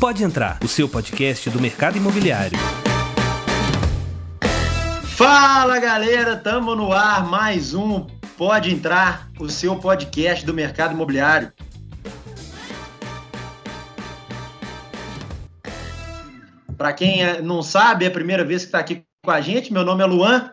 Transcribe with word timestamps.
Pode 0.00 0.24
entrar, 0.24 0.58
o 0.64 0.66
seu 0.66 0.88
podcast 0.88 1.50
do 1.50 1.60
mercado 1.60 1.98
imobiliário. 1.98 2.58
Fala 5.14 5.78
galera, 5.78 6.38
tamo 6.38 6.74
no 6.74 6.90
ar, 6.90 7.28
mais 7.28 7.74
um 7.74 8.06
Pode 8.38 8.72
Entrar, 8.72 9.28
o 9.38 9.50
seu 9.50 9.76
podcast 9.76 10.46
do 10.46 10.54
mercado 10.54 10.94
imobiliário. 10.94 11.52
Para 16.78 16.94
quem 16.94 17.22
é, 17.22 17.42
não 17.42 17.62
sabe, 17.62 18.06
é 18.06 18.08
a 18.08 18.10
primeira 18.10 18.42
vez 18.42 18.62
que 18.62 18.68
está 18.68 18.78
aqui 18.78 19.04
com 19.22 19.30
a 19.30 19.42
gente, 19.42 19.70
meu 19.70 19.84
nome 19.84 20.02
é 20.02 20.06
Luan, 20.06 20.50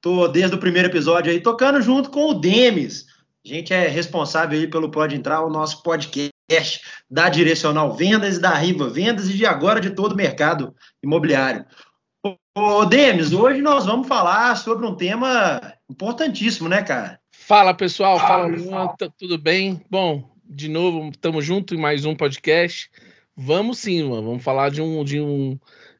tô 0.00 0.26
desde 0.26 0.56
o 0.56 0.58
primeiro 0.58 0.88
episódio 0.88 1.30
aí 1.30 1.38
tocando 1.38 1.82
junto 1.82 2.08
com 2.10 2.30
o 2.30 2.34
Demis. 2.34 3.04
A 3.44 3.48
gente 3.50 3.74
é 3.74 3.88
responsável 3.88 4.58
aí 4.58 4.66
pelo 4.66 4.90
Pode 4.90 5.14
Entrar, 5.14 5.42
o 5.42 5.50
nosso 5.50 5.82
podcast 5.82 6.30
da 7.10 7.28
Direcional 7.28 7.94
Vendas, 7.94 8.38
da 8.38 8.54
Riva 8.54 8.88
Vendas 8.88 9.28
e 9.28 9.34
de 9.34 9.44
agora 9.44 9.80
de 9.80 9.90
todo 9.90 10.12
o 10.12 10.16
mercado 10.16 10.74
imobiliário. 11.02 11.64
Ô, 12.56 12.84
Demis, 12.84 13.32
hoje 13.32 13.60
nós 13.60 13.84
vamos 13.84 14.06
falar 14.06 14.56
sobre 14.56 14.86
um 14.86 14.94
tema 14.94 15.60
importantíssimo, 15.90 16.68
né, 16.68 16.82
cara? 16.82 17.20
Fala, 17.32 17.74
pessoal. 17.74 18.18
Fala, 18.18 18.46
Luan. 18.46 18.88
Tá 18.96 19.10
tudo 19.18 19.36
bem? 19.36 19.84
Bom, 19.90 20.30
de 20.44 20.68
novo, 20.68 21.10
estamos 21.10 21.44
juntos 21.44 21.76
em 21.76 21.80
mais 21.80 22.04
um 22.04 22.14
podcast. 22.14 22.90
Vamos 23.36 23.78
sim, 23.78 24.02
Luan. 24.02 24.22
Vamos 24.22 24.42
falar 24.42 24.70
de 24.70 24.80
um, 24.80 25.04
de 25.04 25.20
um, 25.20 25.58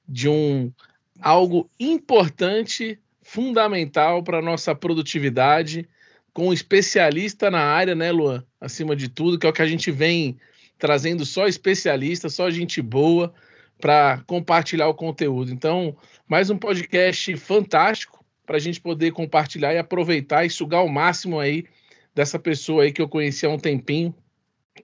de 0.09 0.28
um 0.28 0.73
algo 1.20 1.68
importante, 1.78 2.98
fundamental 3.23 4.23
para 4.23 4.40
nossa 4.40 4.74
produtividade 4.74 5.88
com 6.36 6.48
um 6.48 6.52
especialista 6.52 7.50
na 7.50 7.62
área, 7.62 7.95
né, 7.95 8.12
Luan? 8.12 8.45
Acima 8.60 8.95
de 8.95 9.08
tudo, 9.08 9.38
que 9.38 9.46
é 9.46 9.48
o 9.48 9.52
que 9.54 9.62
a 9.62 9.66
gente 9.66 9.90
vem 9.90 10.36
trazendo 10.78 11.24
só 11.24 11.46
especialista, 11.46 12.28
só 12.28 12.50
gente 12.50 12.82
boa 12.82 13.32
para 13.80 14.22
compartilhar 14.26 14.86
o 14.86 14.92
conteúdo. 14.92 15.51
Então, 15.51 15.96
mais 16.28 16.51
um 16.51 16.59
podcast 16.59 17.34
fantástico 17.38 18.23
para 18.45 18.56
a 18.56 18.59
gente 18.59 18.78
poder 18.82 19.12
compartilhar 19.12 19.73
e 19.73 19.78
aproveitar 19.78 20.45
e 20.45 20.51
sugar 20.51 20.84
o 20.84 20.90
máximo 20.90 21.40
aí 21.40 21.65
dessa 22.15 22.38
pessoa 22.38 22.82
aí 22.82 22.93
que 22.93 23.00
eu 23.00 23.09
conheci 23.09 23.46
há 23.46 23.48
um 23.48 23.59
tempinho 23.59 24.15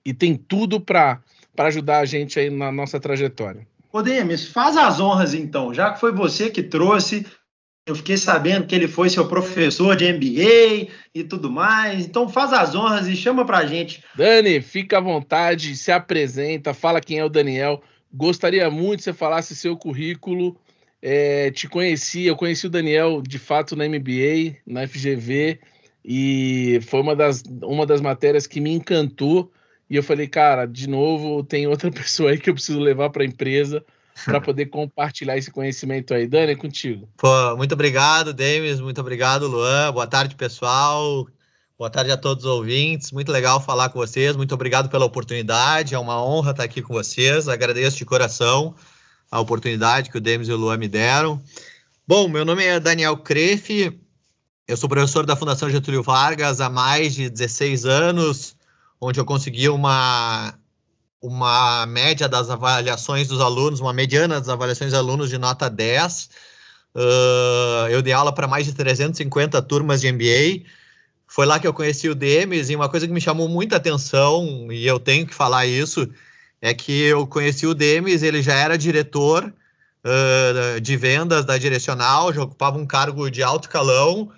e 0.07 0.15
tem 0.15 0.35
tudo 0.35 0.81
para 0.81 1.21
ajudar 1.59 1.99
a 1.99 2.07
gente 2.07 2.41
aí 2.41 2.49
na 2.49 2.73
nossa 2.73 2.99
trajetória. 2.99 3.67
Ô 3.93 4.01
Demis, 4.01 4.49
faz 4.49 4.75
as 4.75 5.01
honras 5.01 5.35
então, 5.35 5.75
já 5.75 5.93
que 5.93 6.01
foi 6.01 6.13
você 6.13 6.49
que 6.49 6.63
trouxe, 6.63 7.27
eu 7.85 7.97
fiquei 7.97 8.17
sabendo 8.17 8.67
que 8.67 8.75
ele 8.75 8.87
foi 8.87 9.11
seu 9.11 9.27
professor 9.27 9.97
de 9.97 10.13
MBA 10.13 10.89
e 11.13 11.25
tudo 11.25 11.51
mais. 11.51 12.07
Então 12.07 12.29
faz 12.29 12.53
as 12.53 12.75
honras 12.75 13.09
e 13.09 13.17
chama 13.17 13.45
pra 13.45 13.67
gente. 13.67 14.03
Dani, 14.15 14.61
fica 14.61 14.99
à 14.99 15.01
vontade, 15.01 15.77
se 15.77 15.91
apresenta, 15.91 16.73
fala 16.73 17.01
quem 17.01 17.19
é 17.19 17.25
o 17.25 17.29
Daniel. 17.29 17.83
Gostaria 18.13 18.71
muito 18.71 18.99
que 18.99 19.05
você 19.05 19.13
falasse 19.13 19.57
seu 19.57 19.77
currículo. 19.77 20.57
É, 21.01 21.51
te 21.51 21.69
conheci, 21.69 22.25
eu 22.27 22.37
conheci 22.37 22.67
o 22.67 22.71
Daniel 22.71 23.21
de 23.21 23.39
fato 23.39 23.75
na 23.75 23.89
MBA, 23.89 24.59
na 24.65 24.87
FGV, 24.87 25.59
e 26.05 26.79
foi 26.83 27.01
uma 27.01 27.17
das, 27.17 27.43
uma 27.63 27.85
das 27.85 28.01
matérias 28.01 28.47
que 28.47 28.61
me 28.61 28.71
encantou. 28.71 29.51
E 29.91 29.97
eu 29.97 30.03
falei, 30.05 30.29
cara, 30.29 30.67
de 30.67 30.89
novo, 30.89 31.43
tem 31.43 31.67
outra 31.67 31.91
pessoa 31.93 32.31
aí 32.31 32.39
que 32.39 32.49
eu 32.49 32.55
preciso 32.55 32.79
levar 32.79 33.11
para 33.11 33.25
a 33.25 33.27
empresa 33.27 33.85
para 34.25 34.41
poder 34.41 34.67
compartilhar 34.67 35.37
esse 35.37 35.51
conhecimento 35.51 36.15
aí. 36.15 36.27
Dani, 36.27 36.53
é 36.53 36.57
contigo. 36.57 37.09
Pô, 37.17 37.57
muito 37.57 37.73
obrigado, 37.73 38.33
Demis. 38.33 38.81
Muito 38.81 39.01
obrigado, 39.01 39.47
Luan. 39.47 39.93
Boa 39.93 40.07
tarde, 40.07 40.35
pessoal. 40.35 41.27
Boa 41.79 41.91
tarde 41.91 42.13
a 42.13 42.17
todos 42.17 42.45
os 42.45 42.51
ouvintes. 42.51 43.11
Muito 43.11 43.33
legal 43.33 43.61
falar 43.61 43.89
com 43.89 43.99
vocês. 43.99 44.37
Muito 44.37 44.55
obrigado 44.55 44.89
pela 44.89 45.05
oportunidade. 45.05 45.95
É 45.95 45.99
uma 45.99 46.23
honra 46.25 46.53
estar 46.53 46.65
aqui 46.65 46.81
com 46.81 46.95
vocês. 46.95 47.49
Agradeço 47.49 47.97
de 47.97 48.05
coração 48.05 48.75
a 49.31 49.41
oportunidade 49.41 50.11
que 50.11 50.19
o 50.19 50.21
Demis 50.21 50.49
e 50.49 50.53
o 50.53 50.57
Luan 50.57 50.77
me 50.77 50.87
deram. 50.87 51.43
Bom, 52.07 52.29
meu 52.29 52.45
nome 52.45 52.65
é 52.65 52.79
Daniel 52.79 53.17
Crefe. 53.17 53.99
Eu 54.69 54.77
sou 54.77 54.89
professor 54.89 55.25
da 55.25 55.35
Fundação 55.35 55.71
Getúlio 55.71 56.03
Vargas 56.03 56.61
há 56.61 56.69
mais 56.69 57.15
de 57.15 57.31
16 57.31 57.85
anos, 57.87 58.55
onde 59.01 59.19
eu 59.19 59.25
consegui 59.25 59.69
uma 59.69 60.55
uma 61.23 61.87
média 61.87 62.29
das 62.29 62.51
avaliações 62.51 63.29
dos 63.29 63.41
alunos, 63.41 63.79
uma 63.79 63.93
mediana 63.93 64.41
das 64.41 64.49
avaliações 64.49 64.91
dos 64.91 64.99
alunos 64.99 65.31
de 65.31 65.39
nota 65.39 65.71
10. 65.71 66.29
Uh, 66.95 67.89
eu 67.91 68.03
dei 68.03 68.13
aula 68.13 68.35
para 68.35 68.49
mais 68.49 68.67
de 68.67 68.73
350 68.73 69.63
turmas 69.63 70.01
de 70.01 70.11
MBA. 70.11 70.69
Foi 71.29 71.47
lá 71.47 71.61
que 71.61 71.67
eu 71.67 71.73
conheci 71.73 72.09
o 72.09 72.15
Demes 72.15 72.69
e 72.69 72.77
uma 72.77 72.89
coisa 72.89 73.07
que 73.07 73.13
me 73.13 73.21
chamou 73.21 73.49
muita 73.49 73.77
atenção, 73.77 74.71
e 74.71 74.87
eu 74.87 74.99
tenho 74.99 75.27
que 75.27 75.35
falar 75.35 75.65
isso, 75.65 76.07
é 76.61 76.75
que 76.75 76.93
eu 77.05 77.27
conheci 77.27 77.67
o 77.67 77.73
Demes, 77.73 78.23
ele 78.23 78.43
já 78.43 78.55
era 78.55 78.77
diretor 78.77 79.45
uh, 80.05 80.81
de 80.81 80.97
vendas 80.97 81.47
da 81.47 81.57
Direcional, 81.57 82.35
já 82.35 82.43
ocupava 82.43 82.77
um 82.77 82.85
cargo 82.85 83.31
de 83.31 83.43
alto 83.43 83.71
calão, 83.71 84.31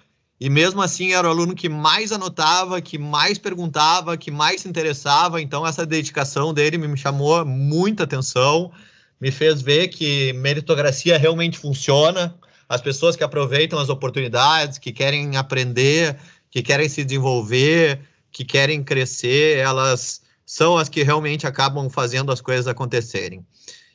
e 0.44 0.50
mesmo 0.50 0.82
assim 0.82 1.14
era 1.14 1.26
o 1.26 1.30
aluno 1.30 1.54
que 1.54 1.70
mais 1.70 2.12
anotava, 2.12 2.78
que 2.78 2.98
mais 2.98 3.38
perguntava, 3.38 4.14
que 4.14 4.30
mais 4.30 4.60
se 4.60 4.68
interessava. 4.68 5.40
Então 5.40 5.66
essa 5.66 5.86
dedicação 5.86 6.52
dele 6.52 6.76
me 6.76 6.98
chamou 6.98 7.42
muita 7.46 8.04
atenção, 8.04 8.70
me 9.18 9.30
fez 9.30 9.62
ver 9.62 9.88
que 9.88 10.34
meritocracia 10.34 11.16
realmente 11.16 11.58
funciona. 11.58 12.34
As 12.68 12.82
pessoas 12.82 13.16
que 13.16 13.24
aproveitam 13.24 13.78
as 13.78 13.88
oportunidades, 13.88 14.76
que 14.76 14.92
querem 14.92 15.34
aprender, 15.38 16.18
que 16.50 16.62
querem 16.62 16.90
se 16.90 17.02
desenvolver, 17.02 18.00
que 18.30 18.44
querem 18.44 18.84
crescer, 18.84 19.56
elas 19.56 20.20
são 20.44 20.76
as 20.76 20.90
que 20.90 21.02
realmente 21.02 21.46
acabam 21.46 21.88
fazendo 21.88 22.30
as 22.30 22.42
coisas 22.42 22.68
acontecerem. 22.68 23.42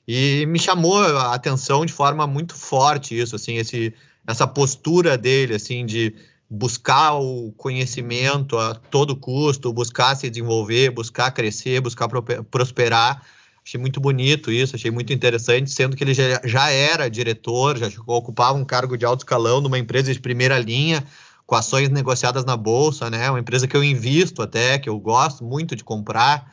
E 0.07 0.47
me 0.47 0.57
chamou 0.57 0.97
a 0.97 1.35
atenção 1.35 1.85
de 1.85 1.93
forma 1.93 2.25
muito 2.25 2.55
forte 2.55 3.15
isso, 3.15 3.35
assim, 3.35 3.57
esse, 3.57 3.93
essa 4.25 4.47
postura 4.47 5.15
dele, 5.15 5.53
assim, 5.53 5.85
de 5.85 6.15
buscar 6.49 7.13
o 7.13 7.51
conhecimento 7.51 8.57
a 8.57 8.73
todo 8.73 9.15
custo, 9.15 9.71
buscar 9.71 10.15
se 10.15 10.29
desenvolver, 10.29 10.89
buscar 10.89 11.31
crescer, 11.31 11.79
buscar 11.79 12.09
prosperar. 12.49 13.23
Achei 13.63 13.79
muito 13.79 13.99
bonito 13.99 14.51
isso, 14.51 14.75
achei 14.75 14.89
muito 14.89 15.13
interessante, 15.13 15.69
sendo 15.69 15.95
que 15.95 16.03
ele 16.03 16.13
já, 16.13 16.41
já 16.43 16.71
era 16.71 17.07
diretor, 17.07 17.77
já 17.77 17.87
ocupava 18.07 18.57
um 18.57 18.65
cargo 18.65 18.97
de 18.97 19.05
alto 19.05 19.19
escalão 19.19 19.61
numa 19.61 19.77
empresa 19.77 20.11
de 20.11 20.19
primeira 20.19 20.57
linha, 20.57 21.05
com 21.45 21.55
ações 21.55 21.89
negociadas 21.89 22.43
na 22.45 22.57
bolsa, 22.57 23.09
né? 23.11 23.29
Uma 23.29 23.39
empresa 23.39 23.67
que 23.67 23.77
eu 23.77 23.83
invisto 23.83 24.41
até, 24.41 24.79
que 24.79 24.89
eu 24.89 24.99
gosto 24.99 25.43
muito 25.43 25.75
de 25.75 25.83
comprar, 25.83 26.51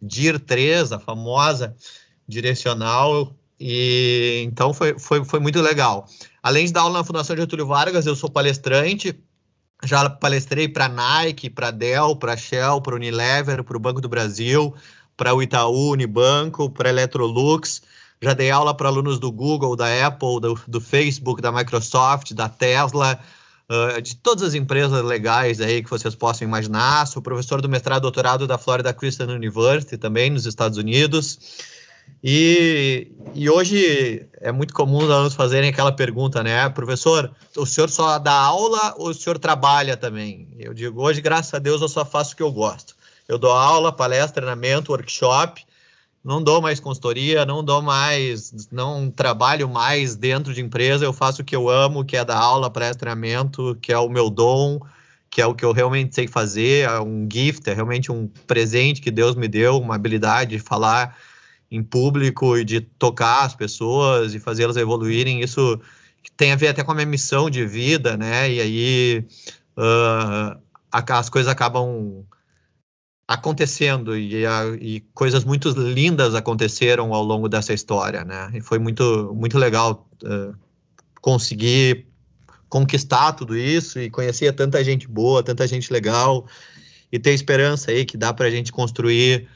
DIR 0.00 0.38
3, 0.38 0.92
a 0.92 0.98
famosa 0.98 1.74
direcional, 2.26 3.34
e 3.58 4.42
então 4.46 4.74
foi, 4.74 4.98
foi, 4.98 5.24
foi 5.24 5.40
muito 5.40 5.60
legal. 5.60 6.06
Além 6.42 6.66
de 6.66 6.72
dar 6.72 6.82
aula 6.82 6.98
na 6.98 7.04
Fundação 7.04 7.36
Getúlio 7.36 7.66
Vargas, 7.66 8.04
eu 8.04 8.14
sou 8.14 8.30
palestrante, 8.30 9.18
já 9.84 10.08
palestrei 10.10 10.68
para 10.68 10.88
Nike, 10.88 11.48
para 11.48 11.70
Dell, 11.70 12.16
para 12.16 12.36
Shell, 12.36 12.80
para 12.80 12.94
Unilever, 12.94 13.62
para 13.62 13.76
o 13.76 13.80
Banco 13.80 14.00
do 14.00 14.08
Brasil, 14.08 14.74
para 15.16 15.34
o 15.34 15.42
Itaú, 15.42 15.92
Unibanco, 15.92 16.70
para 16.70 16.88
Electrolux. 16.88 17.82
Já 18.20 18.34
dei 18.34 18.50
aula 18.50 18.76
para 18.76 18.88
alunos 18.88 19.20
do 19.20 19.30
Google, 19.30 19.76
da 19.76 20.06
Apple, 20.06 20.40
do, 20.40 20.60
do, 20.66 20.80
Facebook, 20.80 21.40
da 21.40 21.52
Microsoft, 21.52 22.32
da 22.32 22.48
Tesla, 22.48 23.18
uh, 23.70 24.02
de 24.02 24.16
todas 24.16 24.42
as 24.42 24.54
empresas 24.54 25.04
legais 25.04 25.60
aí 25.60 25.84
que 25.84 25.90
vocês 25.90 26.16
possam 26.16 26.46
imaginar. 26.46 27.06
Sou 27.06 27.22
professor 27.22 27.62
do 27.62 27.68
mestrado 27.68 28.00
e 28.00 28.02
doutorado 28.02 28.46
da 28.46 28.58
Florida 28.58 28.92
Christian 28.92 29.28
University, 29.28 29.96
também 29.96 30.30
nos 30.30 30.46
Estados 30.46 30.78
Unidos. 30.78 31.38
E, 32.22 33.12
e 33.34 33.48
hoje 33.48 34.26
é 34.40 34.50
muito 34.50 34.74
comum 34.74 34.98
os 34.98 35.10
alunos 35.10 35.34
fazerem 35.34 35.70
aquela 35.70 35.92
pergunta, 35.92 36.42
né? 36.42 36.68
Professor, 36.68 37.30
o 37.56 37.64
senhor 37.64 37.88
só 37.88 38.18
dá 38.18 38.32
aula 38.32 38.94
ou 38.96 39.10
o 39.10 39.14
senhor 39.14 39.38
trabalha 39.38 39.96
também? 39.96 40.48
Eu 40.58 40.74
digo, 40.74 41.00
hoje, 41.00 41.20
graças 41.20 41.54
a 41.54 41.58
Deus, 41.58 41.80
eu 41.80 41.88
só 41.88 42.04
faço 42.04 42.34
o 42.34 42.36
que 42.36 42.42
eu 42.42 42.52
gosto. 42.52 42.96
Eu 43.28 43.38
dou 43.38 43.52
aula, 43.52 43.92
palestra, 43.92 44.42
treinamento, 44.42 44.90
workshop, 44.90 45.64
não 46.24 46.42
dou 46.42 46.60
mais 46.60 46.80
consultoria, 46.80 47.44
não 47.44 47.62
dou 47.62 47.80
mais, 47.80 48.52
não 48.72 49.10
trabalho 49.10 49.68
mais 49.68 50.16
dentro 50.16 50.52
de 50.52 50.60
empresa, 50.60 51.04
eu 51.04 51.12
faço 51.12 51.42
o 51.42 51.44
que 51.44 51.54
eu 51.54 51.68
amo, 51.68 52.04
que 52.04 52.16
é 52.16 52.24
dar 52.24 52.38
aula, 52.38 52.70
palestra, 52.70 52.98
treinamento, 52.98 53.76
que 53.80 53.92
é 53.92 53.98
o 53.98 54.08
meu 54.08 54.28
dom, 54.28 54.80
que 55.30 55.40
é 55.40 55.46
o 55.46 55.54
que 55.54 55.64
eu 55.64 55.72
realmente 55.72 56.14
sei 56.14 56.26
fazer, 56.26 56.88
é 56.88 57.00
um 57.00 57.28
gift, 57.30 57.68
é 57.68 57.74
realmente 57.74 58.10
um 58.10 58.28
presente 58.46 59.00
que 59.00 59.10
Deus 59.10 59.36
me 59.36 59.46
deu, 59.46 59.78
uma 59.78 59.94
habilidade 59.94 60.56
de 60.56 60.58
falar 60.58 61.16
em 61.70 61.82
público 61.82 62.56
e 62.56 62.64
de 62.64 62.80
tocar 62.80 63.44
as 63.44 63.54
pessoas 63.54 64.34
e 64.34 64.40
fazê-las 64.40 64.76
evoluírem, 64.76 65.40
isso 65.40 65.80
tem 66.36 66.52
a 66.52 66.56
ver 66.56 66.68
até 66.68 66.82
com 66.82 66.92
a 66.92 66.94
minha 66.94 67.06
missão 67.06 67.50
de 67.50 67.66
vida, 67.66 68.16
né? 68.16 68.50
E 68.50 68.60
aí 68.60 69.26
uh, 69.76 70.60
as 70.90 71.28
coisas 71.28 71.50
acabam 71.50 72.24
acontecendo 73.26 74.16
e, 74.16 74.44
e, 74.80 75.00
coisas 75.12 75.44
muito 75.44 75.68
lindas 75.70 76.34
aconteceram 76.34 77.12
ao 77.12 77.22
longo 77.22 77.48
dessa 77.48 77.74
história, 77.74 78.24
né? 78.24 78.50
E 78.54 78.60
foi 78.60 78.78
muito 78.78 79.34
muito 79.34 79.58
legal 79.58 80.08
uh, 80.24 80.54
conseguir 81.20 82.06
conquistar 82.68 83.32
tudo 83.32 83.56
isso 83.56 83.98
e 83.98 84.10
conhecer 84.10 84.52
tanta 84.52 84.82
gente 84.82 85.06
boa, 85.06 85.42
tanta 85.42 85.66
gente 85.66 85.92
legal 85.92 86.46
e 87.10 87.18
ter 87.18 87.32
esperança 87.32 87.90
aí 87.90 88.04
que 88.04 88.16
dá 88.16 88.32
para 88.32 88.46
a 88.46 88.50
gente 88.50 88.72
construir 88.72 89.48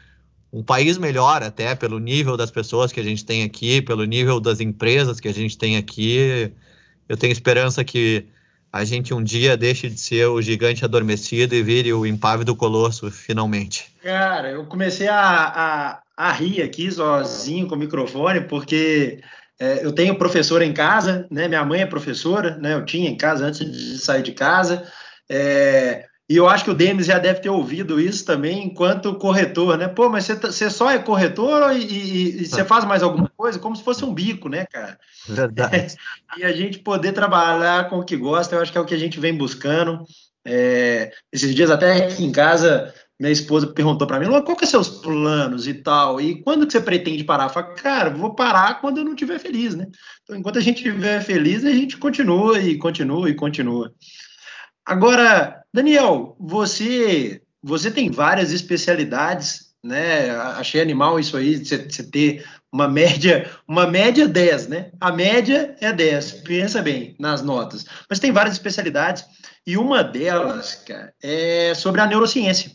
um 0.53 0.63
país 0.63 0.99
melhor, 0.99 1.43
até 1.43 1.75
pelo 1.75 1.99
nível 1.99 2.37
das 2.37 2.51
pessoas 2.51 2.93
que 2.93 3.01
a 3.01 3.03
gente 3.03 3.25
tem 3.25 3.43
aqui, 3.43 3.81
pelo 3.81 4.05
nível 4.05 4.39
das 4.39 4.61
empresas 4.61 5.19
que 5.19 5.29
a 5.29 5.33
gente 5.33 5.57
tem 5.57 5.79
aqui. 5.79 6.53
Eu 7.09 7.17
tenho 7.17 7.33
esperança 7.33 7.83
que 7.83 8.27
a 8.71 8.85
gente 8.85 9.15
um 9.15 9.23
dia 9.23 9.57
deixe 9.57 9.89
de 9.89 9.99
ser 9.99 10.27
o 10.27 10.43
gigante 10.43 10.85
adormecido 10.85 11.55
e 11.55 11.63
vire 11.63 11.93
o 11.93 12.05
impávido 12.05 12.55
colosso, 12.55 13.11
finalmente. 13.11 13.91
Cara, 14.03 14.51
eu 14.51 14.67
comecei 14.67 15.09
a, 15.09 15.19
a, 15.19 16.03
a 16.17 16.33
rir 16.33 16.63
aqui 16.63 16.91
sozinho 16.91 17.67
com 17.67 17.75
o 17.75 17.79
microfone, 17.79 18.43
porque 18.43 19.21
é, 19.59 19.85
eu 19.85 19.93
tenho 19.93 20.17
professora 20.17 20.65
em 20.65 20.73
casa, 20.73 21.27
né? 21.31 21.49
Minha 21.49 21.65
mãe 21.65 21.81
é 21.81 21.87
professora, 21.87 22.57
né? 22.59 22.75
Eu 22.75 22.85
tinha 22.85 23.09
em 23.09 23.17
casa 23.17 23.47
antes 23.47 23.71
de 23.71 23.99
sair 23.99 24.23
de 24.23 24.33
casa. 24.33 24.87
É, 25.31 26.07
e 26.33 26.37
eu 26.37 26.49
acho 26.49 26.65
que 26.65 26.71
o 26.71 26.75
Demis 26.75 27.05
já 27.05 27.19
deve 27.19 27.41
ter 27.41 27.51
ouvido 27.51 28.01
isso 28.01 28.25
também 28.25 28.65
enquanto 28.65 29.15
corretor, 29.17 29.77
né? 29.77 29.87
Pô, 29.87 30.09
mas 30.09 30.25
você, 30.25 30.35
tá, 30.35 30.51
só 30.51 30.91
é 30.91 30.99
corretor 30.99 31.77
e, 31.77 32.47
você 32.47 32.65
faz 32.65 32.87
mais 32.87 33.03
alguma 33.03 33.31
coisa? 33.37 33.59
Como 33.59 33.77
se 33.77 33.85
fosse 33.85 34.03
um 34.03 34.15
bico, 34.15 34.49
né, 34.49 34.65
cara? 34.65 34.99
Verdade. 35.29 35.95
e 36.39 36.43
a 36.43 36.51
gente 36.51 36.79
poder 36.79 37.13
trabalhar 37.13 37.91
com 37.91 37.99
o 37.99 38.05
que 38.05 38.17
gosta, 38.17 38.55
eu 38.55 38.63
acho 38.63 38.73
que 38.73 38.79
é 38.79 38.81
o 38.81 38.87
que 38.87 38.95
a 38.95 38.99
gente 38.99 39.21
vem 39.21 39.37
buscando. 39.37 40.07
É, 40.43 41.13
esses 41.31 41.55
dias 41.55 41.71
até 41.71 42.07
aqui 42.07 42.25
em 42.25 42.33
casa, 42.33 42.95
minha 43.21 43.31
esposa 43.31 43.67
perguntou 43.67 44.07
para 44.07 44.19
mim, 44.19 44.25
qual 44.27 44.57
que 44.57 44.65
são 44.65 44.83
seus 44.83 45.03
planos 45.03 45.67
e 45.67 45.75
tal? 45.75 46.19
E 46.19 46.43
quando 46.43 46.67
que 46.67 46.73
você 46.73 46.81
pretende 46.81 47.25
parar? 47.25 47.45
Eu 47.45 47.51
falei, 47.51 47.75
cara, 47.75 48.09
vou 48.09 48.35
parar 48.35 48.81
quando 48.81 48.97
eu 48.97 49.05
não 49.05 49.13
estiver 49.13 49.39
feliz, 49.39 49.75
né? 49.75 49.87
Então, 50.25 50.35
enquanto 50.35 50.57
a 50.57 50.63
gente 50.63 50.79
estiver 50.79 51.21
feliz, 51.21 51.63
a 51.63 51.73
gente 51.73 51.99
continua 51.99 52.59
e 52.59 52.79
continua 52.79 53.29
e 53.29 53.35
continua. 53.35 53.93
Agora, 54.85 55.65
Daniel, 55.73 56.37
você 56.39 57.41
você 57.63 57.91
tem 57.91 58.11
várias 58.11 58.51
especialidades, 58.51 59.73
né? 59.83 60.31
Achei 60.31 60.81
animal 60.81 61.21
isso 61.21 61.37
aí, 61.37 61.65
você, 61.65 61.79
você 61.79 62.03
ter 62.03 62.45
uma 62.73 62.89
média, 62.89 63.49
uma 63.69 63.87
média 63.87 64.27
10, 64.27 64.69
né? 64.69 64.91
A 65.01 65.13
média 65.13 65.77
é 65.81 65.93
10, 65.93 66.33
pensa 66.45 66.83
bem 66.83 67.15
nas 67.19 67.43
notas. 67.43 67.85
Mas 68.09 68.19
tem 68.19 68.33
várias 68.33 68.55
especialidades, 68.55 69.25
e 69.65 69.77
uma 69.77 70.03
delas, 70.03 70.75
cara, 70.87 71.15
é 71.23 71.73
sobre 71.75 72.01
a 72.01 72.07
neurociência. 72.07 72.73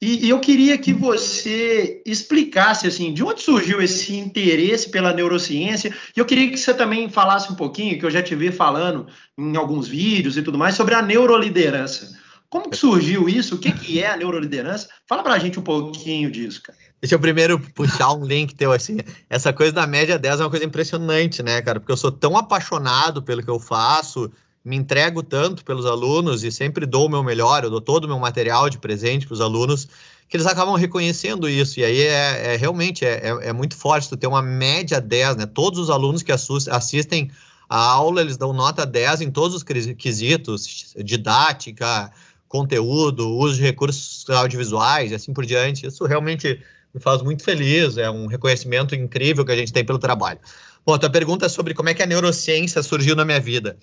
E, 0.00 0.26
e, 0.26 0.28
eu 0.28 0.38
queria 0.40 0.76
que 0.76 0.92
você 0.92 2.02
explicasse 2.04 2.86
assim, 2.86 3.14
de 3.14 3.24
onde 3.24 3.40
surgiu 3.40 3.80
esse 3.80 4.14
interesse 4.14 4.90
pela 4.90 5.12
neurociência. 5.12 5.94
E 6.14 6.20
eu 6.20 6.26
queria 6.26 6.50
que 6.50 6.58
você 6.58 6.74
também 6.74 7.08
falasse 7.08 7.50
um 7.50 7.56
pouquinho, 7.56 7.98
que 7.98 8.04
eu 8.04 8.10
já 8.10 8.22
te 8.22 8.34
vi 8.34 8.52
falando 8.52 9.06
em 9.38 9.56
alguns 9.56 9.88
vídeos 9.88 10.36
e 10.36 10.42
tudo 10.42 10.58
mais, 10.58 10.74
sobre 10.74 10.94
a 10.94 11.00
neuroliderança. 11.00 12.14
Como 12.48 12.70
que 12.70 12.76
surgiu 12.76 13.28
isso? 13.28 13.54
O 13.54 13.58
que, 13.58 13.72
que 13.72 14.02
é 14.02 14.10
a 14.10 14.16
neuroliderança? 14.16 14.88
Fala 15.08 15.22
para 15.22 15.34
a 15.34 15.38
gente 15.38 15.58
um 15.58 15.62
pouquinho 15.62 16.30
disso, 16.30 16.62
cara. 16.62 16.78
Deixa 17.00 17.14
eu 17.14 17.20
primeiro 17.20 17.58
puxar 17.58 18.12
um 18.12 18.24
link 18.24 18.54
teu, 18.54 18.72
assim. 18.72 18.98
Essa 19.28 19.52
coisa 19.52 19.72
da 19.72 19.86
média 19.86 20.18
10 20.18 20.40
é 20.40 20.44
uma 20.44 20.50
coisa 20.50 20.64
impressionante, 20.64 21.42
né, 21.42 21.60
cara? 21.60 21.80
Porque 21.80 21.92
eu 21.92 21.96
sou 21.96 22.12
tão 22.12 22.36
apaixonado 22.36 23.22
pelo 23.22 23.42
que 23.42 23.50
eu 23.50 23.58
faço, 23.58 24.30
me 24.66 24.74
entrego 24.74 25.22
tanto 25.22 25.64
pelos 25.64 25.86
alunos 25.86 26.42
e 26.42 26.50
sempre 26.50 26.84
dou 26.84 27.06
o 27.06 27.08
meu 27.08 27.22
melhor, 27.22 27.62
eu 27.62 27.70
dou 27.70 27.80
todo 27.80 28.06
o 28.06 28.08
meu 28.08 28.18
material 28.18 28.68
de 28.68 28.78
presente 28.78 29.24
para 29.24 29.34
os 29.34 29.40
alunos, 29.40 29.86
que 30.28 30.36
eles 30.36 30.44
acabam 30.44 30.74
reconhecendo 30.74 31.48
isso. 31.48 31.78
E 31.78 31.84
aí 31.84 32.00
é, 32.00 32.54
é 32.54 32.56
realmente 32.56 33.04
é, 33.04 33.28
é, 33.28 33.48
é, 33.48 33.52
muito 33.52 33.76
forte 33.76 34.08
tu 34.08 34.16
ter 34.16 34.26
uma 34.26 34.42
média 34.42 35.00
10, 35.00 35.36
né? 35.36 35.46
Todos 35.46 35.78
os 35.78 35.88
alunos 35.88 36.24
que 36.24 36.32
assistem 36.32 37.30
a 37.68 37.78
aula, 37.78 38.20
eles 38.20 38.36
dão 38.36 38.52
nota 38.52 38.84
10 38.84 39.20
em 39.20 39.30
todos 39.30 39.54
os 39.56 39.62
quesitos, 39.62 40.96
didática, 40.98 42.10
conteúdo, 42.48 43.36
uso 43.36 43.54
de 43.54 43.62
recursos 43.62 44.28
audiovisuais 44.28 45.12
e 45.12 45.14
assim 45.14 45.32
por 45.32 45.46
diante. 45.46 45.86
Isso 45.86 46.04
realmente 46.04 46.60
me 46.92 47.00
faz 47.00 47.22
muito 47.22 47.44
feliz, 47.44 47.98
é 47.98 48.10
um 48.10 48.26
reconhecimento 48.26 48.96
incrível 48.96 49.44
que 49.44 49.52
a 49.52 49.56
gente 49.56 49.72
tem 49.72 49.84
pelo 49.84 49.98
trabalho. 50.00 50.40
Bom, 50.84 50.94
a 50.94 50.98
tua 50.98 51.10
pergunta 51.10 51.46
é 51.46 51.48
sobre 51.48 51.74
como 51.74 51.88
é 51.88 51.94
que 51.94 52.02
a 52.02 52.06
neurociência 52.06 52.80
surgiu 52.82 53.14
na 53.14 53.24
minha 53.24 53.40
vida. 53.40 53.76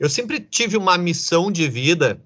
Eu 0.00 0.08
sempre 0.08 0.40
tive 0.40 0.78
uma 0.78 0.96
missão 0.96 1.52
de 1.52 1.68
vida, 1.68 2.18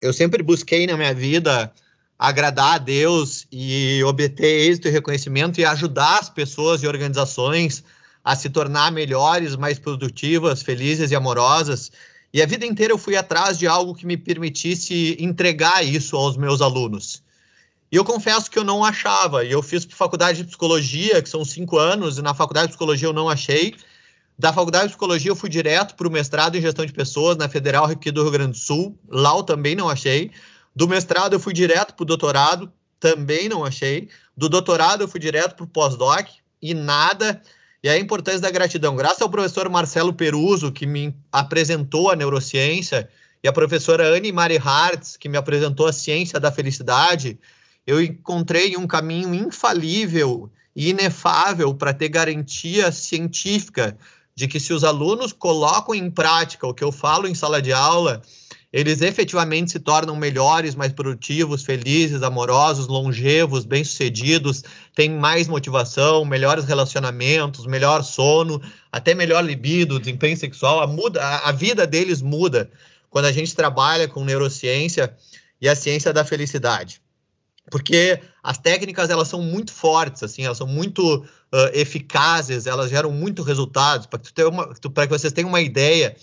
eu 0.00 0.12
sempre 0.12 0.44
busquei 0.44 0.86
na 0.86 0.96
minha 0.96 1.12
vida 1.12 1.72
agradar 2.16 2.74
a 2.74 2.78
Deus 2.78 3.48
e 3.50 4.00
obter 4.04 4.68
êxito 4.68 4.86
e 4.86 4.92
reconhecimento 4.92 5.60
e 5.60 5.64
ajudar 5.64 6.20
as 6.20 6.30
pessoas 6.30 6.84
e 6.84 6.86
organizações 6.86 7.82
a 8.22 8.36
se 8.36 8.48
tornar 8.48 8.92
melhores, 8.92 9.56
mais 9.56 9.76
produtivas, 9.76 10.62
felizes 10.62 11.10
e 11.10 11.16
amorosas. 11.16 11.90
E 12.32 12.40
a 12.40 12.46
vida 12.46 12.64
inteira 12.64 12.92
eu 12.92 12.98
fui 12.98 13.16
atrás 13.16 13.58
de 13.58 13.66
algo 13.66 13.92
que 13.92 14.06
me 14.06 14.16
permitisse 14.16 15.16
entregar 15.18 15.84
isso 15.84 16.16
aos 16.16 16.36
meus 16.36 16.60
alunos. 16.60 17.24
E 17.90 17.96
eu 17.96 18.04
confesso 18.04 18.48
que 18.48 18.58
eu 18.58 18.62
não 18.62 18.84
achava. 18.84 19.44
E 19.44 19.50
eu 19.50 19.62
fiz 19.62 19.84
faculdade 19.84 20.42
de 20.42 20.44
psicologia, 20.44 21.20
que 21.20 21.28
são 21.28 21.44
cinco 21.44 21.76
anos, 21.76 22.18
e 22.18 22.22
na 22.22 22.34
faculdade 22.34 22.68
de 22.68 22.72
psicologia 22.74 23.08
eu 23.08 23.12
não 23.12 23.28
achei. 23.28 23.74
Da 24.40 24.54
faculdade 24.54 24.84
de 24.84 24.92
psicologia, 24.92 25.30
eu 25.30 25.36
fui 25.36 25.50
direto 25.50 25.94
para 25.94 26.08
o 26.08 26.10
mestrado 26.10 26.56
em 26.56 26.62
gestão 26.62 26.86
de 26.86 26.94
pessoas 26.94 27.36
na 27.36 27.46
Federal 27.46 27.84
aqui 27.84 28.10
do 28.10 28.22
Rio 28.22 28.30
Grande 28.30 28.52
do 28.52 28.56
Sul. 28.56 28.98
Lá 29.06 29.36
eu 29.36 29.42
também 29.42 29.76
não 29.76 29.86
achei. 29.86 30.30
Do 30.74 30.88
mestrado, 30.88 31.34
eu 31.34 31.38
fui 31.38 31.52
direto 31.52 31.92
para 31.92 32.04
o 32.04 32.06
doutorado. 32.06 32.72
Também 32.98 33.50
não 33.50 33.66
achei. 33.66 34.08
Do 34.34 34.48
doutorado, 34.48 35.02
eu 35.02 35.08
fui 35.08 35.20
direto 35.20 35.56
para 35.56 35.64
o 35.64 35.66
pós-doc 35.66 36.26
e 36.62 36.72
nada. 36.72 37.42
E 37.82 37.88
a 37.90 37.98
importância 37.98 38.40
da 38.40 38.50
gratidão. 38.50 38.96
Graças 38.96 39.20
ao 39.20 39.28
professor 39.28 39.68
Marcelo 39.68 40.14
Peruso, 40.14 40.72
que 40.72 40.86
me 40.86 41.14
apresentou 41.30 42.10
a 42.10 42.16
neurociência, 42.16 43.10
e 43.44 43.48
a 43.48 43.52
professora 43.52 44.08
Anne 44.08 44.32
Marie 44.32 44.56
Hartz, 44.56 45.18
que 45.18 45.28
me 45.28 45.36
apresentou 45.36 45.86
a 45.86 45.92
ciência 45.92 46.40
da 46.40 46.50
felicidade, 46.50 47.38
eu 47.86 48.02
encontrei 48.02 48.74
um 48.74 48.86
caminho 48.86 49.34
infalível 49.34 50.50
e 50.74 50.88
inefável 50.88 51.74
para 51.74 51.92
ter 51.92 52.08
garantia 52.08 52.90
científica 52.90 53.98
de 54.34 54.48
que 54.48 54.60
se 54.60 54.72
os 54.72 54.84
alunos 54.84 55.32
colocam 55.32 55.94
em 55.94 56.10
prática 56.10 56.66
o 56.66 56.74
que 56.74 56.84
eu 56.84 56.92
falo 56.92 57.26
em 57.26 57.34
sala 57.34 57.60
de 57.60 57.72
aula, 57.72 58.22
eles 58.72 59.02
efetivamente 59.02 59.72
se 59.72 59.80
tornam 59.80 60.14
melhores, 60.14 60.76
mais 60.76 60.92
produtivos, 60.92 61.64
felizes, 61.64 62.22
amorosos, 62.22 62.86
longevos, 62.86 63.64
bem-sucedidos, 63.64 64.62
têm 64.94 65.10
mais 65.10 65.48
motivação, 65.48 66.24
melhores 66.24 66.64
relacionamentos, 66.64 67.66
melhor 67.66 68.04
sono, 68.04 68.62
até 68.92 69.12
melhor 69.12 69.44
libido, 69.44 69.98
desempenho 69.98 70.36
sexual. 70.36 70.80
A, 70.80 70.86
muda, 70.86 71.20
a, 71.20 71.50
vida 71.50 71.84
deles 71.84 72.22
muda 72.22 72.70
quando 73.10 73.24
a 73.24 73.32
gente 73.32 73.56
trabalha 73.56 74.06
com 74.06 74.24
neurociência 74.24 75.16
e 75.60 75.68
a 75.68 75.74
ciência 75.74 76.12
da 76.12 76.24
felicidade 76.24 77.00
porque 77.70 78.20
as 78.42 78.58
técnicas 78.58 79.10
elas 79.10 79.28
são 79.28 79.42
muito 79.42 79.72
fortes, 79.72 80.22
assim, 80.22 80.44
elas 80.44 80.58
são 80.58 80.66
muito 80.66 81.16
uh, 81.16 81.24
eficazes, 81.72 82.66
elas 82.66 82.90
geram 82.90 83.10
muito 83.10 83.42
resultados. 83.42 84.06
Para 84.06 85.06
que 85.06 85.12
vocês 85.12 85.32
tenham 85.32 85.48
uma 85.48 85.60
ideia, 85.60 86.16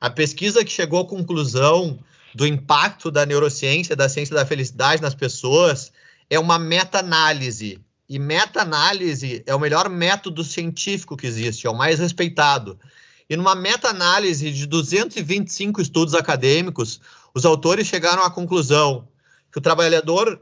a 0.00 0.08
pesquisa 0.10 0.64
que 0.64 0.70
chegou 0.70 1.00
à 1.00 1.06
conclusão 1.06 1.98
do 2.34 2.46
impacto 2.46 3.10
da 3.10 3.26
neurociência, 3.26 3.96
da 3.96 4.08
ciência 4.08 4.34
da 4.34 4.46
felicidade 4.46 5.02
nas 5.02 5.14
pessoas, 5.14 5.92
é 6.30 6.38
uma 6.38 6.58
meta-análise. 6.58 7.80
E 8.08 8.18
meta-análise 8.18 9.42
é 9.46 9.54
o 9.54 9.60
melhor 9.60 9.88
método 9.88 10.42
científico 10.42 11.16
que 11.16 11.26
existe, 11.26 11.66
é 11.66 11.70
o 11.70 11.76
mais 11.76 11.98
respeitado. 11.98 12.78
E 13.28 13.36
numa 13.36 13.54
meta-análise 13.54 14.50
de 14.50 14.66
225 14.66 15.82
estudos 15.82 16.14
acadêmicos, 16.14 17.00
os 17.34 17.44
autores 17.44 17.86
chegaram 17.86 18.22
à 18.22 18.30
conclusão 18.30 19.06
que 19.52 19.58
o 19.58 19.62
trabalhador 19.62 20.40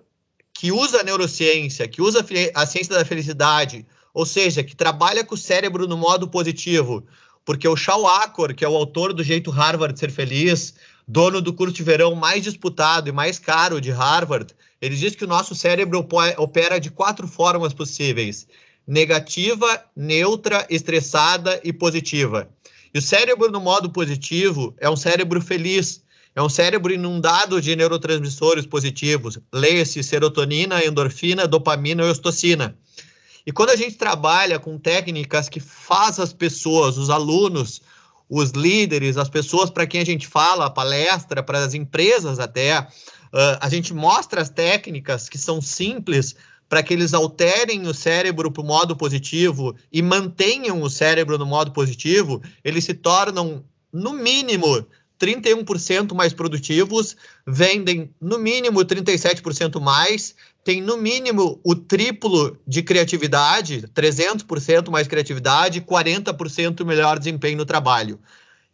que 0.58 0.72
usa 0.72 1.00
a 1.00 1.04
neurociência, 1.04 1.86
que 1.86 2.00
usa 2.00 2.24
a 2.54 2.66
ciência 2.66 2.94
da 2.94 3.04
felicidade, 3.04 3.86
ou 4.14 4.24
seja, 4.24 4.64
que 4.64 4.74
trabalha 4.74 5.22
com 5.22 5.34
o 5.34 5.38
cérebro 5.38 5.86
no 5.86 5.96
modo 5.96 6.26
positivo, 6.26 7.06
porque 7.44 7.68
o 7.68 7.76
Shao 7.76 8.06
Akor, 8.06 8.54
que 8.54 8.64
é 8.64 8.68
o 8.68 8.74
autor 8.74 9.12
do 9.12 9.22
Jeito 9.22 9.50
Harvard 9.50 9.92
de 9.92 10.00
Ser 10.00 10.10
Feliz, 10.10 10.74
dono 11.06 11.42
do 11.42 11.52
curso 11.52 11.74
de 11.74 11.82
verão 11.82 12.14
mais 12.14 12.42
disputado 12.42 13.08
e 13.08 13.12
mais 13.12 13.38
caro 13.38 13.80
de 13.80 13.90
Harvard, 13.90 14.54
ele 14.80 14.96
diz 14.96 15.14
que 15.14 15.24
o 15.24 15.28
nosso 15.28 15.54
cérebro 15.54 16.06
opera 16.38 16.80
de 16.80 16.90
quatro 16.90 17.28
formas 17.28 17.74
possíveis: 17.74 18.46
negativa, 18.86 19.84
neutra, 19.94 20.66
estressada 20.70 21.60
e 21.62 21.72
positiva. 21.72 22.48
E 22.94 22.98
o 22.98 23.02
cérebro 23.02 23.50
no 23.50 23.60
modo 23.60 23.90
positivo 23.90 24.74
é 24.78 24.88
um 24.88 24.96
cérebro 24.96 25.40
feliz, 25.40 26.02
é 26.36 26.42
um 26.42 26.50
cérebro 26.50 26.92
inundado 26.92 27.62
de 27.62 27.74
neurotransmissores 27.74 28.66
positivos. 28.66 29.38
Leia-se 29.50 30.02
serotonina, 30.02 30.84
endorfina, 30.84 31.48
dopamina 31.48 32.04
e 32.04 32.10
ostocina. 32.10 32.76
E 33.46 33.50
quando 33.50 33.70
a 33.70 33.76
gente 33.76 33.96
trabalha 33.96 34.58
com 34.58 34.76
técnicas 34.76 35.48
que 35.48 35.60
faz 35.60 36.20
as 36.20 36.34
pessoas, 36.34 36.98
os 36.98 37.08
alunos, 37.08 37.80
os 38.28 38.50
líderes, 38.50 39.16
as 39.16 39.30
pessoas 39.30 39.70
para 39.70 39.86
quem 39.86 40.02
a 40.02 40.04
gente 40.04 40.26
fala, 40.26 40.66
a 40.66 40.70
palestra, 40.70 41.42
para 41.42 41.64
as 41.64 41.72
empresas 41.72 42.38
até, 42.38 42.80
uh, 42.80 43.56
a 43.58 43.68
gente 43.70 43.94
mostra 43.94 44.42
as 44.42 44.50
técnicas 44.50 45.30
que 45.30 45.38
são 45.38 45.62
simples 45.62 46.36
para 46.68 46.82
que 46.82 46.92
eles 46.92 47.14
alterem 47.14 47.86
o 47.86 47.94
cérebro 47.94 48.50
para 48.50 48.62
o 48.62 48.66
modo 48.66 48.94
positivo 48.94 49.74
e 49.90 50.02
mantenham 50.02 50.82
o 50.82 50.90
cérebro 50.90 51.38
no 51.38 51.46
modo 51.46 51.70
positivo, 51.70 52.42
eles 52.62 52.84
se 52.84 52.92
tornam, 52.92 53.64
no 53.90 54.12
mínimo, 54.12 54.84
31% 55.20 56.14
mais 56.14 56.32
produtivos, 56.32 57.16
vendem 57.46 58.10
no 58.20 58.38
mínimo 58.38 58.80
37% 58.80 59.80
mais, 59.80 60.34
tem 60.62 60.82
no 60.82 60.96
mínimo 60.96 61.60
o 61.62 61.74
triplo 61.74 62.58
de 62.66 62.82
criatividade, 62.82 63.82
300% 63.94 64.90
mais 64.90 65.06
criatividade, 65.06 65.80
40% 65.80 66.84
melhor 66.84 67.18
desempenho 67.18 67.58
no 67.58 67.64
trabalho. 67.64 68.18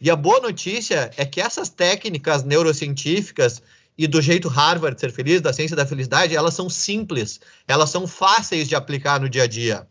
E 0.01 0.11
a 0.11 0.17
boa 0.17 0.41
notícia 0.41 1.11
é 1.17 1.25
que 1.25 1.41
essas 1.41 1.69
técnicas 1.69 2.43
neurocientíficas 2.43 3.63
e 3.97 4.07
do 4.07 4.21
jeito 4.21 4.49
Harvard 4.49 4.99
ser 4.99 5.13
feliz, 5.13 5.41
da 5.41 5.53
ciência 5.53 5.77
da 5.77 5.87
felicidade, 5.87 6.35
elas 6.35 6.55
são 6.55 6.69
simples, 6.69 7.41
elas 7.69 7.91
são 7.91 8.07
fáceis 8.07 8.69
de 8.69 8.75
aplicar 8.75 9.21
no 9.21 9.29
dia 9.29 9.45
a 9.45 9.47
dia. 9.47 9.87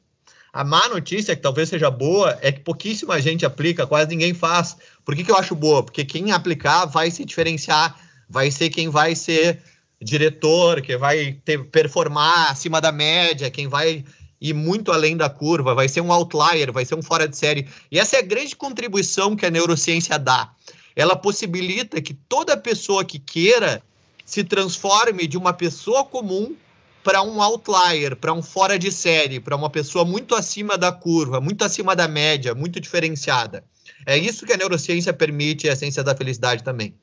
A 0.54 0.66
má 0.66 0.90
notícia, 0.90 1.36
que 1.36 1.42
talvez 1.42 1.70
seja 1.70 1.90
boa, 1.90 2.38
é 2.42 2.52
que 2.52 2.60
pouquíssima 2.60 3.22
gente 3.22 3.46
aplica, 3.46 3.88
quase 3.88 4.10
ninguém 4.10 4.34
faz. 4.34 4.76
Por 5.06 5.16
que, 5.16 5.24
que 5.24 5.32
eu 5.32 5.38
acho 5.38 5.56
boa? 5.56 5.82
Porque 5.82 6.04
quem 6.04 6.32
aplicar 6.32 6.86
vai 6.86 7.10
se 7.10 7.24
diferenciar, 7.24 7.96
vai 8.30 8.52
ser 8.52 8.70
quem 8.70 8.90
vai 8.90 9.16
ser 9.16 9.62
diretor, 10.02 10.82
que 10.82 10.98
vai 10.98 11.34
ter, 11.46 11.64
performar 11.66 12.52
acima 12.52 12.82
da 12.82 12.92
média, 12.92 13.50
quem 13.50 13.68
vai 13.68 14.04
ir 14.42 14.54
muito 14.54 14.92
além 14.92 15.16
da 15.16 15.30
curva, 15.30 15.76
vai 15.76 15.88
ser 15.88 16.02
um 16.02 16.12
outlier, 16.12 16.72
vai 16.72 16.84
ser 16.84 16.96
um 16.96 17.02
fora 17.02 17.28
de 17.28 17.38
série. 17.38 17.68
E 17.92 18.00
essa 18.00 18.18
é 18.18 18.20
a 18.20 18.24
grande 18.24 18.56
contribuição 18.56 19.36
que 19.36 19.46
a 19.46 19.52
neurociência 19.52 20.18
dá. 20.18 20.52
Ela 20.96 21.16
possibilita 21.16 22.02
que 22.02 22.14
toda 22.14 22.58
pessoa 22.58 23.06
que 23.06 23.20
queira 23.20 23.82
se 24.26 24.44
transforme 24.44 25.28
de 25.28 25.38
uma 25.38 25.54
pessoa 25.54 26.04
comum 26.04 26.56
para 27.04 27.22
um 27.22 27.42
outlier, 27.42 28.16
para 28.16 28.34
um 28.34 28.42
fora 28.42 28.78
de 28.78 28.92
série, 28.92 29.40
para 29.40 29.56
uma 29.56 29.70
pessoa 29.70 30.06
muito 30.06 30.36
acima 30.36 30.78
da 30.78 30.92
curva, 30.92 31.42
muito 31.42 31.64
acima 31.64 31.96
da 31.96 32.08
média, 32.08 32.54
muito 32.54 32.80
diferenciada. 32.80 33.64
É 34.06 34.18
isso 34.18 34.46
que 34.46 34.54
a 34.54 34.58
neurociência 34.58 35.14
permite 35.14 35.70
a 35.70 35.76
ciência 35.76 36.04
da 36.04 36.16
felicidade 36.16 36.64
também. 36.64 36.94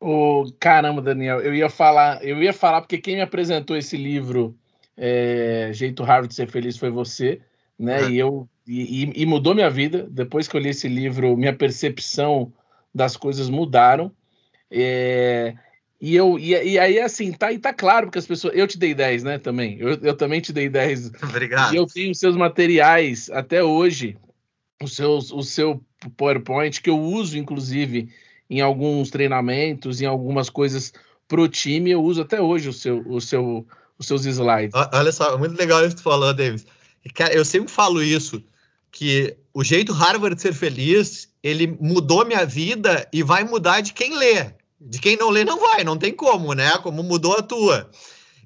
O 0.00 0.42
oh, 0.42 0.52
caramba, 0.60 1.02
Daniel, 1.02 1.40
eu 1.40 1.54
ia 1.54 1.68
falar, 1.68 2.24
eu 2.24 2.42
ia 2.42 2.52
falar 2.52 2.80
porque 2.80 2.98
quem 2.98 3.16
me 3.16 3.22
apresentou 3.22 3.76
esse 3.76 3.96
livro, 3.96 4.56
é, 4.96 5.70
Jeito 5.72 6.04
Harvard 6.04 6.28
de 6.28 6.34
Ser 6.34 6.48
Feliz, 6.48 6.76
foi 6.76 6.90
você, 6.90 7.40
né? 7.78 8.02
Uhum. 8.02 8.10
E 8.10 8.18
eu 8.18 8.48
e, 8.68 9.22
e, 9.22 9.26
mudou 9.26 9.54
minha 9.54 9.70
vida. 9.70 10.06
Depois 10.10 10.46
que 10.46 10.54
eu 10.54 10.60
li 10.60 10.68
esse 10.68 10.88
livro, 10.88 11.36
minha 11.36 11.54
percepção 11.54 12.52
das 12.94 13.16
coisas 13.16 13.48
mudaram. 13.48 14.12
É, 14.70 15.54
e, 16.00 16.14
eu, 16.14 16.38
e, 16.38 16.50
e, 16.50 16.78
aí, 16.78 17.00
assim, 17.00 17.32
tá, 17.32 17.52
e 17.52 17.58
tá 17.58 17.72
claro, 17.72 18.06
porque 18.06 18.18
as 18.18 18.26
pessoas. 18.26 18.54
Eu 18.54 18.68
te 18.68 18.78
dei 18.78 18.94
10, 18.94 19.24
né? 19.24 19.38
Também. 19.38 19.78
Eu, 19.80 19.98
eu 20.00 20.14
também 20.14 20.40
te 20.40 20.52
dei 20.52 20.68
10. 20.68 21.12
Obrigado. 21.22 21.74
E 21.74 21.76
eu 21.76 21.86
tenho 21.86 22.12
os 22.12 22.18
seus 22.18 22.36
materiais 22.36 23.28
até 23.30 23.64
hoje, 23.64 24.16
os 24.80 24.94
seus, 24.94 25.32
o 25.32 25.42
seu 25.42 25.82
PowerPoint, 26.16 26.80
que 26.80 26.90
eu 26.90 27.00
uso, 27.00 27.36
inclusive, 27.36 28.08
em 28.48 28.60
alguns 28.60 29.10
treinamentos, 29.10 30.00
em 30.00 30.06
algumas 30.06 30.48
coisas 30.48 30.92
pro 31.26 31.48
time, 31.48 31.90
eu 31.90 32.02
uso 32.02 32.22
até 32.22 32.40
hoje 32.40 32.68
o 32.68 32.72
seu, 32.72 33.06
o 33.06 33.20
seu, 33.20 33.66
os 33.98 34.06
seus 34.06 34.24
slides. 34.24 34.72
Olha 34.92 35.12
só, 35.12 35.36
muito 35.36 35.58
legal 35.58 35.80
isso 35.80 35.90
que 35.90 35.96
tu 35.96 36.04
falou, 36.04 36.32
Davis. 36.32 36.64
Cara, 37.14 37.34
eu 37.34 37.44
sempre 37.44 37.70
falo 37.70 38.02
isso, 38.02 38.42
que 38.90 39.36
o 39.52 39.62
jeito 39.62 39.92
Harvard 39.92 40.36
de 40.36 40.42
ser 40.42 40.54
feliz, 40.54 41.28
ele 41.42 41.66
mudou 41.80 42.24
minha 42.24 42.46
vida 42.46 43.06
e 43.12 43.22
vai 43.22 43.44
mudar 43.44 43.80
de 43.80 43.92
quem 43.92 44.16
lê. 44.16 44.52
De 44.80 45.00
quem 45.00 45.16
não 45.16 45.30
lê, 45.30 45.44
não 45.44 45.58
vai, 45.58 45.82
não 45.82 45.96
tem 45.96 46.12
como, 46.12 46.52
né? 46.52 46.78
Como 46.78 47.02
mudou 47.02 47.34
a 47.34 47.42
tua. 47.42 47.90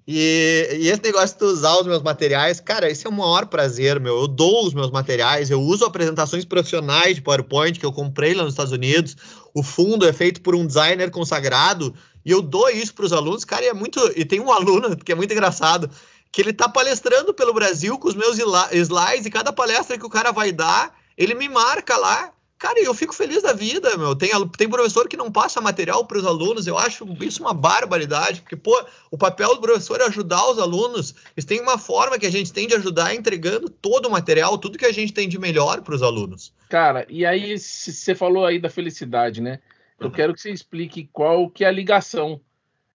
E, 0.06 0.78
e, 0.80 0.88
esse 0.88 1.02
negócio 1.02 1.38
de 1.38 1.44
usar 1.44 1.76
os 1.76 1.86
meus 1.86 2.02
materiais, 2.02 2.58
cara, 2.58 2.90
esse 2.90 3.06
é 3.06 3.10
o 3.10 3.12
maior 3.12 3.46
prazer, 3.46 4.00
meu. 4.00 4.20
Eu 4.20 4.26
dou 4.26 4.66
os 4.66 4.74
meus 4.74 4.90
materiais, 4.90 5.50
eu 5.50 5.60
uso 5.60 5.84
apresentações 5.84 6.44
profissionais 6.44 7.16
de 7.16 7.22
PowerPoint 7.22 7.78
que 7.78 7.86
eu 7.86 7.92
comprei 7.92 8.34
lá 8.34 8.42
nos 8.42 8.54
Estados 8.54 8.72
Unidos. 8.72 9.16
O 9.54 9.62
fundo 9.62 10.06
é 10.06 10.12
feito 10.12 10.40
por 10.40 10.54
um 10.54 10.66
designer 10.66 11.10
consagrado 11.10 11.94
e 12.24 12.30
eu 12.30 12.42
dou 12.42 12.68
isso 12.70 12.94
para 12.94 13.04
os 13.04 13.12
alunos, 13.12 13.44
cara. 13.44 13.64
E 13.64 13.68
é 13.68 13.74
muito. 13.74 14.00
E 14.16 14.24
tem 14.24 14.40
um 14.40 14.50
aluno 14.50 14.96
que 14.98 15.12
é 15.12 15.14
muito 15.14 15.32
engraçado, 15.32 15.88
que 16.32 16.40
ele 16.40 16.52
tá 16.52 16.68
palestrando 16.68 17.32
pelo 17.32 17.54
Brasil 17.54 17.96
com 17.98 18.08
os 18.08 18.14
meus 18.14 18.38
slides 18.38 19.26
e 19.26 19.30
cada 19.30 19.52
palestra 19.52 19.98
que 19.98 20.06
o 20.06 20.10
cara 20.10 20.32
vai 20.32 20.50
dar, 20.50 20.96
ele 21.16 21.34
me 21.34 21.48
marca 21.48 21.96
lá 21.96 22.32
Cara, 22.62 22.78
eu 22.78 22.94
fico 22.94 23.12
feliz 23.12 23.42
da 23.42 23.52
vida, 23.52 23.96
meu. 23.96 24.14
Tem, 24.14 24.30
tem 24.56 24.68
professor 24.68 25.08
que 25.08 25.16
não 25.16 25.32
passa 25.32 25.60
material 25.60 26.06
para 26.06 26.18
os 26.18 26.24
alunos, 26.24 26.64
eu 26.64 26.78
acho 26.78 27.04
isso 27.20 27.42
uma 27.42 27.52
barbaridade, 27.52 28.40
porque, 28.40 28.54
pô, 28.54 28.80
o 29.10 29.18
papel 29.18 29.56
do 29.56 29.60
professor 29.60 30.00
é 30.00 30.04
ajudar 30.04 30.48
os 30.48 30.60
alunos. 30.60 31.12
Eles 31.36 31.44
têm 31.44 31.60
uma 31.60 31.76
forma 31.76 32.16
que 32.20 32.24
a 32.24 32.30
gente 32.30 32.52
tem 32.52 32.68
de 32.68 32.76
ajudar 32.76 33.16
entregando 33.16 33.68
todo 33.68 34.06
o 34.06 34.10
material, 34.12 34.56
tudo 34.58 34.78
que 34.78 34.86
a 34.86 34.92
gente 34.92 35.12
tem 35.12 35.28
de 35.28 35.40
melhor 35.40 35.80
para 35.80 35.92
os 35.92 36.04
alunos. 36.04 36.54
Cara, 36.68 37.04
e 37.08 37.26
aí 37.26 37.58
você 37.58 38.14
falou 38.14 38.46
aí 38.46 38.60
da 38.60 38.70
felicidade, 38.70 39.40
né? 39.40 39.58
Eu 39.98 40.06
uhum. 40.06 40.12
quero 40.12 40.32
que 40.32 40.40
você 40.40 40.52
explique 40.52 41.10
qual 41.12 41.50
que 41.50 41.64
é 41.64 41.66
a 41.66 41.72
ligação 41.72 42.40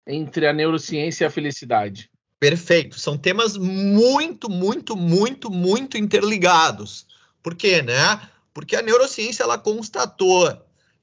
entre 0.06 0.46
a 0.46 0.54
neurociência 0.54 1.24
e 1.24 1.28
a 1.28 1.32
felicidade. 1.32 2.08
Perfeito. 2.40 3.00
São 3.00 3.18
temas 3.18 3.58
muito, 3.58 4.48
muito, 4.48 4.96
muito, 4.96 5.50
muito 5.50 5.98
interligados. 5.98 7.08
Por 7.42 7.56
quê, 7.56 7.82
né? 7.82 8.20
Porque 8.56 8.78
a 8.78 8.82
neurociência 8.82 9.44
ela 9.44 9.58
constatou 9.58 10.50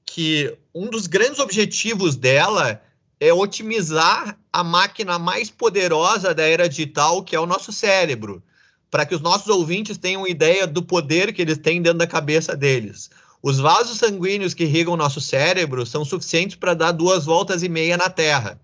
que 0.06 0.56
um 0.74 0.88
dos 0.88 1.06
grandes 1.06 1.38
objetivos 1.38 2.16
dela 2.16 2.82
é 3.20 3.30
otimizar 3.30 4.38
a 4.50 4.64
máquina 4.64 5.18
mais 5.18 5.50
poderosa 5.50 6.34
da 6.34 6.44
era 6.44 6.66
digital, 6.66 7.22
que 7.22 7.36
é 7.36 7.38
o 7.38 7.44
nosso 7.44 7.70
cérebro, 7.70 8.42
para 8.90 9.04
que 9.04 9.14
os 9.14 9.20
nossos 9.20 9.48
ouvintes 9.48 9.98
tenham 9.98 10.26
ideia 10.26 10.66
do 10.66 10.82
poder 10.82 11.30
que 11.34 11.42
eles 11.42 11.58
têm 11.58 11.82
dentro 11.82 11.98
da 11.98 12.06
cabeça 12.06 12.56
deles. 12.56 13.10
Os 13.42 13.58
vasos 13.58 13.98
sanguíneos 13.98 14.54
que 14.54 14.64
irrigam 14.64 14.96
nosso 14.96 15.20
cérebro 15.20 15.84
são 15.84 16.06
suficientes 16.06 16.56
para 16.56 16.72
dar 16.72 16.92
duas 16.92 17.26
voltas 17.26 17.62
e 17.62 17.68
meia 17.68 17.98
na 17.98 18.08
Terra. 18.08 18.58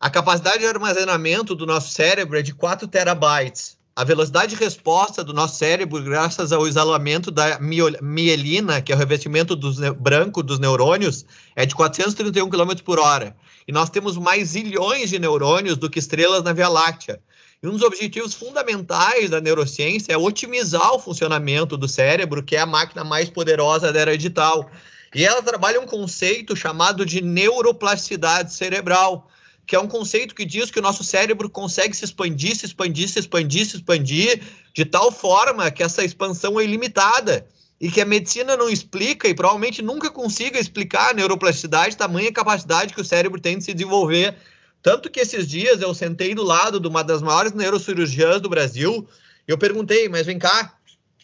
A 0.00 0.08
capacidade 0.08 0.60
de 0.60 0.66
armazenamento 0.66 1.54
do 1.54 1.66
nosso 1.66 1.90
cérebro 1.90 2.38
é 2.38 2.42
de 2.42 2.54
4 2.54 2.88
terabytes 2.88 3.76
a 3.94 4.04
velocidade 4.04 4.54
de 4.54 4.62
resposta 4.62 5.22
do 5.22 5.34
nosso 5.34 5.58
cérebro, 5.58 6.02
graças 6.02 6.50
ao 6.50 6.66
isolamento 6.66 7.30
da 7.30 7.58
mielina, 7.60 8.80
que 8.80 8.90
é 8.90 8.94
o 8.94 8.98
revestimento 8.98 9.54
dos 9.54 9.78
branco 9.90 10.42
dos 10.42 10.58
neurônios, 10.58 11.26
é 11.54 11.66
de 11.66 11.74
431 11.74 12.48
km 12.48 12.72
por 12.82 12.98
hora. 12.98 13.36
E 13.68 13.72
nós 13.72 13.90
temos 13.90 14.16
mais 14.16 14.48
zilhões 14.48 15.10
de 15.10 15.18
neurônios 15.18 15.76
do 15.76 15.90
que 15.90 15.98
estrelas 15.98 16.42
na 16.42 16.54
Via 16.54 16.68
Láctea. 16.68 17.20
E 17.62 17.68
um 17.68 17.72
dos 17.72 17.82
objetivos 17.82 18.32
fundamentais 18.32 19.28
da 19.28 19.40
neurociência 19.40 20.12
é 20.12 20.16
otimizar 20.16 20.94
o 20.94 20.98
funcionamento 20.98 21.76
do 21.76 21.86
cérebro, 21.86 22.42
que 22.42 22.56
é 22.56 22.60
a 22.60 22.66
máquina 22.66 23.04
mais 23.04 23.28
poderosa 23.28 23.92
da 23.92 24.00
era 24.00 24.16
digital. 24.16 24.70
E 25.14 25.22
ela 25.22 25.42
trabalha 25.42 25.80
um 25.80 25.86
conceito 25.86 26.56
chamado 26.56 27.04
de 27.04 27.20
neuroplasticidade 27.20 28.54
cerebral, 28.54 29.28
que 29.72 29.76
é 29.76 29.80
um 29.80 29.88
conceito 29.88 30.34
que 30.34 30.44
diz 30.44 30.70
que 30.70 30.78
o 30.78 30.82
nosso 30.82 31.02
cérebro 31.02 31.48
consegue 31.48 31.96
se 31.96 32.04
expandir, 32.04 32.54
se 32.54 32.66
expandir, 32.66 33.08
se 33.08 33.18
expandir, 33.18 33.64
se 33.64 33.76
expandir, 33.76 34.42
de 34.74 34.84
tal 34.84 35.10
forma 35.10 35.70
que 35.70 35.82
essa 35.82 36.04
expansão 36.04 36.60
é 36.60 36.64
ilimitada 36.64 37.46
e 37.80 37.90
que 37.90 37.98
a 37.98 38.04
medicina 38.04 38.54
não 38.54 38.68
explica 38.68 39.26
e 39.26 39.32
provavelmente 39.32 39.80
nunca 39.80 40.10
consiga 40.10 40.60
explicar 40.60 41.12
a 41.12 41.14
neuroplasticidade, 41.14 41.96
tamanha 41.96 42.30
capacidade 42.30 42.92
que 42.92 43.00
o 43.00 43.04
cérebro 43.04 43.40
tem 43.40 43.56
de 43.56 43.64
se 43.64 43.72
desenvolver. 43.72 44.36
Tanto 44.82 45.08
que 45.08 45.20
esses 45.20 45.48
dias 45.48 45.80
eu 45.80 45.94
sentei 45.94 46.34
do 46.34 46.42
lado 46.42 46.78
de 46.78 46.86
uma 46.86 47.02
das 47.02 47.22
maiores 47.22 47.54
neurocirurgiãs 47.54 48.42
do 48.42 48.50
Brasil 48.50 49.08
e 49.48 49.52
eu 49.52 49.56
perguntei, 49.56 50.06
mas 50.06 50.26
vem 50.26 50.38
cá, 50.38 50.74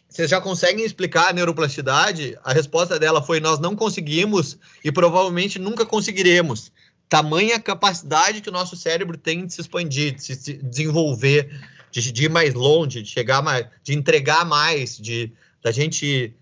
vocês 0.08 0.30
já 0.30 0.40
conseguem 0.40 0.86
explicar 0.86 1.28
a 1.28 1.32
neuroplasticidade? 1.34 2.38
A 2.42 2.54
resposta 2.54 2.98
dela 2.98 3.20
foi: 3.20 3.40
nós 3.40 3.58
não 3.58 3.76
conseguimos 3.76 4.56
e 4.82 4.90
provavelmente 4.90 5.58
nunca 5.58 5.84
conseguiremos 5.84 6.72
tamanha 7.08 7.58
capacidade 7.58 8.40
que 8.40 8.48
o 8.48 8.52
nosso 8.52 8.76
cérebro 8.76 9.16
tem 9.16 9.46
de 9.46 9.54
se 9.54 9.60
expandir, 9.60 10.14
de 10.14 10.22
se 10.22 10.54
desenvolver, 10.54 11.50
de, 11.90 12.12
de 12.12 12.24
ir 12.24 12.30
mais 12.30 12.54
longe, 12.54 13.02
de 13.02 13.08
chegar 13.08 13.42
mais, 13.42 13.66
de 13.82 13.94
entregar 13.94 14.44
mais, 14.44 14.98
de 14.98 15.32
da 15.62 15.72
gente 15.72 16.34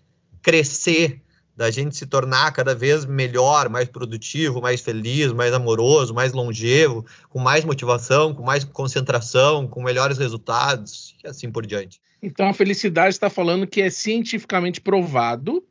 crescer, 0.42 1.22
da 1.56 1.70
gente 1.70 1.96
se 1.96 2.06
tornar 2.06 2.52
cada 2.52 2.74
vez 2.74 3.06
melhor, 3.06 3.68
mais 3.68 3.88
produtivo, 3.88 4.60
mais 4.60 4.80
feliz, 4.80 5.32
mais 5.32 5.54
amoroso, 5.54 6.12
mais 6.12 6.32
longevo, 6.32 7.06
com 7.30 7.38
mais 7.38 7.64
motivação, 7.64 8.34
com 8.34 8.42
mais 8.42 8.62
concentração, 8.62 9.66
com 9.66 9.82
melhores 9.82 10.18
resultados 10.18 11.16
e 11.24 11.28
assim 11.28 11.50
por 11.50 11.66
diante. 11.66 12.00
Então 12.22 12.48
a 12.48 12.52
felicidade 12.52 13.14
está 13.14 13.30
falando 13.30 13.66
que 13.66 13.80
é 13.80 13.88
cientificamente 13.88 14.80
provado 14.80 15.64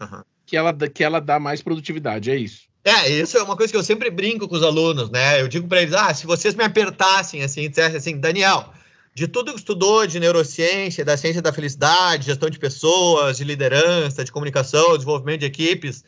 uhum. 0.00 0.22
que, 0.46 0.56
ela, 0.56 0.72
que 0.72 1.02
ela 1.02 1.20
dá 1.20 1.40
mais 1.40 1.62
produtividade, 1.62 2.30
é 2.30 2.36
isso? 2.36 2.71
É, 2.84 3.08
isso 3.08 3.38
é 3.38 3.42
uma 3.42 3.56
coisa 3.56 3.72
que 3.72 3.76
eu 3.76 3.82
sempre 3.84 4.10
brinco 4.10 4.48
com 4.48 4.56
os 4.56 4.62
alunos, 4.62 5.08
né? 5.08 5.40
Eu 5.40 5.46
digo 5.46 5.68
para 5.68 5.82
eles: 5.82 5.94
ah, 5.94 6.12
se 6.12 6.26
vocês 6.26 6.54
me 6.54 6.64
apertassem 6.64 7.42
assim, 7.42 7.68
dissessem 7.68 7.96
assim, 7.96 8.18
Daniel, 8.18 8.72
de 9.14 9.28
tudo 9.28 9.52
que 9.52 9.58
estudou 9.58 10.04
de 10.04 10.18
neurociência, 10.18 11.04
da 11.04 11.16
ciência 11.16 11.40
da 11.40 11.52
felicidade, 11.52 12.26
gestão 12.26 12.50
de 12.50 12.58
pessoas, 12.58 13.36
de 13.36 13.44
liderança, 13.44 14.24
de 14.24 14.32
comunicação, 14.32 14.94
desenvolvimento 14.94 15.40
de 15.40 15.46
equipes, 15.46 16.02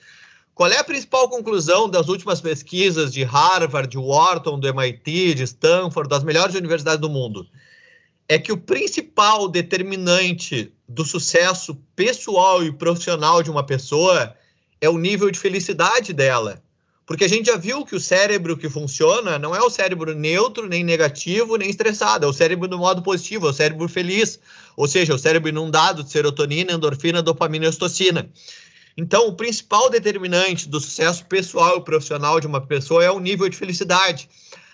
qual 0.55 0.71
é 0.71 0.79
a 0.79 0.85
principal 0.85 1.29
conclusão 1.29 1.89
das 1.89 2.09
últimas 2.09 2.41
pesquisas 2.41 3.13
de 3.13 3.23
Harvard, 3.23 3.89
de 3.89 3.99
Wharton, 3.99 4.59
do 4.59 4.67
MIT, 4.67 5.35
de 5.35 5.43
Stanford, 5.45 6.09
das 6.09 6.25
melhores 6.25 6.55
universidades 6.57 7.01
do 7.01 7.11
mundo? 7.11 7.47
É 8.29 8.39
que 8.39 8.51
o 8.51 8.57
principal 8.57 9.49
determinante 9.49 10.73
do 10.89 11.05
sucesso 11.05 11.77
pessoal 11.95 12.65
e 12.65 12.73
profissional 12.73 13.43
de 13.43 13.51
uma 13.51 13.65
pessoa 13.65 14.35
é 14.81 14.89
o 14.89 14.97
nível 14.97 15.31
de 15.31 15.39
felicidade 15.39 16.13
dela. 16.13 16.64
Porque 17.07 17.25
a 17.25 17.29
gente 17.29 17.47
já 17.47 17.57
viu 17.57 17.85
que 17.85 17.95
o 17.95 18.01
cérebro 18.01 18.57
que 18.57 18.69
funciona 18.71 19.39
não 19.39 19.55
é 19.55 19.61
o 19.61 19.69
cérebro 19.69 20.15
neutro, 20.15 20.67
nem 20.67 20.83
negativo, 20.83 21.57
nem 21.57 21.69
estressado, 21.69 22.25
é 22.25 22.29
o 22.29 22.33
cérebro 22.33 22.67
do 22.67 22.79
modo 22.79 23.03
positivo, 23.03 23.47
é 23.47 23.51
o 23.51 23.53
cérebro 23.53 23.87
feliz, 23.89 24.41
ou 24.75 24.89
seja, 24.89 25.15
o 25.15 25.19
cérebro 25.19 25.51
inundado 25.51 26.03
de 26.03 26.11
serotonina, 26.11 26.73
endorfina, 26.73 27.23
dopamina 27.23 27.67
e 27.67 27.69
ocitocina. 27.69 28.31
Então, 28.97 29.27
o 29.29 29.35
principal 29.35 29.91
determinante 29.91 30.67
do 30.69 30.81
sucesso 30.81 31.27
pessoal 31.27 31.77
e 31.77 31.85
profissional 31.85 32.41
de 32.41 32.47
uma 32.47 32.61
pessoa 32.61 33.05
é 33.05 33.11
o 33.11 33.21
nível 33.21 33.49
de 33.51 33.57
felicidade. 33.57 34.29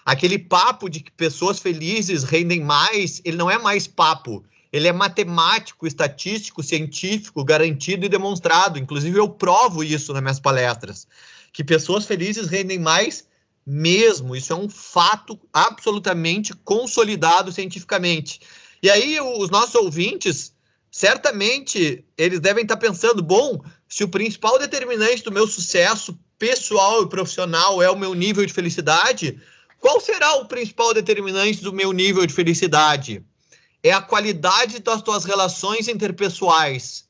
Aquele 0.04 0.38
papo 0.38 0.88
de 0.88 1.00
que 1.00 1.10
pessoas 1.10 1.58
felizes 1.58 2.22
rendem 2.22 2.60
mais, 2.60 3.20
ele 3.24 3.36
não 3.36 3.50
é 3.50 3.58
mais 3.58 3.88
papo, 3.88 4.44
ele 4.72 4.86
é 4.86 4.92
matemático, 4.92 5.84
estatístico, 5.86 6.62
científico, 6.62 7.42
garantido 7.42 8.06
e 8.06 8.08
demonstrado. 8.08 8.78
Inclusive, 8.78 9.18
eu 9.18 9.28
provo 9.28 9.82
isso 9.82 10.12
nas 10.12 10.22
minhas 10.22 10.38
palestras 10.38 11.08
que 11.52 11.64
pessoas 11.64 12.04
felizes 12.04 12.48
rendem 12.48 12.78
mais 12.78 13.26
mesmo. 13.66 14.34
Isso 14.34 14.52
é 14.52 14.56
um 14.56 14.68
fato 14.68 15.38
absolutamente 15.52 16.54
consolidado 16.64 17.52
cientificamente. 17.52 18.40
E 18.82 18.90
aí, 18.90 19.20
os 19.20 19.50
nossos 19.50 19.74
ouvintes, 19.74 20.54
certamente, 20.90 22.04
eles 22.16 22.40
devem 22.40 22.62
estar 22.62 22.76
pensando: 22.76 23.22
bom, 23.22 23.62
se 23.88 24.04
o 24.04 24.08
principal 24.08 24.58
determinante 24.58 25.22
do 25.22 25.32
meu 25.32 25.46
sucesso 25.46 26.18
pessoal 26.38 27.02
e 27.02 27.08
profissional 27.08 27.82
é 27.82 27.90
o 27.90 27.98
meu 27.98 28.14
nível 28.14 28.44
de 28.46 28.52
felicidade, 28.52 29.40
qual 29.78 30.00
será 30.00 30.34
o 30.36 30.46
principal 30.46 30.94
determinante 30.94 31.62
do 31.62 31.72
meu 31.72 31.92
nível 31.92 32.24
de 32.24 32.32
felicidade? 32.32 33.22
É 33.82 33.92
a 33.92 34.00
qualidade 34.00 34.78
das 34.80 35.02
tuas 35.02 35.24
relações 35.24 35.88
interpessoais 35.88 37.08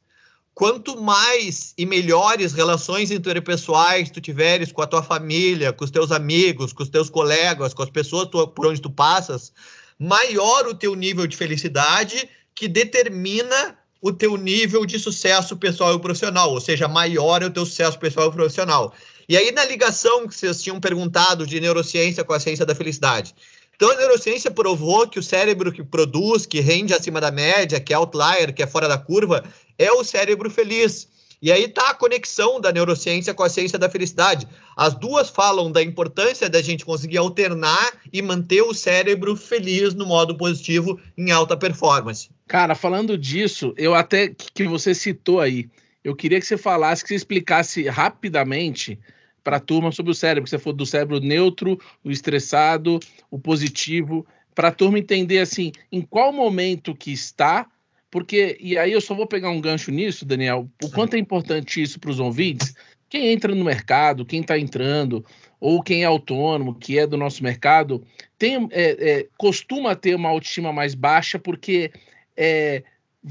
quanto 0.60 1.00
mais 1.00 1.72
e 1.78 1.86
melhores 1.86 2.52
relações 2.52 3.10
interpessoais 3.10 4.10
tu 4.10 4.20
tiveres 4.20 4.70
com 4.70 4.82
a 4.82 4.86
tua 4.86 5.02
família, 5.02 5.72
com 5.72 5.86
os 5.86 5.90
teus 5.90 6.12
amigos, 6.12 6.70
com 6.74 6.82
os 6.82 6.90
teus 6.90 7.08
colegas, 7.08 7.72
com 7.72 7.82
as 7.82 7.88
pessoas 7.88 8.28
tu, 8.28 8.46
por 8.46 8.66
onde 8.66 8.78
tu 8.78 8.90
passas, 8.90 9.54
maior 9.98 10.66
o 10.66 10.74
teu 10.74 10.94
nível 10.94 11.26
de 11.26 11.34
felicidade 11.34 12.28
que 12.54 12.68
determina 12.68 13.74
o 14.02 14.12
teu 14.12 14.36
nível 14.36 14.84
de 14.84 14.98
sucesso 14.98 15.56
pessoal 15.56 15.94
e 15.94 15.98
profissional, 15.98 16.50
ou 16.52 16.60
seja, 16.60 16.86
maior 16.86 17.42
é 17.42 17.46
o 17.46 17.50
teu 17.50 17.64
sucesso 17.64 17.98
pessoal 17.98 18.28
e 18.28 18.32
profissional. 18.32 18.92
E 19.26 19.38
aí, 19.38 19.52
na 19.52 19.64
ligação 19.64 20.28
que 20.28 20.34
vocês 20.34 20.62
tinham 20.62 20.78
perguntado 20.78 21.46
de 21.46 21.58
neurociência 21.58 22.22
com 22.22 22.34
a 22.34 22.40
ciência 22.40 22.66
da 22.66 22.74
felicidade, 22.74 23.34
então, 23.80 23.92
a 23.92 23.96
neurociência 23.96 24.50
provou 24.50 25.08
que 25.08 25.18
o 25.18 25.22
cérebro 25.22 25.72
que 25.72 25.82
produz, 25.82 26.44
que 26.44 26.60
rende 26.60 26.92
acima 26.92 27.18
da 27.18 27.30
média, 27.30 27.80
que 27.80 27.94
é 27.94 27.96
outlier, 27.96 28.52
que 28.52 28.62
é 28.62 28.66
fora 28.66 28.86
da 28.86 28.98
curva, 28.98 29.42
é 29.80 29.90
o 29.90 30.04
cérebro 30.04 30.50
feliz. 30.50 31.08
E 31.42 31.50
aí 31.50 31.64
está 31.64 31.88
a 31.88 31.94
conexão 31.94 32.60
da 32.60 32.70
neurociência 32.70 33.32
com 33.32 33.42
a 33.42 33.48
ciência 33.48 33.78
da 33.78 33.88
felicidade. 33.88 34.46
As 34.76 34.94
duas 34.94 35.30
falam 35.30 35.72
da 35.72 35.82
importância 35.82 36.50
da 36.50 36.60
gente 36.60 36.84
conseguir 36.84 37.16
alternar 37.16 37.92
e 38.12 38.20
manter 38.20 38.60
o 38.60 38.74
cérebro 38.74 39.34
feliz 39.34 39.94
no 39.94 40.04
modo 40.04 40.36
positivo 40.36 41.00
em 41.16 41.30
alta 41.30 41.56
performance. 41.56 42.28
Cara, 42.46 42.74
falando 42.74 43.16
disso, 43.16 43.72
eu 43.78 43.94
até 43.94 44.28
que 44.28 44.64
você 44.64 44.94
citou 44.94 45.40
aí, 45.40 45.70
eu 46.04 46.14
queria 46.14 46.38
que 46.38 46.46
você 46.46 46.58
falasse, 46.58 47.02
que 47.02 47.08
você 47.08 47.14
explicasse 47.14 47.88
rapidamente 47.88 48.98
para 49.42 49.56
a 49.56 49.60
turma 49.60 49.90
sobre 49.92 50.12
o 50.12 50.14
cérebro, 50.14 50.44
que 50.44 50.50
você 50.50 50.58
falou 50.58 50.76
do 50.76 50.84
cérebro 50.84 51.20
neutro, 51.20 51.80
o 52.04 52.10
estressado, 52.10 53.00
o 53.30 53.38
positivo, 53.38 54.26
para 54.54 54.68
a 54.68 54.72
turma 54.72 54.98
entender 54.98 55.38
assim, 55.38 55.72
em 55.90 56.02
qual 56.02 56.34
momento 56.34 56.94
que 56.94 57.10
está, 57.10 57.66
porque, 58.10 58.56
e 58.60 58.76
aí 58.76 58.92
eu 58.92 59.00
só 59.00 59.14
vou 59.14 59.26
pegar 59.26 59.50
um 59.50 59.60
gancho 59.60 59.90
nisso, 59.90 60.24
Daniel, 60.24 60.68
o 60.82 60.90
quanto 60.90 61.14
é 61.14 61.18
importante 61.18 61.80
isso 61.80 62.00
para 62.00 62.10
os 62.10 62.18
ouvintes, 62.18 62.74
quem 63.08 63.32
entra 63.32 63.54
no 63.54 63.64
mercado, 63.64 64.24
quem 64.24 64.40
está 64.40 64.58
entrando, 64.58 65.24
ou 65.60 65.82
quem 65.82 66.02
é 66.02 66.06
autônomo, 66.06 66.74
que 66.74 66.98
é 66.98 67.06
do 67.06 67.16
nosso 67.16 67.42
mercado, 67.42 68.02
tem, 68.38 68.68
é, 68.70 69.10
é, 69.10 69.26
costuma 69.36 69.94
ter 69.94 70.14
uma 70.14 70.28
autoestima 70.28 70.72
mais 70.72 70.94
baixa, 70.94 71.38
porque 71.38 71.92
é, 72.36 72.82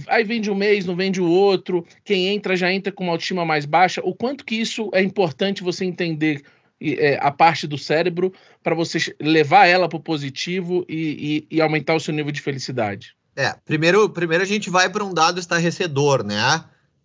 Aí 0.07 0.23
vende 0.23 0.51
um 0.51 0.55
mês, 0.55 0.85
não 0.85 0.95
vende 0.95 1.19
o 1.19 1.27
outro. 1.27 1.85
Quem 2.03 2.27
entra 2.27 2.55
já 2.55 2.71
entra 2.71 2.91
com 2.91 3.03
uma 3.03 3.13
autoestima 3.13 3.43
mais 3.43 3.65
baixa. 3.65 4.01
O 4.03 4.13
quanto 4.13 4.45
que 4.45 4.55
isso 4.55 4.89
é 4.93 5.01
importante 5.01 5.63
você 5.63 5.83
entender 5.83 6.43
é, 6.79 7.17
a 7.19 7.31
parte 7.31 7.67
do 7.67 7.77
cérebro 7.77 8.31
para 8.61 8.75
você 8.75 8.99
levar 9.19 9.65
ela 9.65 9.89
para 9.89 9.97
o 9.97 10.01
positivo 10.01 10.85
e, 10.87 11.47
e, 11.49 11.55
e, 11.57 11.61
aumentar 11.61 11.95
o 11.95 11.99
seu 11.99 12.13
nível 12.13 12.31
de 12.31 12.41
felicidade? 12.41 13.15
É, 13.39 13.55
primeiro, 13.65 14.09
primeiro 14.09 14.43
a 14.43 14.47
gente 14.47 14.69
vai 14.69 14.89
para 14.89 15.03
um 15.03 15.13
dado 15.13 15.39
estarrecedor, 15.39 16.25
né? 16.25 16.61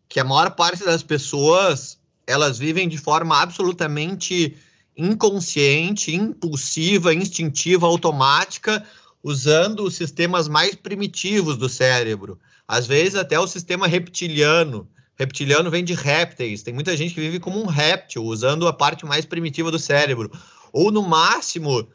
Que 0.09 0.19
a 0.19 0.25
maior 0.25 0.51
parte 0.51 0.85
das 0.85 1.01
pessoas 1.01 1.97
elas 2.27 2.59
vivem 2.59 2.89
de 2.89 2.99
forma 2.99 3.41
absolutamente 3.41 4.57
inconsciente, 4.97 6.13
impulsiva, 6.13 7.15
instintiva, 7.15 7.87
automática, 7.87 8.85
usando 9.23 9.85
os 9.85 9.95
sistemas 9.95 10.49
mais 10.49 10.75
primitivos 10.75 11.57
do 11.57 11.69
cérebro 11.69 12.39
às 12.67 12.87
vezes 12.87 13.15
até 13.15 13.39
o 13.39 13.47
sistema 13.47 13.87
reptiliano. 13.87 14.89
Reptiliano 15.17 15.71
vem 15.71 15.85
de 15.85 15.95
répteis. 15.95 16.63
Tem 16.63 16.75
muita 16.75 16.97
gente 16.97 17.15
que 17.15 17.21
vive 17.21 17.39
como 17.39 17.63
um 17.63 17.67
réptil, 17.67 18.25
usando 18.25 18.67
a 18.67 18.73
parte 18.73 19.07
mais 19.07 19.25
primitiva 19.25 19.71
do 19.71 19.79
cérebro. 19.79 20.31
Ou, 20.73 20.91
no 20.91 21.03
máximo, 21.03 21.87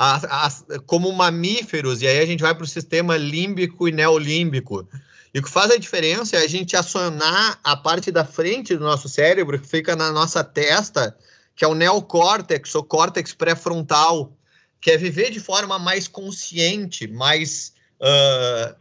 a, 0.00 0.46
a, 0.46 0.50
como 0.86 1.10
mamíferos, 1.12 2.02
e 2.02 2.06
aí 2.06 2.20
a 2.20 2.26
gente 2.26 2.40
vai 2.40 2.54
para 2.54 2.62
o 2.62 2.68
sistema 2.68 3.16
límbico 3.16 3.88
e 3.88 3.92
neolímbico. 3.92 4.88
E 5.34 5.40
o 5.40 5.42
que 5.42 5.50
faz 5.50 5.72
a 5.72 5.76
diferença 5.76 6.36
é 6.36 6.44
a 6.44 6.46
gente 6.46 6.76
acionar 6.76 7.58
a 7.64 7.76
parte 7.76 8.12
da 8.12 8.24
frente 8.24 8.76
do 8.76 8.84
nosso 8.84 9.08
cérebro, 9.08 9.58
que 9.58 9.66
fica 9.66 9.96
na 9.96 10.12
nossa 10.12 10.44
testa, 10.44 11.16
que 11.56 11.64
é 11.64 11.68
o 11.68 11.74
neocórtex, 11.74 12.76
ou 12.76 12.84
córtex 12.84 13.34
pré-frontal, 13.34 14.32
que 14.80 14.92
é 14.92 14.96
viver 14.96 15.32
de 15.32 15.40
forma 15.40 15.80
mais 15.80 16.06
consciente, 16.06 17.08
mais 17.08 17.72
uh, 18.00 18.76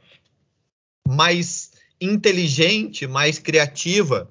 mais 1.10 1.72
inteligente, 2.00 3.08
mais 3.08 3.40
criativa. 3.40 4.30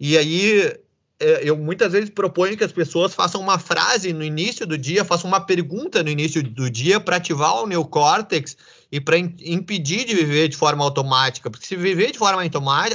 E 0.00 0.18
aí 0.18 0.76
eu 1.18 1.56
muitas 1.56 1.92
vezes 1.92 2.10
proponho 2.10 2.56
que 2.56 2.64
as 2.64 2.72
pessoas 2.72 3.14
façam 3.14 3.40
uma 3.40 3.58
frase 3.58 4.12
no 4.12 4.22
início 4.22 4.66
do 4.66 4.76
dia, 4.76 5.04
façam 5.04 5.28
uma 5.28 5.40
pergunta 5.40 6.02
no 6.02 6.10
início 6.10 6.42
do 6.42 6.70
dia 6.70 7.00
para 7.00 7.16
ativar 7.16 7.62
o 7.62 7.66
neocórtex 7.66 8.56
e 8.92 9.00
para 9.00 9.16
impedir 9.18 10.04
de 10.04 10.14
viver 10.14 10.48
de 10.48 10.56
forma 10.56 10.84
automática. 10.84 11.50
Porque 11.50 11.66
se 11.66 11.76
viver 11.76 12.12
de 12.12 12.18
forma 12.18 12.42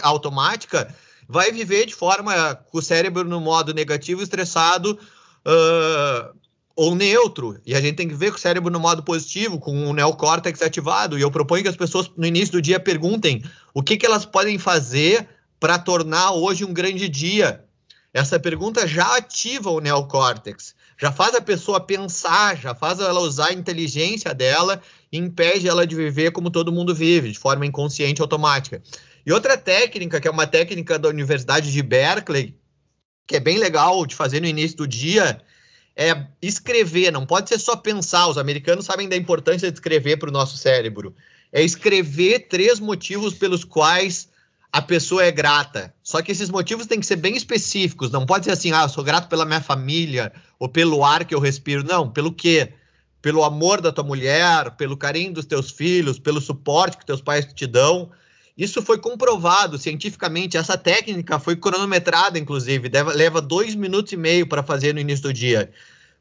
automática, 0.04 0.94
vai 1.28 1.52
viver 1.52 1.86
de 1.86 1.96
forma 1.96 2.56
com 2.56 2.78
o 2.78 2.82
cérebro 2.82 3.24
no 3.24 3.42
modo 3.42 3.74
negativo, 3.74 4.22
estressado, 4.22 5.00
uh, 5.46 6.38
ou 6.76 6.94
neutro. 6.94 7.60
E 7.66 7.74
a 7.74 7.82
gente 7.82 7.96
tem 7.96 8.08
que 8.08 8.16
ver 8.16 8.32
com 8.32 8.38
o 8.38 8.40
cérebro 8.40 8.72
no 8.72 8.80
modo 8.80 9.02
positivo, 9.02 9.60
com 9.60 9.90
o 9.90 9.94
neocórtex 9.94 10.62
ativado. 10.62 11.18
E 11.18 11.22
eu 11.22 11.32
proponho 11.32 11.64
que 11.64 11.70
as 11.70 11.76
pessoas, 11.76 12.12
no 12.16 12.26
início 12.26 12.52
do 12.52 12.62
dia, 12.62 12.80
perguntem 12.80 13.44
o 13.74 13.82
que, 13.82 13.98
que 13.98 14.06
elas 14.06 14.26
podem 14.26 14.58
fazer 14.58 15.28
para 15.60 15.80
tornar 15.80 16.32
hoje 16.32 16.66
um 16.66 16.74
grande 16.74 17.08
dia. 17.08 17.64
Essa 18.14 18.40
pergunta 18.40 18.86
já 18.86 19.16
ativa 19.16 19.70
o 19.70 19.80
neocórtex, 19.80 20.76
já 21.00 21.12
faz 21.12 21.34
a 21.34 21.42
pessoa 21.42 21.80
pensar, 21.80 22.58
já 22.58 22.76
faz 22.76 23.00
ela 23.00 23.22
usar 23.22 23.50
a 23.50 23.54
inteligência 23.54 24.34
dela 24.34 24.82
e 25.12 25.18
impede 25.18 25.68
ela 25.68 25.88
de 25.88 25.96
viver 25.96 26.32
como 26.32 26.52
todo 26.52 26.72
mundo 26.72 26.94
vive, 26.94 27.32
de 27.32 27.40
forma 27.40 27.66
inconsciente 27.66 28.22
automática. 28.22 28.82
E 29.26 29.32
outra 29.32 29.58
técnica, 29.58 30.20
que 30.20 30.28
é 30.28 30.32
uma 30.32 30.46
técnica 30.46 31.00
da 31.00 31.08
Universidade 31.08 31.72
de 31.72 31.82
Berkeley, 31.82 32.56
que 33.26 33.38
é 33.38 33.40
bem 33.40 33.58
legal 33.58 34.06
de 34.06 34.16
fazer 34.16 34.42
no 34.42 34.48
início 34.48 34.78
do 34.78 34.88
dia, 34.88 35.42
é 35.96 36.28
escrever, 36.42 37.12
não 37.12 37.26
pode 37.26 37.48
ser 37.48 37.60
só 37.60 37.76
pensar. 37.76 38.28
Os 38.28 38.38
americanos 38.38 38.86
sabem 38.86 39.08
da 39.08 39.16
importância 39.16 39.72
de 39.72 39.78
escrever 39.78 40.18
para 40.18 40.30
o 40.30 40.34
nosso 40.34 40.58
cérebro. 40.58 41.16
É 41.52 41.62
escrever 41.62 42.48
três 42.48 42.80
motivos 42.80 43.34
pelos 43.34 43.64
quais 43.64 44.30
a 44.72 44.82
pessoa 44.82 45.24
é 45.26 45.32
grata. 45.32 45.94
Só 46.02 46.22
que 46.22 46.32
esses 46.32 46.50
motivos 46.50 46.88
têm 46.88 47.00
que 47.00 47.06
ser 47.06 47.18
bem 47.18 47.36
específicos. 47.36 48.10
Não 48.10 48.26
pode 48.26 48.46
ser 48.46 48.52
assim, 48.52 48.72
ah, 48.72 48.84
eu 48.84 48.90
sou 48.90 49.04
grato 49.04 49.28
pela 49.28 49.46
minha 49.46 49.62
família, 49.62 50.32
ou 50.58 50.70
pelo 50.70 51.04
ar 51.04 51.26
que 51.26 51.36
eu 51.36 51.40
respiro. 51.40 51.84
Não, 51.84 52.10
pelo 52.10 52.32
quê? 52.32 52.74
Pelo 53.22 53.44
amor 53.44 53.82
da 53.82 53.92
tua 53.92 54.04
mulher, 54.04 54.72
pelo 54.72 54.96
carinho 54.96 55.34
dos 55.34 55.46
teus 55.46 55.70
filhos, 55.70 56.18
pelo 56.18 56.40
suporte 56.40 56.98
que 56.98 57.06
teus 57.06 57.22
pais 57.22 57.46
te 57.54 57.68
dão. 57.68 58.12
Isso 58.58 58.82
foi 58.82 58.98
comprovado 58.98 59.78
cientificamente. 59.78 60.56
Essa 60.56 60.78
técnica 60.78 61.38
foi 61.38 61.56
cronometrada, 61.56 62.40
inclusive. 62.40 62.90
Leva 63.14 63.42
dois 63.42 63.76
minutos 63.76 64.14
e 64.14 64.18
meio 64.18 64.48
para 64.48 64.64
fazer 64.64 64.94
no 64.94 65.00
início 65.00 65.24
do 65.24 65.34
dia. 65.34 65.70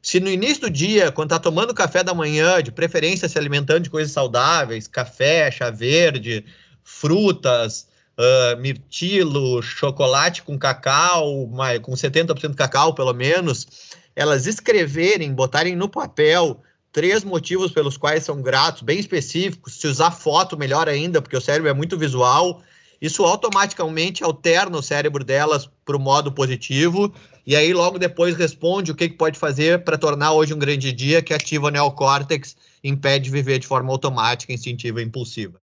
Se 0.01 0.19
no 0.19 0.29
início 0.29 0.61
do 0.61 0.69
dia, 0.69 1.11
quando 1.11 1.27
está 1.27 1.39
tomando 1.39 1.73
café 1.73 2.03
da 2.03 2.13
manhã, 2.13 2.61
de 2.61 2.71
preferência 2.71 3.29
se 3.29 3.37
alimentando 3.37 3.81
de 3.81 3.89
coisas 3.89 4.11
saudáveis, 4.11 4.87
café, 4.87 5.51
chá 5.51 5.69
verde, 5.69 6.43
frutas, 6.83 7.87
uh, 8.17 8.59
mirtilo, 8.59 9.61
chocolate 9.61 10.43
com 10.43 10.57
cacau, 10.57 11.49
com 11.81 11.93
70% 11.93 12.49
de 12.49 12.55
cacau 12.55 12.93
pelo 12.93 13.13
menos, 13.13 13.67
elas 14.15 14.47
escreverem, 14.47 15.33
botarem 15.33 15.75
no 15.75 15.89
papel 15.89 16.61
três 16.91 17.23
motivos 17.23 17.71
pelos 17.71 17.97
quais 17.97 18.23
são 18.23 18.41
gratos, 18.41 18.81
bem 18.81 18.99
específicos. 18.99 19.79
Se 19.79 19.87
usar 19.87 20.11
foto, 20.11 20.57
melhor 20.57 20.89
ainda, 20.89 21.21
porque 21.21 21.37
o 21.37 21.41
cérebro 21.41 21.69
é 21.69 21.73
muito 21.73 21.97
visual. 21.97 22.61
isso 23.01 23.23
automaticamente 23.23 24.23
alterna 24.23 24.77
o 24.77 24.83
cérebro 24.83 25.23
delas 25.23 25.69
para 25.85 25.95
o 25.95 25.99
modo 25.99 26.31
positivo 26.31 27.13
e 27.45 27.55
aí 27.55 27.73
logo 27.73 27.97
depois 27.97 28.35
responde 28.35 28.91
o 28.91 28.95
que, 28.95 29.09
que 29.09 29.15
pode 29.15 29.39
fazer 29.39 29.83
para 29.83 29.97
tornar 29.97 30.33
hoje 30.33 30.53
um 30.53 30.59
grande 30.59 30.91
dia 30.91 31.21
que 31.21 31.33
ativa 31.33 31.67
o 31.67 31.69
neocórtex 31.69 32.55
impede 32.83 33.25
de 33.25 33.31
viver 33.31 33.59
de 33.59 33.67
forma 33.67 33.91
automática, 33.91 34.53
instintiva 34.53 35.01
e 35.01 35.05
impulsiva. 35.05 35.59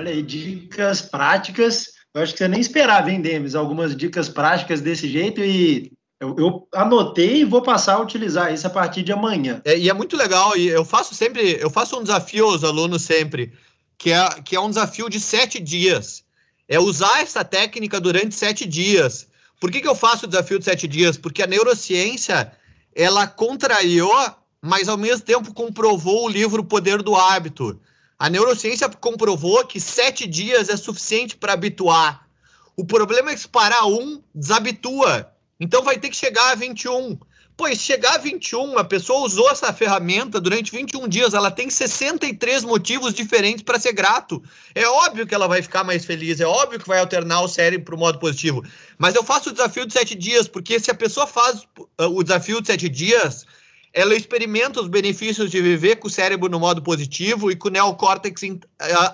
Olha 0.00 0.12
aí, 0.12 0.22
dicas 0.22 1.02
práticas. 1.02 1.88
Eu 2.14 2.22
acho 2.22 2.32
que 2.32 2.38
você 2.38 2.48
nem 2.48 2.58
esperava, 2.58 3.10
hein, 3.10 3.20
Demis? 3.20 3.54
Algumas 3.54 3.94
dicas 3.94 4.30
práticas 4.30 4.80
desse 4.80 5.06
jeito 5.06 5.42
e 5.42 5.92
eu, 6.18 6.34
eu, 6.38 6.68
anotei 6.72 7.42
e 7.42 7.44
vou 7.44 7.60
passar 7.60 7.96
a 7.96 8.00
utilizar 8.00 8.50
isso 8.50 8.66
a 8.66 8.70
partir 8.70 9.02
de 9.02 9.12
amanhã. 9.12 9.60
É, 9.62 9.78
e 9.78 9.90
é 9.90 9.92
muito 9.92 10.16
legal, 10.16 10.56
e 10.56 10.68
eu 10.68 10.86
faço 10.86 11.14
sempre, 11.14 11.58
eu 11.60 11.68
faço 11.68 11.98
um 11.98 12.02
desafio 12.02 12.46
aos 12.46 12.64
alunos 12.64 13.02
sempre, 13.02 13.52
que 13.98 14.10
é, 14.10 14.26
que 14.42 14.56
é 14.56 14.60
um 14.60 14.70
desafio 14.70 15.10
de 15.10 15.20
sete 15.20 15.60
dias. 15.60 16.24
É 16.66 16.80
usar 16.80 17.20
essa 17.20 17.44
técnica 17.44 18.00
durante 18.00 18.34
sete 18.34 18.64
dias. 18.64 19.28
Por 19.60 19.70
que, 19.70 19.82
que 19.82 19.88
eu 19.88 19.94
faço 19.94 20.24
o 20.24 20.28
desafio 20.28 20.58
de 20.58 20.64
sete 20.64 20.88
dias? 20.88 21.18
Porque 21.18 21.42
a 21.42 21.46
neurociência, 21.46 22.50
ela 22.94 23.26
contrariou, 23.26 24.34
mas 24.62 24.88
ao 24.88 24.96
mesmo 24.96 25.26
tempo 25.26 25.52
comprovou 25.52 26.24
o 26.24 26.30
livro 26.30 26.64
Poder 26.64 27.02
do 27.02 27.14
Hábito. 27.14 27.78
A 28.20 28.28
neurociência 28.28 28.86
comprovou 28.86 29.64
que 29.64 29.80
sete 29.80 30.26
dias 30.26 30.68
é 30.68 30.76
suficiente 30.76 31.38
para 31.38 31.54
habituar. 31.54 32.28
O 32.76 32.84
problema 32.84 33.30
é 33.30 33.34
que 33.34 33.40
se 33.40 33.48
parar 33.48 33.86
um, 33.86 34.20
desabitua. 34.34 35.32
Então 35.58 35.82
vai 35.82 35.98
ter 35.98 36.10
que 36.10 36.16
chegar 36.16 36.50
a 36.50 36.54
21. 36.54 37.18
Pois 37.56 37.78
chegar 37.78 38.16
a 38.16 38.18
21, 38.18 38.76
a 38.76 38.84
pessoa 38.84 39.24
usou 39.24 39.50
essa 39.50 39.72
ferramenta 39.72 40.38
durante 40.38 40.70
21 40.70 41.08
dias, 41.08 41.32
ela 41.32 41.50
tem 41.50 41.70
63 41.70 42.62
motivos 42.64 43.14
diferentes 43.14 43.62
para 43.62 43.78
ser 43.78 43.94
grato. 43.94 44.42
É 44.74 44.86
óbvio 44.86 45.26
que 45.26 45.34
ela 45.34 45.48
vai 45.48 45.62
ficar 45.62 45.82
mais 45.82 46.04
feliz, 46.04 46.40
é 46.40 46.46
óbvio 46.46 46.78
que 46.78 46.88
vai 46.88 46.98
alternar 47.00 47.40
o 47.40 47.48
cérebro 47.48 47.86
para 47.86 47.94
o 47.94 47.98
modo 47.98 48.18
positivo. 48.18 48.62
Mas 48.98 49.14
eu 49.14 49.24
faço 49.24 49.48
o 49.48 49.52
desafio 49.52 49.86
de 49.86 49.94
7 49.94 50.14
dias, 50.14 50.46
porque 50.46 50.78
se 50.78 50.90
a 50.90 50.94
pessoa 50.94 51.26
faz 51.26 51.62
uh, 51.98 52.04
o 52.04 52.22
desafio 52.22 52.60
de 52.60 52.66
7 52.66 52.86
dias, 52.90 53.46
ela 53.92 54.14
experimenta 54.14 54.80
os 54.80 54.88
benefícios 54.88 55.50
de 55.50 55.60
viver 55.60 55.96
com 55.96 56.08
o 56.08 56.10
cérebro 56.10 56.48
no 56.48 56.60
modo 56.60 56.82
positivo 56.82 57.50
e 57.50 57.56
com 57.56 57.68
o 57.68 57.72
neocórtex 57.72 58.42
uh, 58.42 58.60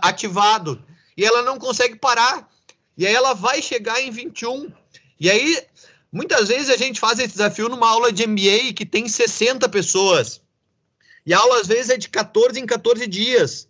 ativado. 0.02 0.82
E 1.16 1.24
ela 1.24 1.42
não 1.42 1.58
consegue 1.58 1.96
parar. 1.96 2.48
E 2.96 3.06
aí 3.06 3.14
ela 3.14 3.34
vai 3.34 3.62
chegar 3.62 4.00
em 4.00 4.10
21. 4.10 4.70
E 5.18 5.30
aí 5.30 5.66
Muitas 6.16 6.48
vezes 6.48 6.70
a 6.70 6.78
gente 6.78 6.98
faz 6.98 7.18
esse 7.18 7.32
desafio 7.32 7.68
numa 7.68 7.90
aula 7.90 8.10
de 8.10 8.26
MBA 8.26 8.72
que 8.74 8.86
tem 8.86 9.06
60 9.06 9.68
pessoas. 9.68 10.40
E 11.26 11.34
a 11.34 11.38
aula, 11.38 11.60
às 11.60 11.66
vezes, 11.66 11.90
é 11.90 11.98
de 11.98 12.08
14 12.08 12.58
em 12.58 12.64
14 12.64 13.06
dias. 13.06 13.68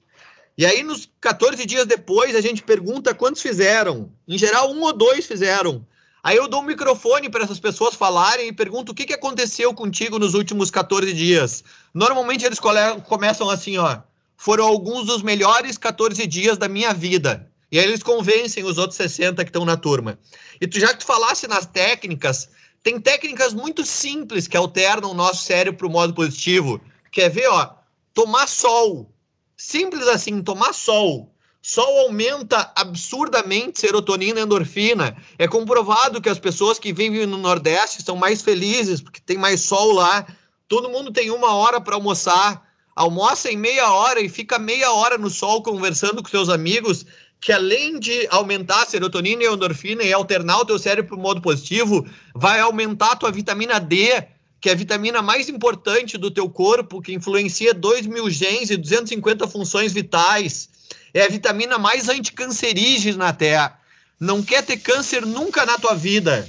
E 0.57 0.65
aí, 0.65 0.85
nos 0.85 1.11
14 1.21 1.67
dias 1.67 1.87
depois, 1.87 2.37
a 2.37 2.41
gente 2.41 2.63
pergunta 2.63 3.13
quantos 3.15 3.43
fizeram. 3.43 4.13
Em 4.29 4.39
geral, 4.39 4.71
um 4.71 4.83
ou 4.83 4.93
dois 4.93 5.27
fizeram. 5.27 5.85
Aí 6.27 6.39
eu 6.39 6.49
dou 6.49 6.61
um 6.61 6.65
microfone 6.65 7.31
para 7.31 7.45
essas 7.45 7.61
pessoas 7.61 7.95
falarem 7.95 8.49
e 8.49 8.53
pergunto 8.53 8.91
o 8.91 8.95
que, 8.97 9.05
que 9.05 9.15
aconteceu 9.15 9.73
contigo 9.73 10.19
nos 10.19 10.35
últimos 10.35 10.73
14 10.73 11.13
dias. 11.13 11.63
Normalmente 11.95 12.45
eles 12.45 12.59
começam 12.59 13.49
assim, 13.49 13.79
ó. 13.79 14.01
Foram 14.37 14.67
alguns 14.67 15.07
dos 15.07 15.23
melhores 15.23 15.79
14 15.79 16.27
dias 16.27 16.59
da 16.59 16.67
minha 16.67 16.93
vida. 16.93 17.49
E 17.71 17.79
aí 17.79 17.85
eles 17.85 18.03
convencem 18.03 18.65
os 18.65 18.77
outros 18.77 18.97
60 18.97 19.45
que 19.45 19.51
estão 19.51 19.65
na 19.65 19.77
turma. 19.77 20.19
E 20.61 20.67
tu 20.67 20.81
já 20.81 20.89
que 20.89 20.99
tu 20.99 21.07
falasse 21.07 21.47
nas 21.47 21.65
técnicas, 21.65 22.49
tem 22.83 22.99
técnicas 23.01 23.55
muito 23.55 23.87
simples 23.87 24.49
que 24.49 24.57
alternam 24.57 25.13
o 25.13 25.15
nosso 25.15 25.45
cérebro 25.45 25.79
para 25.79 25.87
o 25.87 25.91
modo 25.91 26.13
positivo. 26.13 26.81
Quer 27.13 27.29
ver, 27.29 27.47
ó? 27.47 27.71
Tomar 28.13 28.49
sol. 28.49 29.15
Simples 29.57 30.09
assim, 30.09 30.43
tomar 30.43 30.73
sol. 30.73 31.33
Sol 31.69 31.99
aumenta 31.99 32.71
absurdamente 32.77 33.81
serotonina 33.81 34.39
e 34.39 34.43
endorfina. 34.45 35.17
É 35.37 35.49
comprovado 35.49 36.21
que 36.21 36.29
as 36.29 36.39
pessoas 36.39 36.79
que 36.79 36.93
vivem 36.93 37.27
no 37.27 37.39
Nordeste 37.39 38.05
são 38.05 38.15
mais 38.15 38.41
felizes 38.41 39.01
porque 39.01 39.19
tem 39.19 39.37
mais 39.37 39.63
sol 39.63 39.91
lá. 39.91 40.25
Todo 40.69 40.89
mundo 40.89 41.11
tem 41.11 41.29
uma 41.33 41.57
hora 41.57 41.81
para 41.81 41.97
almoçar. 41.97 42.63
Almoça 42.95 43.51
em 43.51 43.57
meia 43.57 43.91
hora 43.91 44.21
e 44.21 44.29
fica 44.29 44.61
meia 44.61 44.93
hora 44.93 45.19
no 45.19 45.29
sol 45.29 45.61
conversando 45.61 46.23
com 46.23 46.29
seus 46.29 46.49
amigos 46.49 47.05
que 47.41 47.51
além 47.51 47.99
de 47.99 48.29
aumentar 48.31 48.85
a 48.85 48.87
serotonina 48.87 49.43
e 49.43 49.49
a 49.49 49.53
endorfina 49.53 50.05
e 50.05 50.13
alternar 50.13 50.61
o 50.61 50.65
teu 50.65 50.79
cérebro 50.79 51.09
para 51.09 51.19
o 51.19 51.21
modo 51.21 51.43
positivo, 51.43 52.07
vai 52.33 52.61
aumentar 52.61 53.11
a 53.11 53.17
tua 53.17 53.33
vitamina 53.33 53.81
D, 53.81 54.23
que 54.61 54.69
é 54.69 54.73
a 54.73 54.77
vitamina 54.77 55.21
mais 55.21 55.49
importante 55.49 56.17
do 56.17 56.31
teu 56.31 56.49
corpo, 56.49 57.03
que 57.03 57.13
influencia 57.13 57.75
2 57.75 58.07
mil 58.07 58.31
genes 58.31 58.71
e 58.71 58.77
250 58.77 59.49
funções 59.49 59.93
vitais. 59.93 60.69
É 61.17 61.25
a 61.25 61.29
vitamina 61.29 61.79
mais 61.79 62.11
anticancerígena 62.11 63.17
na 63.17 63.33
Terra. 63.33 63.81
Não 64.21 64.43
quer 64.43 64.63
ter 64.63 64.77
câncer 64.77 65.25
nunca 65.25 65.65
na 65.65 65.79
tua 65.79 65.95
vida. 65.95 66.47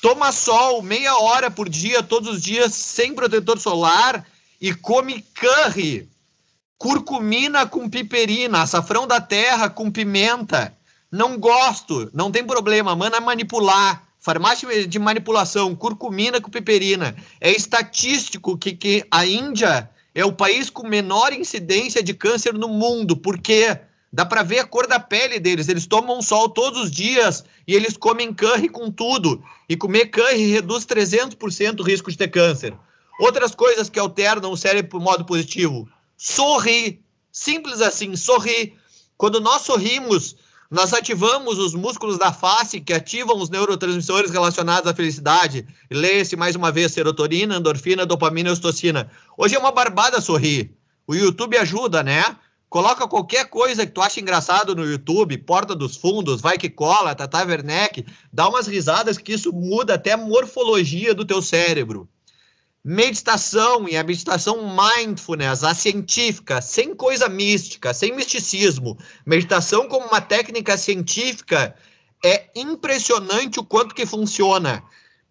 Toma 0.00 0.32
sol 0.32 0.82
meia 0.82 1.16
hora 1.16 1.48
por 1.48 1.68
dia, 1.68 2.02
todos 2.02 2.34
os 2.34 2.42
dias, 2.42 2.74
sem 2.74 3.14
protetor 3.14 3.60
solar 3.60 4.26
e 4.60 4.74
come 4.74 5.24
curry 5.34 6.10
curcumina 6.82 7.64
com 7.64 7.88
piperina, 7.88 8.62
açafrão 8.62 9.06
da 9.06 9.20
terra 9.20 9.70
com 9.70 9.88
pimenta. 9.88 10.76
Não 11.12 11.38
gosto, 11.38 12.10
não 12.12 12.32
tem 12.32 12.44
problema, 12.44 12.96
manda 12.96 13.20
manipular. 13.20 14.02
Farmácia 14.18 14.88
de 14.88 14.98
manipulação, 14.98 15.76
curcumina 15.76 16.40
com 16.40 16.50
piperina. 16.50 17.14
É 17.40 17.52
estatístico 17.52 18.58
que, 18.58 18.72
que 18.72 19.06
a 19.12 19.24
Índia 19.24 19.88
é 20.12 20.24
o 20.24 20.32
país 20.32 20.68
com 20.70 20.88
menor 20.88 21.32
incidência 21.32 22.02
de 22.02 22.14
câncer 22.14 22.52
no 22.52 22.66
mundo. 22.66 23.16
Por 23.16 23.38
quê? 23.38 23.78
Dá 24.12 24.26
para 24.26 24.42
ver 24.42 24.58
a 24.58 24.66
cor 24.66 24.86
da 24.86 25.00
pele 25.00 25.40
deles. 25.40 25.68
Eles 25.68 25.86
tomam 25.86 26.20
sol 26.20 26.50
todos 26.50 26.82
os 26.82 26.90
dias 26.90 27.44
e 27.66 27.74
eles 27.74 27.96
comem 27.96 28.34
curry 28.34 28.68
com 28.68 28.90
tudo. 28.90 29.42
E 29.68 29.76
comer 29.76 30.06
curry 30.06 30.50
reduz 30.50 30.84
300% 30.84 31.80
o 31.80 31.82
risco 31.82 32.10
de 32.10 32.18
ter 32.18 32.28
câncer. 32.28 32.76
Outras 33.18 33.54
coisas 33.54 33.88
que 33.88 33.98
alternam 33.98 34.52
o 34.52 34.56
cérebro 34.56 34.90
para 34.90 35.00
modo 35.00 35.24
positivo 35.24 35.88
sorrir. 36.16 37.00
Simples 37.32 37.80
assim, 37.80 38.14
sorrir. 38.14 38.74
Quando 39.16 39.40
nós 39.40 39.62
sorrimos, 39.62 40.36
nós 40.70 40.92
ativamos 40.92 41.58
os 41.58 41.74
músculos 41.74 42.18
da 42.18 42.32
face 42.32 42.80
que 42.80 42.92
ativam 42.92 43.38
os 43.38 43.48
neurotransmissores 43.48 44.30
relacionados 44.30 44.90
à 44.90 44.94
felicidade. 44.94 45.66
Leia-se 45.90 46.36
mais 46.36 46.54
uma 46.54 46.70
vez 46.70 46.92
serotonina, 46.92 47.56
endorfina, 47.56 48.04
dopamina 48.04 48.50
e 48.50 48.52
ocitocina. 48.52 49.10
Hoje 49.36 49.54
é 49.54 49.58
uma 49.58 49.72
barbada 49.72 50.20
sorrir. 50.20 50.70
O 51.06 51.14
YouTube 51.14 51.56
ajuda, 51.56 52.02
né? 52.02 52.24
Coloca 52.72 53.06
qualquer 53.06 53.50
coisa 53.50 53.84
que 53.84 53.92
tu 53.92 54.00
acha 54.00 54.18
engraçado 54.18 54.74
no 54.74 54.90
YouTube, 54.90 55.36
Porta 55.36 55.74
dos 55.74 55.94
Fundos, 55.94 56.40
Vai 56.40 56.56
Que 56.56 56.70
Cola, 56.70 57.14
Tata 57.14 57.44
Werneck, 57.44 58.02
dá 58.32 58.48
umas 58.48 58.66
risadas 58.66 59.18
que 59.18 59.34
isso 59.34 59.52
muda 59.52 59.92
até 59.92 60.12
a 60.12 60.16
morfologia 60.16 61.14
do 61.14 61.22
teu 61.22 61.42
cérebro 61.42 62.08
meditação 62.82 63.86
e 63.86 63.96
a 63.96 64.02
meditação 64.02 64.74
mindfulness, 64.74 65.62
a 65.62 65.74
científica, 65.74 66.62
sem 66.62 66.94
coisa 66.94 67.28
mística, 67.28 67.92
sem 67.92 68.16
misticismo. 68.16 68.98
Meditação 69.26 69.86
como 69.86 70.06
uma 70.06 70.20
técnica 70.20 70.76
científica 70.78 71.76
é 72.24 72.46
impressionante 72.56 73.60
o 73.60 73.64
quanto 73.64 73.94
que 73.94 74.06
funciona. 74.06 74.82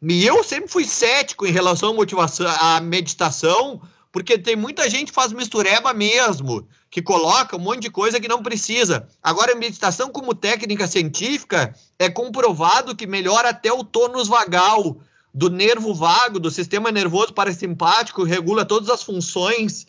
E 0.02 0.26
eu 0.26 0.44
sempre 0.44 0.70
fui 0.70 0.86
cético 0.86 1.46
em 1.48 1.52
relação 1.52 1.90
à 1.90 1.94
motivação, 1.94 2.48
à 2.48 2.80
meditação, 2.80 3.82
porque 4.12 4.38
tem 4.38 4.56
muita 4.56 4.90
gente 4.90 5.10
que 5.10 5.16
faz 5.16 5.32
mistureba 5.32 5.94
mesmo, 5.94 6.68
que 6.90 7.02
coloca 7.02 7.56
um 7.56 7.60
monte 7.60 7.82
de 7.82 7.90
coisa 7.90 8.20
que 8.20 8.28
não 8.28 8.44
precisa. 8.44 9.08
Agora, 9.24 9.54
a 9.54 9.56
meditação 9.56 10.10
como 10.10 10.36
técnica 10.36 10.88
científica 10.88 11.74
é 11.98 12.10
comprovado 12.10 12.96
que 12.96 13.08
melhora 13.08 13.50
até 13.50 13.72
o 13.72 13.84
tônus 13.84 14.28
vagal, 14.28 14.98
do 15.34 15.50
nervo 15.50 15.94
vago, 15.94 16.40
do 16.40 16.52
sistema 16.52 16.92
nervoso 16.92 17.34
parasimpático, 17.34 18.24
regula 18.24 18.66
todas 18.66 18.90
as 18.90 19.02
funções 19.02 19.88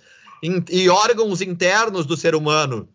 e 0.70 0.88
órgãos 0.88 1.40
internos 1.40 2.06
do 2.06 2.16
ser 2.16 2.34
humano. 2.34 2.88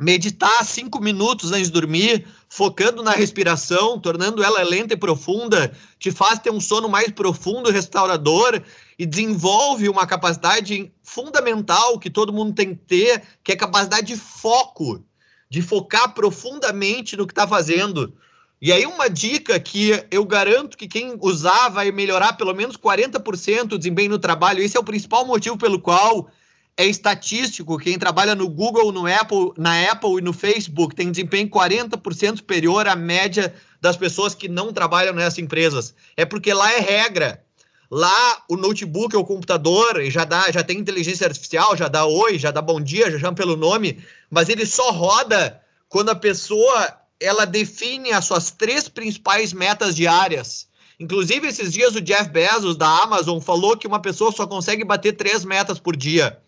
Meditar 0.00 0.64
cinco 0.64 1.00
minutos 1.00 1.52
antes 1.52 1.66
de 1.66 1.72
dormir, 1.72 2.26
focando 2.48 3.02
na 3.02 3.12
respiração, 3.12 4.00
tornando 4.00 4.42
ela 4.42 4.62
lenta 4.62 4.94
e 4.94 4.96
profunda, 4.96 5.70
te 5.98 6.10
faz 6.10 6.38
ter 6.38 6.50
um 6.50 6.60
sono 6.60 6.88
mais 6.88 7.08
profundo 7.12 7.68
e 7.68 7.72
restaurador 7.72 8.60
e 9.02 9.06
desenvolve 9.06 9.88
uma 9.88 10.06
capacidade 10.06 10.92
fundamental 11.02 11.98
que 11.98 12.08
todo 12.08 12.32
mundo 12.32 12.54
tem 12.54 12.68
que 12.68 12.84
ter, 12.84 13.20
que 13.42 13.50
é 13.50 13.56
capacidade 13.56 14.06
de 14.06 14.16
foco, 14.16 15.04
de 15.50 15.60
focar 15.60 16.14
profundamente 16.14 17.16
no 17.16 17.26
que 17.26 17.32
está 17.32 17.44
fazendo. 17.44 18.14
E 18.60 18.72
aí, 18.72 18.86
uma 18.86 19.10
dica 19.10 19.58
que 19.58 20.04
eu 20.08 20.24
garanto 20.24 20.78
que 20.78 20.86
quem 20.86 21.18
usar 21.20 21.68
vai 21.68 21.90
melhorar 21.90 22.34
pelo 22.34 22.54
menos 22.54 22.76
40% 22.76 23.72
o 23.72 23.78
desempenho 23.78 24.10
no 24.10 24.20
trabalho. 24.20 24.62
Esse 24.62 24.76
é 24.76 24.80
o 24.80 24.84
principal 24.84 25.26
motivo 25.26 25.58
pelo 25.58 25.80
qual 25.80 26.30
é 26.76 26.86
estatístico. 26.86 27.78
Quem 27.78 27.98
trabalha 27.98 28.36
no 28.36 28.48
Google, 28.48 28.92
no 28.92 29.12
Apple, 29.12 29.50
na 29.58 29.90
Apple 29.90 30.18
e 30.18 30.20
no 30.20 30.32
Facebook 30.32 30.94
tem 30.94 31.10
desempenho 31.10 31.48
40% 31.48 32.36
superior 32.36 32.86
à 32.86 32.94
média 32.94 33.52
das 33.80 33.96
pessoas 33.96 34.32
que 34.32 34.48
não 34.48 34.72
trabalham 34.72 35.12
nessas 35.12 35.40
empresas. 35.40 35.92
É 36.16 36.24
porque 36.24 36.54
lá 36.54 36.72
é 36.72 36.78
regra. 36.78 37.44
Lá 37.94 38.42
o 38.48 38.56
notebook 38.56 39.14
ou 39.14 39.20
o 39.20 39.26
computador 39.26 40.02
já 40.06 40.24
dá, 40.24 40.50
já 40.50 40.64
tem 40.64 40.78
inteligência 40.78 41.26
artificial, 41.26 41.76
já 41.76 41.88
dá 41.88 42.06
oi, 42.06 42.38
já 42.38 42.50
dá 42.50 42.62
bom 42.62 42.80
dia, 42.80 43.10
já 43.10 43.18
chama 43.18 43.34
pelo 43.34 43.54
nome. 43.54 44.02
mas 44.30 44.48
ele 44.48 44.64
só 44.64 44.90
roda 44.92 45.60
quando 45.90 46.08
a 46.08 46.14
pessoa 46.14 46.96
ela 47.20 47.44
define 47.44 48.10
as 48.10 48.24
suas 48.24 48.50
três 48.50 48.88
principais 48.88 49.52
metas 49.52 49.94
diárias. 49.94 50.66
Inclusive, 50.98 51.46
esses 51.46 51.70
dias 51.70 51.94
o 51.94 52.00
Jeff 52.00 52.30
Bezos 52.30 52.78
da 52.78 52.88
Amazon 53.02 53.38
falou 53.40 53.76
que 53.76 53.86
uma 53.86 54.00
pessoa 54.00 54.32
só 54.32 54.46
consegue 54.46 54.86
bater 54.86 55.12
três 55.12 55.44
metas 55.44 55.78
por 55.78 55.94
dia. 55.94 56.40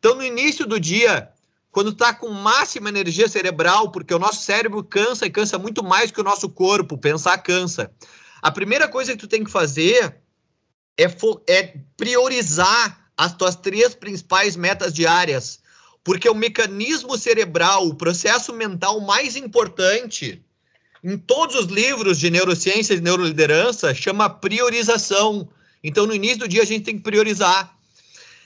Então, 0.00 0.16
no 0.16 0.24
início 0.24 0.66
do 0.66 0.80
dia, 0.80 1.30
quando 1.70 1.90
está 1.90 2.12
com 2.12 2.30
máxima 2.30 2.88
energia 2.88 3.28
cerebral, 3.28 3.92
porque 3.92 4.12
o 4.12 4.18
nosso 4.18 4.42
cérebro 4.42 4.82
cansa 4.82 5.24
e 5.24 5.30
cansa 5.30 5.56
muito 5.56 5.84
mais 5.84 6.10
que 6.10 6.20
o 6.20 6.24
nosso 6.24 6.48
corpo, 6.48 6.98
pensar 6.98 7.38
cansa. 7.38 7.92
A 8.42 8.50
primeira 8.50 8.88
coisa 8.88 9.12
que 9.12 9.18
tu 9.18 9.28
tem 9.28 9.44
que 9.44 9.52
fazer 9.52 10.16
é, 11.02 11.52
é 11.52 11.74
priorizar 11.96 13.10
as 13.16 13.34
tuas 13.34 13.56
três 13.56 13.94
principais 13.94 14.56
metas 14.56 14.92
diárias, 14.92 15.60
porque 16.02 16.28
o 16.28 16.34
mecanismo 16.34 17.16
cerebral, 17.16 17.86
o 17.86 17.94
processo 17.94 18.52
mental 18.52 19.00
mais 19.00 19.36
importante 19.36 20.42
em 21.02 21.16
todos 21.16 21.56
os 21.56 21.66
livros 21.66 22.18
de 22.18 22.30
neurociência 22.30 22.94
e 22.94 23.00
neuroliderança 23.00 23.94
chama 23.94 24.28
priorização. 24.28 25.48
Então, 25.82 26.06
no 26.06 26.14
início 26.14 26.40
do 26.40 26.48
dia, 26.48 26.62
a 26.62 26.66
gente 26.66 26.84
tem 26.84 26.96
que 26.96 27.02
priorizar. 27.02 27.74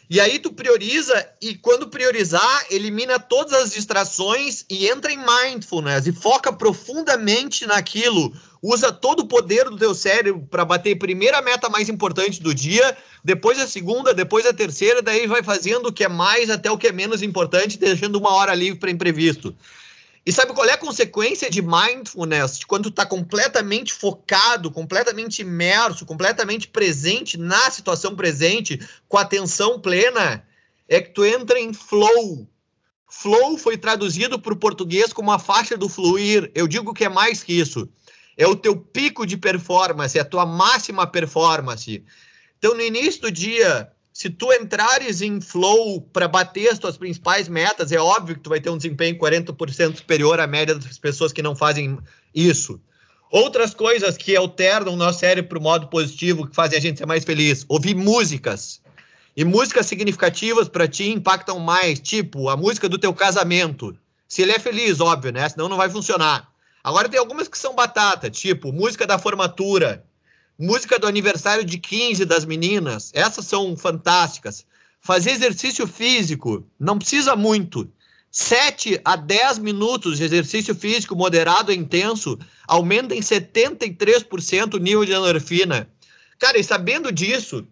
E 0.09 0.21
aí 0.21 0.39
tu 0.39 0.53
prioriza 0.53 1.29
e 1.41 1.55
quando 1.55 1.89
priorizar, 1.89 2.67
elimina 2.71 3.19
todas 3.19 3.55
as 3.55 3.71
distrações 3.73 4.65
e 4.69 4.87
entra 4.87 5.11
em 5.11 5.19
mindfulness 5.19 6.07
e 6.07 6.13
foca 6.13 6.53
profundamente 6.53 7.67
naquilo. 7.67 8.33
Usa 8.67 8.91
todo 8.91 9.21
o 9.21 9.27
poder 9.27 9.69
do 9.69 9.77
teu 9.77 9.95
cérebro 9.95 10.41
para 10.51 10.65
bater 10.65 10.97
a 11.35 11.43
meta 11.43 11.69
mais 11.69 11.91
importante 11.91 12.43
do 12.43 12.55
dia, 12.55 12.97
depois 13.23 13.59
a 13.59 13.67
segunda, 13.67 14.15
depois 14.15 14.47
a 14.47 14.55
terceira, 14.55 15.03
daí 15.03 15.27
vai 15.27 15.43
fazendo 15.43 15.91
o 15.91 15.93
que 15.93 16.03
é 16.03 16.09
mais 16.09 16.49
até 16.49 16.71
o 16.71 16.79
que 16.79 16.87
é 16.87 16.93
menos 16.93 17.21
importante, 17.21 17.77
deixando 17.77 18.17
uma 18.17 18.33
hora 18.33 18.55
livre 18.55 18.81
para 18.81 18.91
imprevisto. 18.91 19.55
E 20.25 20.33
sabe 20.33 20.55
qual 20.55 20.67
é 20.67 20.73
a 20.73 20.79
consequência 20.79 21.51
de 21.51 21.61
mindfulness? 21.61 22.59
De 22.59 22.67
quando 22.67 22.85
tu 22.85 22.89
está 22.89 23.05
completamente 23.05 23.93
focado, 23.93 24.71
completamente 24.71 25.43
imerso, 25.43 26.07
completamente 26.07 26.67
presente 26.67 27.37
na 27.37 27.71
situação 27.71 28.17
presente, 28.17 28.81
com 29.07 29.19
atenção 29.19 29.79
plena, 29.79 30.43
é 30.89 31.03
que 31.03 31.11
tu 31.11 31.23
entra 31.23 31.61
em 31.61 31.75
flow. 31.75 32.49
Flow 33.07 33.59
foi 33.59 33.77
traduzido 33.77 34.39
para 34.39 34.55
o 34.55 34.57
português 34.57 35.13
como 35.13 35.31
a 35.31 35.39
faixa 35.39 35.77
do 35.77 35.87
fluir. 35.87 36.51
Eu 36.55 36.67
digo 36.67 36.95
que 36.95 37.05
é 37.05 37.11
mais 37.11 37.43
que 37.43 37.53
isso. 37.53 37.87
É 38.37 38.47
o 38.47 38.57
teu 38.57 38.77
pico 38.77 39.27
de 39.27 39.37
performance, 39.37 40.19
é 40.19 40.21
a 40.21 40.25
tua 40.25 40.45
máxima 40.45 41.07
performance. 41.07 42.05
Então, 42.59 42.75
no 42.75 42.83
início 42.83 43.23
do 43.23 43.31
dia, 43.31 43.91
se 44.13 44.31
tu 44.31 44.53
entrares 44.53 45.21
em 45.23 45.41
flow 45.41 46.01
para 46.01 46.29
bater 46.29 46.69
as 46.69 46.79
tuas 46.79 46.97
principais 46.97 47.49
metas, 47.49 47.93
é 47.93 47.99
óbvio 47.99 48.37
que 48.37 48.43
tu 48.43 48.51
vai 48.51 48.61
ter 48.61 48.71
um 48.71 48.77
desempenho 48.77 49.19
40% 49.19 49.97
superior 49.97 50.39
à 50.39 50.47
média 50.47 50.75
das 50.75 50.99
pessoas 50.99 51.33
que 51.33 51.43
não 51.43 51.57
fazem 51.57 51.99
isso. 52.35 52.81
Outras 53.31 53.75
coisas 53.75 54.17
que 54.17 54.37
alternam 54.37 54.95
o 54.95 54.97
nosso 54.97 55.19
cérebro 55.19 55.49
para 55.49 55.59
o 55.59 55.63
modo 55.63 55.89
positivo, 55.89 56.47
que 56.47 56.55
fazem 56.55 56.79
a 56.79 56.81
gente 56.81 56.99
ser 56.99 57.07
mais 57.07 57.25
feliz. 57.25 57.65
Ouvir 57.69 57.97
músicas. 57.97 58.81
E 59.37 59.45
músicas 59.45 59.87
significativas 59.87 60.69
para 60.69 60.87
ti 60.87 61.11
impactam 61.11 61.59
mais, 61.59 61.99
tipo 61.99 62.49
a 62.49 62.57
música 62.57 62.89
do 62.89 62.97
teu 62.97 63.13
casamento. 63.13 63.97
Se 64.29 64.43
ele 64.43 64.53
é 64.53 64.59
feliz, 64.61 65.01
óbvio, 65.01 65.33
né? 65.33 65.49
Senão 65.49 65.69
não 65.69 65.77
vai 65.77 65.91
funcionar. 65.91 66.54
Agora 66.85 67.09
tem 67.09 67.19
algumas 67.19 67.49
que 67.49 67.57
são 67.57 67.75
batata, 67.75 68.29
tipo 68.29 68.71
música 68.71 69.07
da 69.07 69.19
formatura, 69.19 70.05
música 70.59 70.99
do 70.99 71.07
aniversário 71.07 71.65
de 71.65 71.79
15 71.79 72.27
das 72.27 72.45
meninas, 72.45 73.11
essas 73.15 73.47
são 73.47 73.75
fantásticas. 73.75 74.67
Fazer 75.01 75.31
exercício 75.31 75.87
físico, 75.87 76.63
não 76.79 76.99
precisa 76.99 77.35
muito. 77.35 77.91
7 78.31 79.01
a 79.03 79.17
10 79.17 79.61
minutos 79.61 80.19
de 80.19 80.25
exercício 80.25 80.75
físico 80.75 81.17
moderado 81.17 81.73
e 81.73 81.77
intenso 81.77 82.39
aumenta 82.67 83.15
em 83.15 83.21
73% 83.21 84.75
o 84.75 84.79
nível 84.79 85.07
de 85.07 85.13
endorfina. 85.13 85.89
Cara, 86.39 86.59
e 86.59 86.65
sabendo 86.65 87.11
disso, 87.11 87.67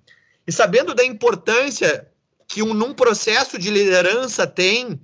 e 0.46 0.52
sabendo 0.52 0.94
da 0.94 1.04
importância 1.04 2.08
que 2.46 2.62
um, 2.62 2.72
num 2.72 2.94
processo 2.94 3.58
de 3.58 3.70
liderança 3.70 4.46
tem 4.46 5.00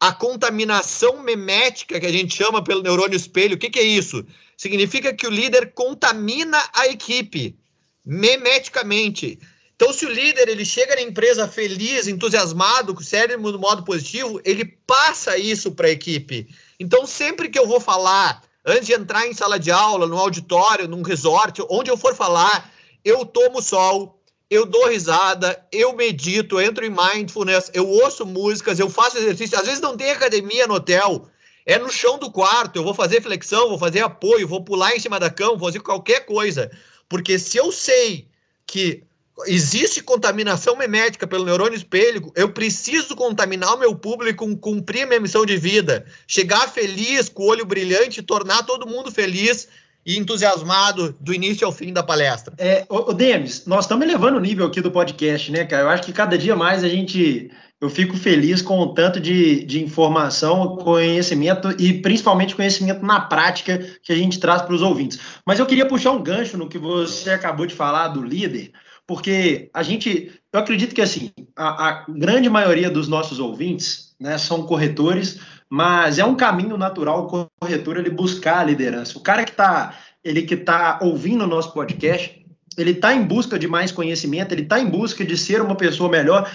a 0.00 0.12
contaminação 0.12 1.22
memética, 1.22 1.98
que 1.98 2.06
a 2.06 2.12
gente 2.12 2.36
chama 2.36 2.62
pelo 2.62 2.82
neurônio 2.82 3.16
espelho, 3.16 3.56
o 3.56 3.58
que, 3.58 3.70
que 3.70 3.78
é 3.78 3.82
isso? 3.82 4.24
significa 4.56 5.12
que 5.12 5.26
o 5.26 5.30
líder 5.30 5.72
contamina 5.72 6.62
a 6.72 6.86
equipe 6.86 7.58
memeticamente. 8.04 9.38
Então, 9.74 9.92
se 9.92 10.06
o 10.06 10.10
líder 10.10 10.48
ele 10.48 10.64
chega 10.64 10.94
na 10.94 11.02
empresa 11.02 11.48
feliz, 11.48 12.06
entusiasmado, 12.06 12.94
com 12.94 13.00
o 13.00 13.04
cérebro 13.04 13.50
no 13.50 13.58
modo 13.58 13.84
positivo, 13.84 14.40
ele 14.44 14.64
passa 14.86 15.36
isso 15.36 15.72
para 15.72 15.88
a 15.88 15.90
equipe. 15.90 16.48
Então, 16.78 17.06
sempre 17.06 17.48
que 17.48 17.58
eu 17.58 17.66
vou 17.66 17.80
falar, 17.80 18.42
antes 18.64 18.86
de 18.86 18.92
entrar 18.92 19.26
em 19.26 19.34
sala 19.34 19.58
de 19.58 19.70
aula, 19.70 20.06
no 20.06 20.18
auditório, 20.18 20.88
num 20.88 21.02
resort, 21.02 21.60
onde 21.68 21.90
eu 21.90 21.96
for 21.96 22.14
falar, 22.14 22.70
eu 23.04 23.24
tomo 23.24 23.60
sol, 23.60 24.20
eu 24.54 24.64
dou 24.64 24.88
risada, 24.88 25.66
eu 25.72 25.94
medito, 25.94 26.60
eu 26.60 26.66
entro 26.66 26.84
em 26.84 26.90
mindfulness, 26.90 27.70
eu 27.74 27.88
ouço 27.88 28.24
músicas, 28.24 28.78
eu 28.78 28.88
faço 28.88 29.18
exercício. 29.18 29.58
Às 29.58 29.66
vezes 29.66 29.80
não 29.80 29.96
tem 29.96 30.10
academia 30.10 30.66
no 30.66 30.74
hotel, 30.74 31.28
é 31.66 31.78
no 31.78 31.90
chão 31.90 32.18
do 32.18 32.30
quarto, 32.30 32.76
eu 32.76 32.84
vou 32.84 32.94
fazer 32.94 33.22
flexão, 33.22 33.68
vou 33.68 33.78
fazer 33.78 34.00
apoio, 34.00 34.48
vou 34.48 34.62
pular 34.62 34.94
em 34.94 35.00
cima 35.00 35.18
da 35.18 35.30
cama, 35.30 35.56
vou 35.56 35.68
fazer 35.68 35.80
qualquer 35.80 36.26
coisa. 36.26 36.70
Porque 37.08 37.38
se 37.38 37.56
eu 37.56 37.72
sei 37.72 38.28
que 38.66 39.02
existe 39.46 40.02
contaminação 40.02 40.76
memética 40.76 41.26
pelo 41.26 41.44
neurônio 41.44 41.76
espelho, 41.76 42.32
eu 42.36 42.52
preciso 42.52 43.16
contaminar 43.16 43.74
o 43.74 43.78
meu 43.78 43.94
público, 43.96 44.56
cumprir 44.58 45.06
minha 45.06 45.20
missão 45.20 45.44
de 45.44 45.56
vida, 45.56 46.06
chegar 46.26 46.68
feliz, 46.68 47.28
com 47.28 47.42
o 47.42 47.46
olho 47.46 47.64
brilhante, 47.64 48.22
tornar 48.22 48.62
todo 48.62 48.86
mundo 48.86 49.10
feliz 49.10 49.68
e 50.04 50.18
entusiasmado 50.18 51.14
do 51.20 51.32
início 51.32 51.66
ao 51.66 51.72
fim 51.72 51.92
da 51.92 52.02
palestra. 52.02 52.54
É, 52.58 52.84
o 52.88 53.12
Demis, 53.12 53.64
nós 53.66 53.84
estamos 53.84 54.06
elevando 54.06 54.36
o 54.36 54.40
nível 54.40 54.66
aqui 54.66 54.80
do 54.80 54.90
podcast, 54.90 55.50
né, 55.50 55.64
cara? 55.64 55.84
Eu 55.84 55.88
acho 55.88 56.02
que 56.02 56.12
cada 56.12 56.36
dia 56.36 56.54
mais 56.54 56.84
a 56.84 56.88
gente 56.88 57.50
eu 57.80 57.90
fico 57.90 58.16
feliz 58.16 58.62
com 58.62 58.80
o 58.80 58.94
tanto 58.94 59.20
de, 59.20 59.62
de 59.64 59.82
informação, 59.82 60.76
conhecimento 60.76 61.70
e 61.78 61.92
principalmente 62.00 62.54
conhecimento 62.54 63.04
na 63.04 63.20
prática 63.20 63.78
que 64.02 64.12
a 64.12 64.16
gente 64.16 64.40
traz 64.40 64.62
para 64.62 64.74
os 64.74 64.80
ouvintes. 64.80 65.18
Mas 65.46 65.58
eu 65.58 65.66
queria 65.66 65.86
puxar 65.86 66.12
um 66.12 66.22
gancho 66.22 66.56
no 66.56 66.68
que 66.68 66.78
você 66.78 67.30
acabou 67.30 67.66
de 67.66 67.74
falar 67.74 68.08
do 68.08 68.22
líder, 68.22 68.72
porque 69.06 69.68
a 69.74 69.82
gente, 69.82 70.32
eu 70.50 70.60
acredito 70.60 70.94
que 70.94 71.02
assim, 71.02 71.30
a, 71.54 71.88
a 71.88 72.04
grande 72.08 72.48
maioria 72.48 72.90
dos 72.90 73.06
nossos 73.06 73.38
ouvintes 73.38 74.14
né, 74.18 74.38
são 74.38 74.62
corretores, 74.62 75.38
mas 75.74 76.20
é 76.20 76.24
um 76.24 76.36
caminho 76.36 76.76
natural 76.76 77.26
o 77.26 77.48
corretor 77.60 77.96
ele 77.96 78.08
buscar 78.08 78.60
a 78.60 78.64
liderança. 78.64 79.18
O 79.18 79.20
cara 79.20 79.42
que 79.42 79.50
está 79.50 79.98
ele 80.22 80.42
que 80.42 80.54
está 80.54 81.00
ouvindo 81.02 81.42
o 81.42 81.48
nosso 81.48 81.72
podcast, 81.72 82.46
ele 82.78 82.92
está 82.92 83.12
em 83.12 83.24
busca 83.24 83.58
de 83.58 83.66
mais 83.66 83.90
conhecimento, 83.90 84.52
ele 84.52 84.62
está 84.62 84.78
em 84.78 84.86
busca 84.86 85.24
de 85.24 85.36
ser 85.36 85.60
uma 85.60 85.74
pessoa 85.74 86.08
melhor 86.08 86.48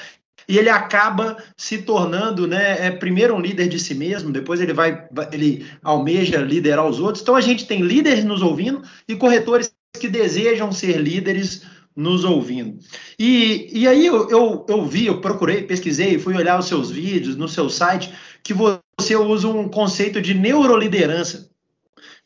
e 0.47 0.57
ele 0.57 0.69
acaba 0.69 1.35
se 1.57 1.79
tornando, 1.79 2.47
né, 2.47 2.87
é, 2.87 2.91
primeiro 2.91 3.35
um 3.35 3.41
líder 3.41 3.67
de 3.67 3.77
si 3.77 3.93
mesmo, 3.93 4.31
depois 4.31 4.61
ele 4.61 4.71
vai, 4.71 5.05
ele 5.33 5.67
almeja 5.83 6.37
liderar 6.37 6.87
os 6.87 7.01
outros. 7.01 7.21
Então 7.21 7.35
a 7.35 7.41
gente 7.41 7.67
tem 7.67 7.81
líderes 7.81 8.23
nos 8.23 8.41
ouvindo 8.41 8.83
e 9.05 9.17
corretores 9.17 9.69
que 9.99 10.07
desejam 10.07 10.71
ser 10.71 10.95
líderes 10.95 11.63
nos 11.93 12.23
ouvindo. 12.23 12.79
E, 13.19 13.67
e 13.73 13.85
aí 13.85 14.05
eu, 14.05 14.29
eu, 14.29 14.65
eu 14.69 14.85
vi, 14.85 15.07
eu 15.07 15.19
procurei, 15.19 15.63
pesquisei, 15.63 16.17
fui 16.17 16.37
olhar 16.37 16.57
os 16.57 16.67
seus 16.67 16.89
vídeos 16.89 17.35
no 17.35 17.49
seu 17.49 17.69
site, 17.69 18.13
que 18.41 18.53
você 18.99 19.15
usa 19.15 19.47
um 19.47 19.69
conceito 19.69 20.21
de 20.21 20.33
neuroliderança. 20.33 21.49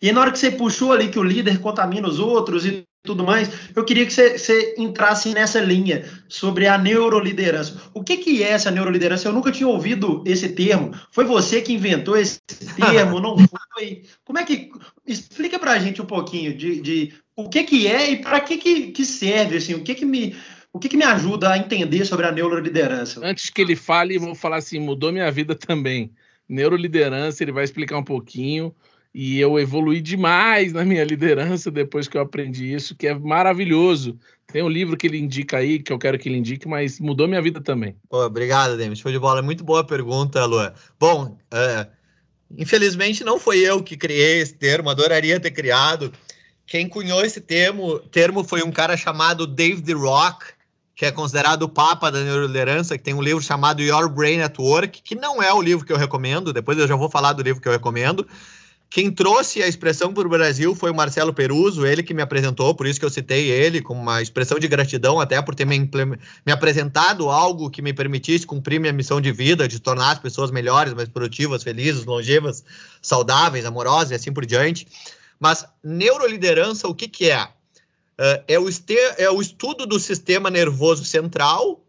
E 0.01 0.12
na 0.12 0.19
hora 0.19 0.31
que 0.31 0.39
você 0.39 0.51
puxou 0.51 0.91
ali 0.91 1.07
que 1.07 1.19
o 1.19 1.23
líder 1.23 1.59
contamina 1.59 2.07
os 2.07 2.19
outros 2.19 2.65
e 2.65 2.86
tudo 3.03 3.23
mais, 3.23 3.49
eu 3.75 3.83
queria 3.83 4.05
que 4.05 4.13
você, 4.13 4.38
você, 4.38 4.75
entrasse 4.77 5.33
nessa 5.33 5.59
linha 5.59 6.05
sobre 6.27 6.67
a 6.67 6.77
neuroliderança. 6.77 7.81
O 7.93 8.01
que, 8.03 8.17
que 8.17 8.41
é 8.41 8.49
essa 8.49 8.71
neuroliderança? 8.71 9.27
Eu 9.27 9.33
nunca 9.33 9.51
tinha 9.51 9.67
ouvido 9.67 10.23
esse 10.25 10.49
termo. 10.49 10.93
Foi 11.12 11.25
você 11.25 11.62
que 11.62 11.73
inventou 11.73 12.17
esse 12.17 12.39
termo? 12.75 13.19
Não 13.19 13.38
foi? 13.73 14.03
Como 14.23 14.39
é 14.39 14.43
que... 14.43 14.71
Explica 15.05 15.59
para 15.59 15.73
a 15.73 15.79
gente 15.79 16.01
um 16.01 16.05
pouquinho 16.05 16.55
de, 16.55 16.81
de, 16.81 17.13
o 17.36 17.49
que, 17.49 17.63
que 17.63 17.88
é 17.88 18.12
e 18.12 18.21
para 18.21 18.39
que, 18.39 18.57
que, 18.57 18.91
que 18.91 19.05
serve, 19.05 19.57
assim, 19.57 19.73
o 19.73 19.83
que, 19.83 19.95
que 19.95 20.05
me... 20.05 20.36
O 20.71 20.79
que, 20.79 20.89
que 20.89 20.97
me 20.97 21.03
ajuda 21.03 21.51
a 21.51 21.57
entender 21.57 22.03
sobre 22.03 22.25
a 22.25 22.31
neuroliderança? 22.31 23.21
Antes 23.23 23.51
que 23.51 23.62
ele 23.62 23.75
fale, 23.75 24.17
vou 24.17 24.33
falar 24.33 24.57
assim, 24.57 24.79
mudou 24.79 25.12
minha 25.12 25.29
vida 25.29 25.53
também. 25.53 26.12
Neuroliderança, 26.47 27.43
ele 27.43 27.51
vai 27.51 27.63
explicar 27.63 27.97
um 27.97 28.03
pouquinho 28.03 28.75
e 29.13 29.39
eu 29.39 29.60
evolui 29.60 30.01
demais 30.01 30.73
na 30.73 30.84
minha 30.84 31.03
liderança 31.03 31.69
depois 31.69 32.08
que 32.08 32.17
eu 32.17 32.21
aprendi 32.21 32.73
isso, 32.73 32.95
que 32.95 33.08
é 33.08 33.13
maravilhoso. 33.13 34.17
Tem 34.47 34.63
um 34.63 34.69
livro 34.69 34.97
que 34.97 35.06
ele 35.06 35.19
indica 35.19 35.58
aí, 35.58 35.79
que 35.79 35.93
eu 35.93 35.99
quero 35.99 36.17
que 36.17 36.27
ele 36.27 36.38
indique, 36.38 36.67
mas 36.67 36.99
mudou 36.99 37.27
minha 37.27 37.41
vida 37.41 37.62
também. 37.62 37.95
Pô, 38.10 38.25
obrigado, 38.25 38.75
Demis. 38.75 38.99
Show 38.99 39.12
de 39.12 39.19
bola. 39.19 39.41
Muito 39.41 39.63
boa 39.63 39.84
pergunta, 39.84 40.43
Luan. 40.45 40.73
Bom, 40.99 41.38
uh, 41.53 41.91
infelizmente 42.58 43.23
não 43.23 43.39
foi 43.39 43.60
eu 43.60 43.84
que 43.84 43.95
criei 43.95 44.41
esse 44.41 44.56
termo, 44.56 44.89
adoraria 44.89 45.39
ter 45.39 45.51
criado. 45.51 46.12
Quem 46.65 46.89
cunhou 46.89 47.23
esse 47.23 47.39
termo, 47.39 47.99
termo 47.99 48.43
foi 48.43 48.63
um 48.63 48.71
cara 48.71 48.97
chamado 48.97 49.45
Dave 49.45 49.82
The 49.82 49.93
Rock, 49.93 50.45
que 50.95 51.06
é 51.06 51.12
considerado 51.12 51.63
o 51.63 51.69
papa 51.69 52.12
da 52.12 52.21
neuroliderança, 52.21 52.97
que 52.97 53.03
tem 53.03 53.13
um 53.13 53.21
livro 53.21 53.41
chamado 53.41 53.82
Your 53.82 54.10
Brain 54.10 54.41
at 54.41 54.58
Work, 54.60 55.01
que 55.01 55.15
não 55.15 55.41
é 55.41 55.51
o 55.51 55.62
livro 55.62 55.86
que 55.86 55.91
eu 55.91 55.97
recomendo, 55.97 56.53
depois 56.53 56.77
eu 56.77 56.88
já 56.88 56.95
vou 56.95 57.10
falar 57.10 57.34
do 57.34 57.41
livro 57.41 57.62
que 57.62 57.67
eu 57.67 57.71
recomendo. 57.71 58.27
Quem 58.93 59.10
trouxe 59.10 59.63
a 59.63 59.67
expressão 59.67 60.13
para 60.13 60.27
o 60.27 60.29
Brasil 60.29 60.75
foi 60.75 60.91
o 60.91 60.95
Marcelo 60.95 61.34
Peruso, 61.34 61.84
ele 61.84 62.03
que 62.03 62.13
me 62.13 62.21
apresentou, 62.21 62.75
por 62.75 62.86
isso 62.86 62.99
que 62.99 63.06
eu 63.06 63.10
citei 63.10 63.49
ele 63.49 63.82
como 63.82 63.99
uma 63.99 64.21
expressão 64.21 64.60
de 64.60 64.67
gratidão, 64.67 65.19
até 65.19 65.41
por 65.41 65.56
ter 65.56 65.65
me, 65.65 65.79
me 66.45 66.51
apresentado 66.51 67.27
algo 67.27 67.71
que 67.71 67.82
me 67.82 67.91
permitisse 67.91 68.45
cumprir 68.45 68.79
minha 68.79 68.93
missão 68.93 69.19
de 69.19 69.32
vida, 69.32 69.67
de 69.67 69.79
tornar 69.79 70.12
as 70.12 70.19
pessoas 70.19 70.51
melhores, 70.51 70.93
mais 70.93 71.10
produtivas, 71.10 71.63
felizes, 71.63 72.06
longevas, 72.06 72.63
saudáveis, 73.01 73.65
amorosas 73.65 74.12
e 74.12 74.13
assim 74.13 74.32
por 74.32 74.45
diante. 74.45 74.88
Mas 75.39 75.65
neuroliderança, 75.84 76.88
o 76.88 76.93
que, 76.93 77.08
que 77.08 77.32
é? 77.32 77.47
Uh, 78.23 78.39
é, 78.47 78.57
o 78.57 78.69
é 79.17 79.29
o 79.29 79.41
estudo 79.41 79.86
do 79.86 79.99
sistema 79.99 80.49
nervoso 80.49 81.03
central 81.03 81.86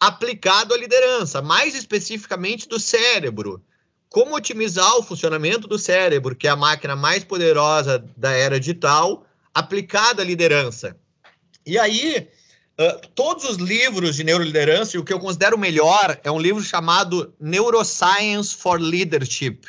aplicado 0.00 0.72
à 0.72 0.78
liderança, 0.78 1.42
mais 1.42 1.74
especificamente 1.74 2.66
do 2.66 2.80
cérebro. 2.80 3.62
Como 4.08 4.34
otimizar 4.34 4.96
o 4.96 5.02
funcionamento 5.02 5.68
do 5.68 5.78
cérebro, 5.78 6.34
que 6.34 6.46
é 6.46 6.50
a 6.50 6.56
máquina 6.56 6.96
mais 6.96 7.22
poderosa 7.22 8.02
da 8.16 8.32
era 8.32 8.58
digital, 8.58 9.26
aplicada 9.52 10.22
à 10.22 10.24
liderança. 10.24 10.96
E 11.66 11.78
aí, 11.78 12.30
uh, 12.80 13.06
todos 13.14 13.44
os 13.44 13.58
livros 13.58 14.16
de 14.16 14.24
neuroliderança, 14.24 14.96
e 14.96 15.00
o 15.00 15.04
que 15.04 15.12
eu 15.12 15.20
considero 15.20 15.58
melhor 15.58 16.18
é 16.24 16.30
um 16.30 16.40
livro 16.40 16.62
chamado 16.62 17.34
Neuroscience 17.38 18.54
for 18.54 18.80
Leadership 18.80 19.66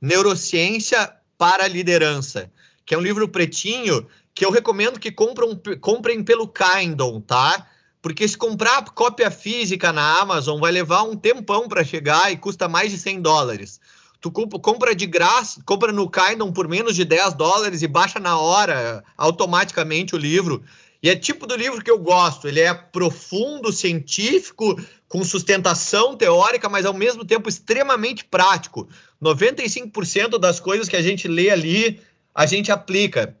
Neurociência 0.00 1.14
para 1.36 1.68
Liderança, 1.68 2.50
que 2.86 2.94
é 2.94 2.98
um 2.98 3.02
livro 3.02 3.28
pretinho 3.28 4.08
que 4.34 4.44
eu 4.44 4.50
recomendo 4.50 4.98
que 4.98 5.12
comprem 5.12 6.22
pelo 6.24 6.48
Kindle, 6.48 7.20
tá? 7.20 7.66
Porque 8.00 8.26
se 8.26 8.36
comprar 8.36 8.82
cópia 8.86 9.30
física 9.30 9.92
na 9.92 10.20
Amazon 10.20 10.58
vai 10.60 10.72
levar 10.72 11.02
um 11.02 11.16
tempão 11.16 11.68
para 11.68 11.84
chegar 11.84 12.32
e 12.32 12.36
custa 12.36 12.66
mais 12.68 12.90
de 12.90 12.98
100 12.98 13.20
dólares. 13.20 13.80
Tu 14.20 14.30
compra 14.30 14.94
de 14.94 15.06
graça, 15.06 15.60
compra 15.66 15.92
no 15.92 16.08
Kindle 16.08 16.52
por 16.52 16.68
menos 16.68 16.94
de 16.94 17.04
10 17.04 17.34
dólares 17.34 17.82
e 17.82 17.88
baixa 17.88 18.20
na 18.20 18.38
hora 18.38 19.04
automaticamente 19.16 20.14
o 20.14 20.18
livro. 20.18 20.62
E 21.02 21.10
é 21.10 21.16
tipo 21.16 21.46
do 21.46 21.56
livro 21.56 21.82
que 21.82 21.90
eu 21.90 21.98
gosto. 21.98 22.46
Ele 22.46 22.60
é 22.60 22.72
profundo, 22.72 23.72
científico, 23.72 24.80
com 25.08 25.24
sustentação 25.24 26.16
teórica, 26.16 26.68
mas 26.68 26.86
ao 26.86 26.94
mesmo 26.94 27.24
tempo 27.24 27.48
extremamente 27.48 28.24
prático. 28.24 28.88
95% 29.20 30.38
das 30.38 30.60
coisas 30.60 30.88
que 30.88 30.96
a 30.96 31.02
gente 31.02 31.26
lê 31.26 31.50
ali, 31.50 32.00
a 32.32 32.46
gente 32.46 32.70
aplica. 32.70 33.36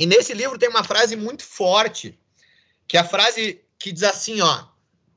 E 0.00 0.06
nesse 0.06 0.32
livro 0.32 0.56
tem 0.56 0.70
uma 0.70 0.82
frase 0.82 1.14
muito 1.14 1.44
forte, 1.44 2.18
que 2.88 2.96
é 2.96 3.00
a 3.00 3.04
frase 3.04 3.60
que 3.78 3.92
diz 3.92 4.02
assim, 4.04 4.40
ó, 4.40 4.64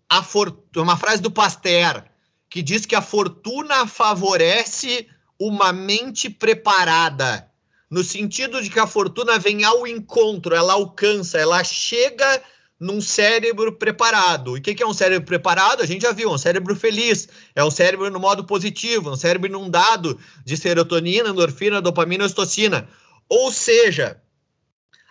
a 0.10 0.22
fortuna, 0.22 0.84
uma 0.84 0.98
frase 0.98 1.22
do 1.22 1.32
Pasteur, 1.32 2.04
que 2.50 2.62
diz 2.62 2.86
que 2.86 2.94
a 2.94 3.02
fortuna 3.02 3.88
favorece 3.88 5.08
uma 5.40 5.72
mente 5.72 6.30
preparada, 6.30 7.50
no 7.90 8.04
sentido 8.04 8.62
de 8.62 8.70
que 8.70 8.78
a 8.78 8.86
fortuna 8.86 9.40
vem 9.40 9.64
ao 9.64 9.88
encontro, 9.88 10.54
ela 10.54 10.74
alcança, 10.74 11.38
ela 11.38 11.64
chega 11.64 12.44
num 12.78 13.00
cérebro 13.00 13.72
preparado. 13.78 14.58
E 14.58 14.60
o 14.60 14.62
que, 14.62 14.76
que 14.76 14.84
é 14.84 14.86
um 14.86 14.94
cérebro 14.94 15.26
preparado? 15.26 15.82
A 15.82 15.86
gente 15.86 16.02
já 16.02 16.12
viu, 16.12 16.30
é 16.30 16.34
um 16.34 16.38
cérebro 16.38 16.76
feliz, 16.76 17.30
é 17.56 17.64
um 17.64 17.72
cérebro 17.72 18.12
no 18.12 18.20
modo 18.20 18.44
positivo, 18.44 19.12
um 19.12 19.16
cérebro 19.16 19.48
inundado 19.48 20.20
de 20.44 20.58
serotonina, 20.58 21.30
endorfina, 21.30 21.82
dopamina 21.82 22.26
ocitocina. 22.26 22.90
Ou 23.30 23.50
seja, 23.50 24.22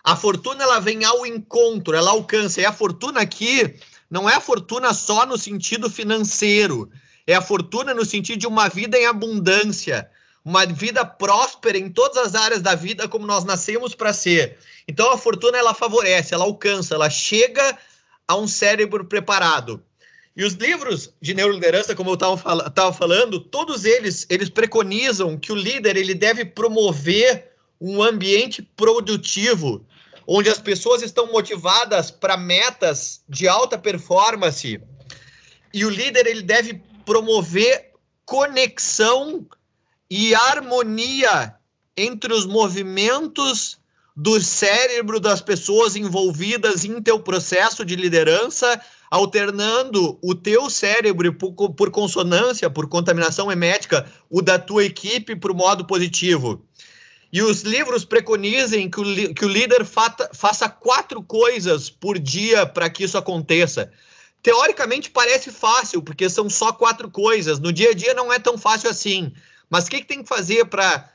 a 0.04 0.16
fortuna 0.16 0.64
ela 0.64 0.80
vem 0.80 1.04
ao 1.04 1.24
encontro, 1.24 1.94
ela 1.94 2.10
alcança. 2.10 2.60
E 2.60 2.66
a 2.66 2.72
fortuna 2.72 3.20
aqui 3.20 3.74
não 4.10 4.28
é 4.28 4.34
a 4.34 4.40
fortuna 4.40 4.92
só 4.92 5.24
no 5.24 5.38
sentido 5.38 5.88
financeiro, 5.88 6.90
é 7.26 7.34
a 7.34 7.40
fortuna 7.40 7.94
no 7.94 8.04
sentido 8.04 8.40
de 8.40 8.46
uma 8.46 8.68
vida 8.68 8.98
em 8.98 9.06
abundância, 9.06 10.10
uma 10.44 10.66
vida 10.66 11.04
próspera 11.04 11.78
em 11.78 11.88
todas 11.88 12.16
as 12.16 12.34
áreas 12.34 12.60
da 12.60 12.74
vida 12.74 13.06
como 13.06 13.26
nós 13.26 13.44
nascemos 13.44 13.94
para 13.94 14.12
ser. 14.12 14.58
Então 14.88 15.12
a 15.12 15.16
fortuna 15.16 15.56
ela 15.56 15.72
favorece, 15.72 16.34
ela 16.34 16.44
alcança, 16.44 16.94
ela 16.94 17.08
chega 17.08 17.78
a 18.26 18.36
um 18.36 18.48
cérebro 18.48 19.04
preparado. 19.04 19.80
E 20.34 20.44
os 20.44 20.54
livros 20.54 21.12
de 21.20 21.34
neuroliderança, 21.34 21.94
como 21.94 22.10
eu 22.10 22.14
estava 22.14 22.92
falando, 22.92 23.38
todos 23.38 23.84
eles 23.84 24.26
eles 24.28 24.48
preconizam 24.48 25.38
que 25.38 25.52
o 25.52 25.56
líder 25.56 25.96
ele 25.96 26.14
deve 26.14 26.44
promover 26.44 27.52
um 27.80 28.02
ambiente 28.02 28.62
produtivo 28.62 29.86
onde 30.26 30.48
as 30.48 30.58
pessoas 30.58 31.02
estão 31.02 31.30
motivadas 31.30 32.10
para 32.10 32.36
metas 32.36 33.22
de 33.28 33.48
alta 33.48 33.78
performance 33.78 34.80
e 35.72 35.84
o 35.84 35.90
líder 35.90 36.26
ele 36.26 36.42
deve 36.42 36.82
promover 37.04 37.90
conexão 38.24 39.46
e 40.10 40.34
harmonia 40.34 41.54
entre 41.96 42.32
os 42.32 42.46
movimentos 42.46 43.78
do 44.14 44.40
cérebro 44.40 45.18
das 45.18 45.40
pessoas 45.40 45.96
envolvidas 45.96 46.84
em 46.84 47.00
teu 47.00 47.18
processo 47.18 47.84
de 47.84 47.96
liderança, 47.96 48.78
alternando 49.10 50.18
o 50.22 50.34
teu 50.34 50.68
cérebro 50.68 51.32
por, 51.32 51.52
por 51.52 51.90
consonância, 51.90 52.68
por 52.68 52.88
contaminação 52.88 53.50
emética, 53.50 54.06
o 54.28 54.42
da 54.42 54.58
tua 54.58 54.84
equipe 54.84 55.34
para 55.34 55.52
o 55.52 55.56
modo 55.56 55.86
positivo. 55.86 56.62
E 57.32 57.40
os 57.40 57.62
livros 57.62 58.04
preconizem 58.04 58.90
que 58.90 59.00
o, 59.00 59.34
que 59.34 59.44
o 59.44 59.48
líder 59.48 59.86
fata, 59.86 60.28
faça 60.34 60.68
quatro 60.68 61.22
coisas 61.22 61.88
por 61.88 62.18
dia 62.18 62.66
para 62.66 62.90
que 62.90 63.04
isso 63.04 63.16
aconteça. 63.16 63.90
Teoricamente 64.42 65.10
parece 65.10 65.50
fácil, 65.50 66.02
porque 66.02 66.28
são 66.28 66.50
só 66.50 66.72
quatro 66.72 67.10
coisas. 67.10 67.58
No 67.58 67.72
dia 67.72 67.90
a 67.90 67.94
dia 67.94 68.12
não 68.12 68.30
é 68.30 68.38
tão 68.38 68.58
fácil 68.58 68.90
assim. 68.90 69.32
Mas 69.70 69.86
o 69.86 69.90
que, 69.90 70.00
que 70.00 70.06
tem 70.06 70.22
que 70.22 70.28
fazer 70.28 70.66
para 70.66 71.10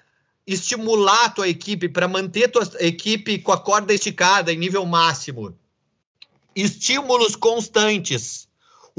estimular 0.48 1.26
a 1.26 1.30
tua 1.30 1.48
equipe, 1.48 1.88
para 1.88 2.08
manter 2.08 2.46
a 2.46 2.50
tua 2.50 2.68
equipe 2.80 3.38
com 3.38 3.52
a 3.52 3.60
corda 3.60 3.94
esticada 3.94 4.52
em 4.52 4.58
nível 4.58 4.86
máximo? 4.86 5.56
Estímulos 6.56 7.36
constantes. 7.36 8.47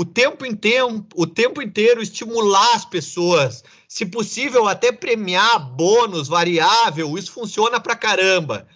O 0.00 0.04
tempo, 0.04 0.46
em 0.46 0.54
tempo, 0.54 1.08
o 1.16 1.26
tempo 1.26 1.60
inteiro 1.60 2.00
estimular 2.00 2.76
as 2.76 2.84
pessoas, 2.84 3.64
se 3.88 4.06
possível, 4.06 4.68
até 4.68 4.92
premiar 4.92 5.58
bônus 5.58 6.28
variável, 6.28 7.18
isso 7.18 7.32
funciona 7.32 7.80
pra 7.80 7.96
caramba. 7.96 8.68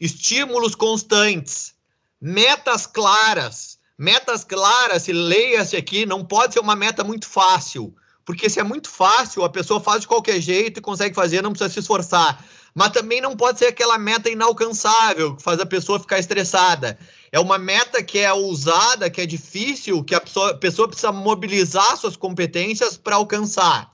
Estímulos 0.00 0.74
constantes, 0.74 1.74
metas 2.20 2.88
claras. 2.88 3.78
Metas 3.96 4.42
claras, 4.42 5.04
se 5.04 5.12
leia-se 5.12 5.76
aqui, 5.76 6.04
não 6.04 6.24
pode 6.24 6.54
ser 6.54 6.58
uma 6.58 6.74
meta 6.74 7.04
muito 7.04 7.28
fácil, 7.28 7.94
porque 8.24 8.50
se 8.50 8.58
é 8.58 8.64
muito 8.64 8.90
fácil, 8.90 9.44
a 9.44 9.48
pessoa 9.48 9.78
faz 9.78 10.00
de 10.00 10.08
qualquer 10.08 10.40
jeito 10.40 10.78
e 10.78 10.82
consegue 10.82 11.14
fazer, 11.14 11.40
não 11.40 11.52
precisa 11.52 11.72
se 11.72 11.78
esforçar. 11.78 12.44
Mas 12.74 12.90
também 12.90 13.20
não 13.20 13.36
pode 13.36 13.60
ser 13.60 13.66
aquela 13.66 13.96
meta 13.96 14.28
inalcançável, 14.28 15.36
que 15.36 15.42
faz 15.44 15.60
a 15.60 15.66
pessoa 15.66 16.00
ficar 16.00 16.18
estressada. 16.18 16.98
É 17.34 17.40
uma 17.40 17.58
meta 17.58 18.00
que 18.00 18.20
é 18.20 18.32
ousada, 18.32 19.10
que 19.10 19.20
é 19.20 19.26
difícil, 19.26 20.04
que 20.04 20.14
a 20.14 20.20
pessoa, 20.20 20.52
a 20.52 20.56
pessoa 20.56 20.86
precisa 20.86 21.10
mobilizar 21.10 21.96
suas 21.96 22.16
competências 22.16 22.96
para 22.96 23.16
alcançar. 23.16 23.92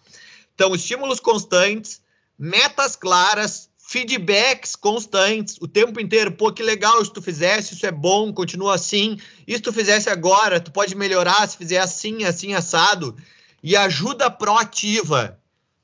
Então, 0.55 0.75
estímulos 0.75 1.21
constantes, 1.21 2.03
metas 2.39 2.97
claras, 2.97 3.71
feedbacks 3.79 4.77
constantes, 4.77 5.57
o 5.59 5.67
tempo 5.67 5.99
inteiro. 5.99 6.33
Pô, 6.33 6.53
que 6.53 6.63
legal 6.63 7.03
se 7.03 7.11
tu 7.11 7.23
fizesse, 7.23 7.73
isso 7.73 7.87
é 7.87 7.91
bom, 7.91 8.31
continua 8.31 8.75
assim. 8.75 9.19
Se 9.49 9.59
tu 9.59 9.73
fizesse 9.73 10.11
agora, 10.11 10.61
tu 10.61 10.71
pode 10.71 10.95
melhorar 10.95 11.49
se 11.49 11.57
fizer 11.57 11.79
assim, 11.79 12.25
assim, 12.25 12.53
assado. 12.53 13.17
E 13.63 13.75
ajuda 13.75 14.31
proativa, 14.31 15.41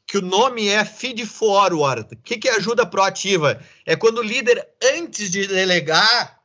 que 0.07 0.19
o 0.19 0.23
nome 0.23 0.69
é 0.69 0.85
feed 0.85 1.25
forward. 1.25 2.07
O 2.13 2.19
que, 2.19 2.37
que 2.37 2.51
é 2.51 2.57
ajuda 2.57 2.85
proativa? 2.85 3.59
É 3.87 3.97
quando 3.97 4.19
o 4.19 4.23
líder, 4.23 4.63
antes 4.95 5.31
de 5.31 5.47
delegar, 5.47 6.36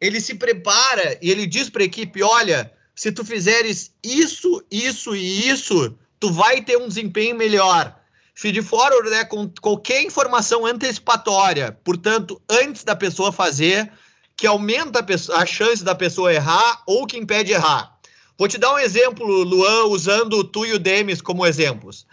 ele 0.00 0.20
se 0.20 0.34
prepara 0.34 1.18
e 1.20 1.30
ele 1.30 1.46
diz 1.46 1.68
para 1.68 1.82
a 1.82 1.86
equipe: 1.86 2.22
olha, 2.22 2.72
se 2.94 3.12
tu 3.12 3.24
fizeres 3.24 3.92
isso, 4.02 4.64
isso 4.70 5.14
e 5.14 5.48
isso, 5.48 5.96
tu 6.18 6.32
vai 6.32 6.62
ter 6.62 6.76
um 6.76 6.88
desempenho 6.88 7.36
melhor. 7.36 7.96
Feed 8.34 8.62
forward 8.62 9.12
é 9.12 9.24
com 9.24 9.50
qualquer 9.60 10.02
informação 10.02 10.64
antecipatória, 10.64 11.78
portanto, 11.84 12.40
antes 12.48 12.84
da 12.84 12.96
pessoa 12.96 13.30
fazer, 13.30 13.92
que 14.36 14.46
aumenta 14.46 15.00
a, 15.00 15.02
pessoa, 15.02 15.38
a 15.38 15.44
chance 15.44 15.84
da 15.84 15.94
pessoa 15.94 16.32
errar 16.32 16.82
ou 16.86 17.06
que 17.06 17.18
impede 17.18 17.52
errar. 17.52 17.98
Vou 18.38 18.48
te 18.48 18.56
dar 18.56 18.72
um 18.72 18.78
exemplo, 18.78 19.26
Luan, 19.42 19.84
usando 19.84 20.42
tu 20.42 20.64
e 20.64 20.72
o 20.72 20.78
Demis 20.78 21.20
como 21.20 21.44
exemplos. 21.44 22.06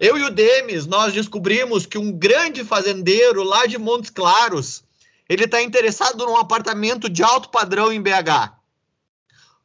Eu 0.00 0.16
e 0.16 0.22
o 0.22 0.30
Demis, 0.30 0.86
nós 0.86 1.12
descobrimos 1.12 1.84
que 1.84 1.98
um 1.98 2.12
grande 2.12 2.64
fazendeiro 2.64 3.42
lá 3.42 3.66
de 3.66 3.78
Montes 3.78 4.10
Claros, 4.10 4.83
ele 5.28 5.44
está 5.44 5.62
interessado 5.62 6.26
num 6.26 6.36
apartamento 6.36 7.08
de 7.08 7.22
alto 7.22 7.48
padrão 7.48 7.92
em 7.92 8.00
BH. 8.00 8.52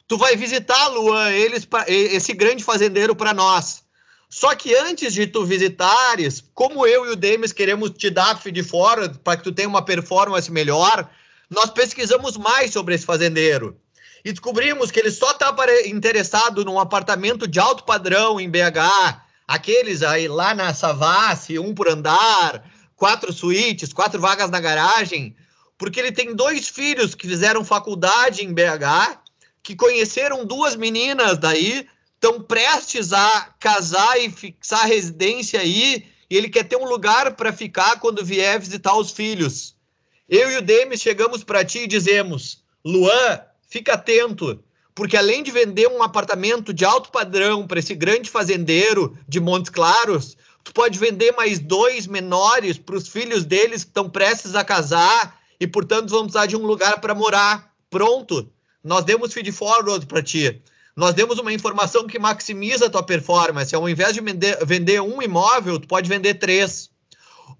Tu 0.07 0.18
vai 0.18 0.36
visitar, 0.36 0.88
Luan, 0.88 1.30
eles, 1.32 1.68
esse 1.88 2.34
grande 2.34 2.64
fazendeiro 2.64 3.16
para 3.16 3.34
nós. 3.34 3.84
Só 4.30 4.55
que 4.55 4.76
antes 4.76 5.14
de 5.14 5.28
tu 5.28 5.45
visitares, 5.45 6.43
como 6.53 6.86
eu 6.86 7.05
e 7.07 7.10
o 7.10 7.16
Demis 7.16 7.51
queremos 7.51 7.91
te 7.91 8.10
dar 8.10 8.39
feed 8.39 8.62
fora 8.64 9.10
para 9.10 9.38
que 9.38 9.43
tu 9.43 9.51
tenha 9.51 9.68
uma 9.68 9.84
performance 9.84 10.51
melhor, 10.51 11.10
nós 11.49 11.72
pesquisamos 11.72 12.38
mais 12.38 12.72
sobre 12.72 12.95
esse 12.95 13.05
fazendeiro. 13.05 13.76
e 14.24 14.32
descobrimos 14.32 14.91
que 14.91 14.99
ele 14.99 15.12
só 15.12 15.32
está 15.32 15.55
interessado 15.86 16.66
num 16.66 16.80
apartamento 16.80 17.47
de 17.47 17.60
alto 17.60 17.86
padrão 17.86 18.39
em 18.39 18.49
BH, 18.49 19.22
aqueles 19.47 20.03
aí 20.03 20.28
lá 20.28 20.53
na 20.53 20.74
Savassi, 20.74 21.57
um 21.57 21.74
por 21.74 21.89
andar, 21.89 22.64
quatro 22.95 23.32
suítes, 23.32 23.93
quatro 23.93 24.20
vagas 24.20 24.49
na 24.49 24.60
garagem, 24.60 25.36
porque 25.80 25.98
ele 25.98 26.12
tem 26.12 26.36
dois 26.36 26.68
filhos 26.68 27.16
que 27.16 27.26
fizeram 27.26 27.64
faculdade 27.64 28.44
em 28.44 28.54
BH, 28.54 29.18
que 29.64 29.78
conheceram 29.78 30.46
duas 30.46 30.76
meninas 30.76 31.38
daí, 31.38 31.88
estão 32.16 32.42
prestes 32.42 33.14
a 33.14 33.56
casar 33.58 34.20
e 34.22 34.30
fixar 34.30 34.86
residência 34.86 35.62
aí, 35.62 36.06
e 36.30 36.36
ele 36.36 36.50
quer 36.50 36.66
ter 36.66 36.76
um 36.76 36.84
lugar 36.84 37.34
para 37.36 37.54
ficar 37.54 37.98
quando 38.02 38.26
vier 38.26 38.60
visitar 38.60 38.94
os 38.94 39.12
filhos. 39.12 39.74
Eu 40.28 40.52
e 40.52 40.58
o 40.58 40.62
Demis 40.62 41.00
chegamos 41.00 41.46
para 41.46 41.64
ti 41.64 41.80
e 41.80 41.88
dizemos: 41.88 42.62
Luan, 42.84 43.40
fica 43.70 43.94
atento, 43.94 44.62
porque 44.94 45.16
além 45.16 45.42
de 45.42 45.50
vender 45.50 45.88
um 45.88 46.04
apartamento 46.04 46.74
de 46.74 46.84
alto 46.84 47.10
padrão 47.10 47.66
para 47.66 47.80
esse 47.80 47.96
grande 47.96 48.30
fazendeiro 48.30 49.18
de 49.30 49.40
Montes 49.40 49.70
Claros, 49.70 50.36
tu 50.62 50.74
pode 50.74 51.00
vender 51.00 51.32
mais 51.32 51.58
dois 51.58 52.06
menores 52.06 52.78
para 52.78 52.98
os 52.98 53.08
filhos 53.08 53.46
deles 53.46 53.86
que 53.86 53.92
estão 53.92 54.10
prestes 54.10 54.56
a 54.56 54.64
casar 54.66 55.39
e, 55.60 55.68
portanto, 55.68 56.10
vão 56.10 56.24
precisar 56.24 56.45
de 56.45 56.55
um 56.55 56.66
lugar 56.66 56.99
para 57.01 57.14
morar. 57.14 57.74
Pronto, 57.89 58.49
nós 58.84 59.03
demos 59.03 59.34
feed 59.34 59.51
forward 59.51 60.05
para 60.05 60.22
ti. 60.22 60.62
Nós 60.95 61.14
demos 61.14 61.39
uma 61.39 61.53
informação 61.53 62.07
que 62.07 62.20
maximiza 62.20 62.86
a 62.88 62.89
tua 62.89 63.03
performance. 63.03 63.74
Ao 63.74 63.88
invés 63.88 64.14
de 64.14 64.22
vender, 64.22 64.66
vender 64.66 65.01
um 65.01 65.22
imóvel, 65.22 65.80
tu 65.80 65.88
pode 65.88 66.10
vender 66.10 66.36
três. 66.36 66.89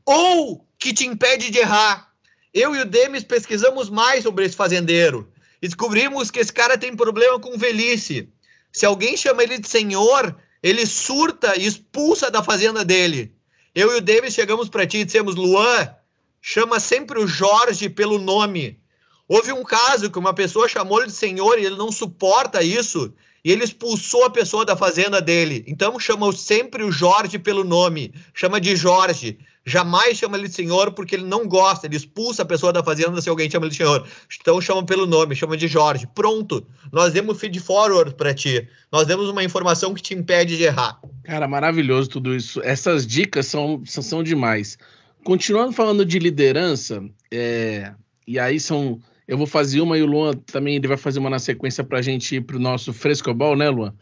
Ou 0.06 0.66
que 0.78 0.94
te 0.94 1.06
impede 1.06 1.50
de 1.50 1.60
errar 1.60 2.10
eu 2.54 2.76
e 2.76 2.82
o 2.82 2.86
Demis 2.86 3.24
pesquisamos 3.24 3.92
mais 3.92 4.24
sobre 4.24 4.44
esse 4.44 4.56
fazendeiro 4.56 5.32
descobrimos 5.62 6.32
que 6.32 6.40
esse 6.40 6.54
cara 6.54 6.78
tem 6.78 6.96
problema 6.96 7.40
com 7.40 7.58
velhice. 7.58 8.30
Se 8.72 8.86
alguém 8.86 9.18
chama 9.18 9.44
ele 9.44 9.58
de 9.58 9.68
senhor, 9.68 10.36
ele 10.62 10.86
surta 10.86 11.60
e 11.60 11.66
expulsa 11.66 12.32
da 12.32 12.44
fazenda 12.44 12.86
dele. 12.86 13.34
Eu 13.76 13.94
e 13.94 13.98
o 13.98 14.02
Demis 14.02 14.34
chegamos 14.34 14.70
para 14.70 14.88
ti 14.88 15.00
e 15.00 15.06
dissemos: 15.06 15.36
Luan, 15.36 15.94
chama 16.42 16.80
sempre 16.80 17.20
o 17.20 17.28
Jorge 17.28 17.90
pelo 17.90 18.18
nome. 18.18 18.80
Houve 19.28 19.52
um 19.54 19.64
caso 19.64 20.10
que 20.10 20.18
uma 20.18 20.34
pessoa 20.34 20.68
chamou 20.68 21.00
ele 21.00 21.08
de 21.08 21.16
senhor 21.16 21.60
e 21.60 21.66
ele 21.66 21.76
não 21.76 21.92
suporta 21.92 22.64
isso 22.64 23.14
e 23.44 23.52
ele 23.52 23.64
expulsou 23.64 24.26
a 24.26 24.30
pessoa 24.30 24.66
da 24.66 24.76
fazenda 24.76 25.22
dele. 25.22 25.64
Então 25.68 26.00
chama 26.00 26.32
sempre 26.34 26.84
o 26.84 26.92
Jorge 26.92 27.40
pelo 27.40 27.64
nome, 27.64 28.14
chama 28.34 28.60
de 28.60 28.76
Jorge. 28.76 29.38
Jamais 29.66 30.18
chama 30.18 30.38
ele 30.38 30.48
de 30.48 30.56
senhor 30.56 30.92
porque 30.94 31.16
ele 31.16 31.26
não 31.26 31.48
gosta, 31.48 31.86
ele 31.86 31.96
expulsa 31.96 32.42
a 32.42 32.46
pessoa 32.46 32.74
da 32.74 32.84
fazenda 32.84 33.22
se 33.22 33.30
alguém 33.30 33.50
chama 33.50 33.66
ele 33.66 33.72
de 33.72 33.78
senhor. 33.78 34.08
Então 34.42 34.60
chama 34.60 34.84
pelo 34.84 35.06
nome, 35.06 35.36
chama 35.36 35.56
de 35.56 35.68
Jorge. 35.68 36.08
Pronto, 36.16 36.66
nós 36.92 37.14
demos 37.14 37.40
feed 37.40 37.60
forward 37.60 38.16
para 38.16 38.34
ti. 38.34 38.68
Nós 38.92 39.06
demos 39.06 39.30
uma 39.30 39.44
informação 39.44 39.94
que 39.94 40.02
te 40.02 40.14
impede 40.14 40.58
de 40.58 40.64
errar. 40.64 41.00
Cara, 41.24 41.48
maravilhoso 41.48 42.10
tudo 42.10 42.36
isso. 42.36 42.62
Essas 42.64 43.06
dicas 43.06 43.46
são, 43.46 43.84
são, 43.86 44.24
demais. 44.24 44.78
Continuando 45.24 45.74
falando 45.74 46.06
de 46.06 46.18
liderança, 46.18 47.04
é, 47.32 47.94
e 48.28 48.40
aí 48.40 48.60
são. 48.60 49.00
Eu 49.28 49.38
vou 49.38 49.46
fazer 49.46 49.82
uma 49.82 49.98
e 49.98 50.02
o 50.02 50.08
Luan 50.08 50.34
também 50.34 50.76
ele 50.76 50.88
vai 50.88 50.98
fazer 50.98 51.20
uma 51.20 51.30
na 51.30 51.38
sequência 51.38 51.84
para 51.84 52.00
a 52.00 52.02
gente 52.02 52.36
ir 52.36 52.42
para 52.42 52.56
o 52.56 52.60
nosso 52.60 52.92
frescobol, 52.92 53.56
né, 53.56 53.70
Luan? 53.70 53.94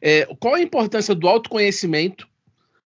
É, 0.00 0.26
qual 0.40 0.54
a 0.54 0.62
importância 0.62 1.14
do 1.14 1.28
autoconhecimento 1.28 2.26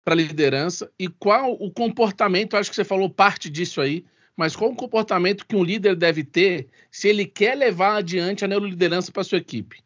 para 0.03 0.15
a 0.15 0.17
liderança 0.17 0.91
e 0.99 1.09
qual 1.09 1.53
o 1.53 1.71
comportamento, 1.71 2.57
acho 2.57 2.71
que 2.71 2.77
você 2.77 2.85
falou 2.85 3.11
parte 3.11 3.51
disso 3.51 3.81
aí, 3.81 4.05
mas 4.37 4.57
qual 4.57 4.71
o 4.71 4.77
comportamento 4.77 5.47
que 5.47 5.55
um 5.55 5.63
líder 5.63 5.95
deve 5.95 6.25
ter 6.25 6.69
se 6.91 7.09
ele 7.09 7.27
quer 7.27 7.55
levar 7.55 7.97
adiante 7.97 8.45
a 8.45 8.49
neuroliderança 8.49 9.13
para 9.13 9.23
sua 9.23 9.39
equipe? 9.39 9.84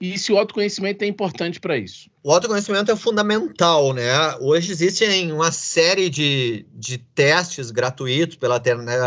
E 0.00 0.16
se 0.16 0.32
o 0.32 0.38
autoconhecimento 0.38 1.02
é 1.02 1.08
importante 1.08 1.58
para 1.58 1.76
isso? 1.76 2.08
O 2.22 2.32
autoconhecimento 2.32 2.90
é 2.90 2.96
fundamental, 2.96 3.92
né? 3.92 4.36
Hoje 4.40 4.70
existem 4.70 5.32
uma 5.32 5.50
série 5.50 6.08
de, 6.08 6.64
de 6.72 6.98
testes 6.98 7.72
gratuitos 7.72 8.36
pela, 8.36 8.60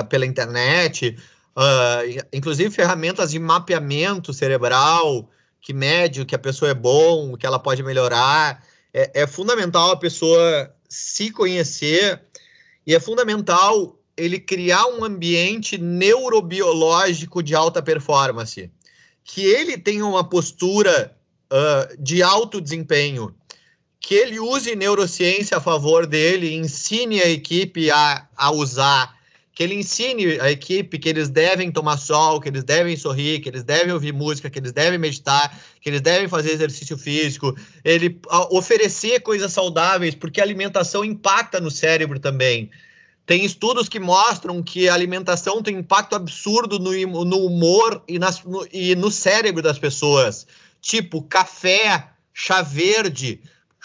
pela 0.03 0.25
internet, 0.25 1.17
uh, 1.55 2.25
inclusive 2.33 2.69
ferramentas 2.71 3.31
de 3.31 3.39
mapeamento 3.39 4.33
cerebral 4.33 5.29
que 5.61 5.73
mede 5.73 6.21
o 6.21 6.25
que 6.25 6.35
a 6.35 6.39
pessoa 6.39 6.71
é 6.71 6.73
bom, 6.73 7.33
o 7.33 7.37
que 7.37 7.45
ela 7.45 7.59
pode 7.59 7.83
melhorar 7.83 8.63
é, 8.93 9.21
é 9.21 9.27
fundamental 9.27 9.91
a 9.91 9.97
pessoa 9.97 10.73
se 10.89 11.31
conhecer 11.31 12.21
e 12.85 12.93
é 12.93 12.99
fundamental 12.99 13.97
ele 14.17 14.39
criar 14.39 14.85
um 14.87 15.03
ambiente 15.03 15.77
neurobiológico 15.77 17.41
de 17.41 17.55
alta 17.55 17.81
performance, 17.81 18.69
que 19.33 19.45
ele 19.45 19.77
tenha 19.77 20.05
uma 20.05 20.25
postura 20.25 21.15
uh, 21.49 22.03
de 22.03 22.21
alto 22.21 22.59
desempenho, 22.59 23.33
que 23.97 24.13
ele 24.13 24.41
use 24.41 24.75
neurociência 24.75 25.55
a 25.55 25.61
favor 25.61 26.05
dele, 26.05 26.53
ensine 26.53 27.21
a 27.21 27.29
equipe 27.29 27.89
a, 27.89 28.27
a 28.35 28.51
usar, 28.51 29.15
que 29.53 29.63
ele 29.63 29.75
ensine 29.75 30.37
a 30.41 30.51
equipe 30.51 30.99
que 30.99 31.07
eles 31.07 31.29
devem 31.29 31.71
tomar 31.71 31.95
sol, 31.95 32.41
que 32.41 32.49
eles 32.49 32.65
devem 32.65 32.97
sorrir, 32.97 33.39
que 33.39 33.47
eles 33.47 33.63
devem 33.63 33.93
ouvir 33.93 34.11
música, 34.11 34.49
que 34.49 34.59
eles 34.59 34.73
devem 34.73 34.99
meditar, 34.99 35.57
que 35.79 35.89
eles 35.89 36.01
devem 36.01 36.27
fazer 36.27 36.51
exercício 36.51 36.97
físico, 36.97 37.55
ele 37.85 38.19
oferecer 38.49 39.21
coisas 39.21 39.53
saudáveis, 39.53 40.13
porque 40.13 40.41
a 40.41 40.43
alimentação 40.43 41.05
impacta 41.05 41.61
no 41.61 41.71
cérebro 41.71 42.19
também. 42.19 42.69
Tem 43.31 43.45
estudos 43.45 43.87
que 43.87 43.97
mostram 43.97 44.61
que 44.61 44.89
a 44.89 44.93
alimentação 44.93 45.63
tem 45.63 45.77
impacto 45.77 46.17
absurdo 46.17 46.77
no, 46.77 46.91
no 47.23 47.45
humor 47.45 48.03
e, 48.05 48.19
nas, 48.19 48.43
no, 48.43 48.67
e 48.73 48.93
no 48.93 49.09
cérebro 49.09 49.61
das 49.61 49.79
pessoas. 49.79 50.45
Tipo, 50.81 51.21
café, 51.21 52.09
chá 52.33 52.61
verde, 52.61 53.39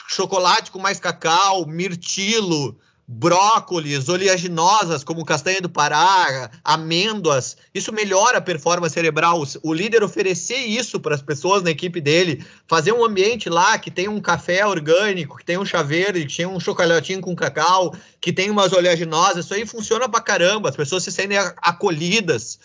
chocolate 0.08 0.72
com 0.72 0.80
mais 0.80 0.98
cacau, 0.98 1.64
mirtilo, 1.64 2.76
brócolis, 3.08 4.08
oleaginosas 4.08 5.04
como 5.04 5.24
castanha 5.24 5.60
do 5.60 5.68
Pará, 5.68 6.50
amêndoas, 6.64 7.56
isso 7.72 7.92
melhora 7.92 8.38
a 8.38 8.40
performance 8.40 8.94
cerebral. 8.94 9.44
O 9.62 9.72
líder 9.72 10.02
oferecer 10.02 10.58
isso 10.58 10.98
para 10.98 11.14
as 11.14 11.22
pessoas 11.22 11.62
na 11.62 11.70
equipe 11.70 12.00
dele, 12.00 12.44
fazer 12.66 12.92
um 12.92 13.04
ambiente 13.04 13.48
lá 13.48 13.78
que 13.78 13.92
tem 13.92 14.08
um 14.08 14.20
café 14.20 14.66
orgânico, 14.66 15.36
que 15.36 15.44
tem 15.44 15.56
um 15.56 15.64
chá 15.64 15.82
verde, 15.82 16.26
que 16.26 16.36
tem 16.36 16.46
um 16.46 16.58
chocolatinho 16.58 17.20
com 17.20 17.36
cacau, 17.36 17.94
que 18.20 18.32
tem 18.32 18.50
umas 18.50 18.72
oleaginosas, 18.72 19.44
isso 19.44 19.54
aí 19.54 19.64
funciona 19.64 20.08
para 20.08 20.20
caramba, 20.20 20.68
as 20.68 20.76
pessoas 20.76 21.04
se 21.04 21.12
sentem 21.12 21.38
acolhidas. 21.38 22.58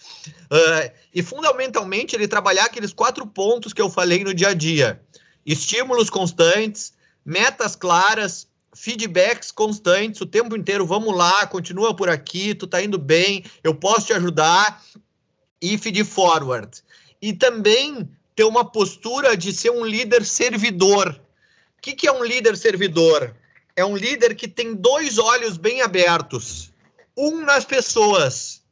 Uh, 0.52 0.92
e 1.14 1.22
fundamentalmente 1.22 2.16
ele 2.16 2.28
trabalhar 2.28 2.66
aqueles 2.66 2.92
quatro 2.92 3.28
pontos 3.28 3.74
que 3.74 3.82
eu 3.82 3.89
falei 3.89 4.24
no 4.24 4.34
dia 4.34 4.50
a 4.50 4.54
dia: 4.56 5.00
estímulos 5.46 6.10
constantes, 6.10 6.94
metas 7.24 7.76
claras, 7.76 8.48
feedbacks 8.74 9.51
constantes 9.51 10.22
o 10.22 10.26
tempo 10.26 10.55
inteiro. 10.55 10.86
Vamos 10.86 11.15
lá, 11.15 11.45
continua 11.47 11.95
por 11.95 12.09
aqui, 12.09 12.55
tu 12.55 12.67
tá 12.67 12.82
indo 12.82 12.97
bem, 12.97 13.43
eu 13.63 13.76
posso 13.76 14.07
te 14.07 14.13
ajudar. 14.13 14.82
E 15.61 15.78
feed 15.78 16.03
forward. 16.03 16.82
E 17.22 17.34
também 17.34 18.09
ter 18.36 18.45
uma 18.45 18.65
postura 18.65 19.38
de 19.38 19.53
ser 19.53 19.69
um 19.69 19.86
líder 19.86 20.26
servidor. 20.26 21.22
O 21.78 21.82
que, 21.82 21.93
que 21.93 22.07
é 22.07 22.11
um 22.11 22.24
líder 22.24 22.57
servidor? 22.57 23.36
É 23.76 23.86
um 23.86 23.95
líder 23.95 24.34
que 24.34 24.47
tem 24.47 24.74
dois 24.74 25.19
olhos 25.19 25.57
bem 25.57 25.82
abertos. 25.82 26.72
Um 27.15 27.41
nas 27.45 27.63
pessoas, 27.63 28.63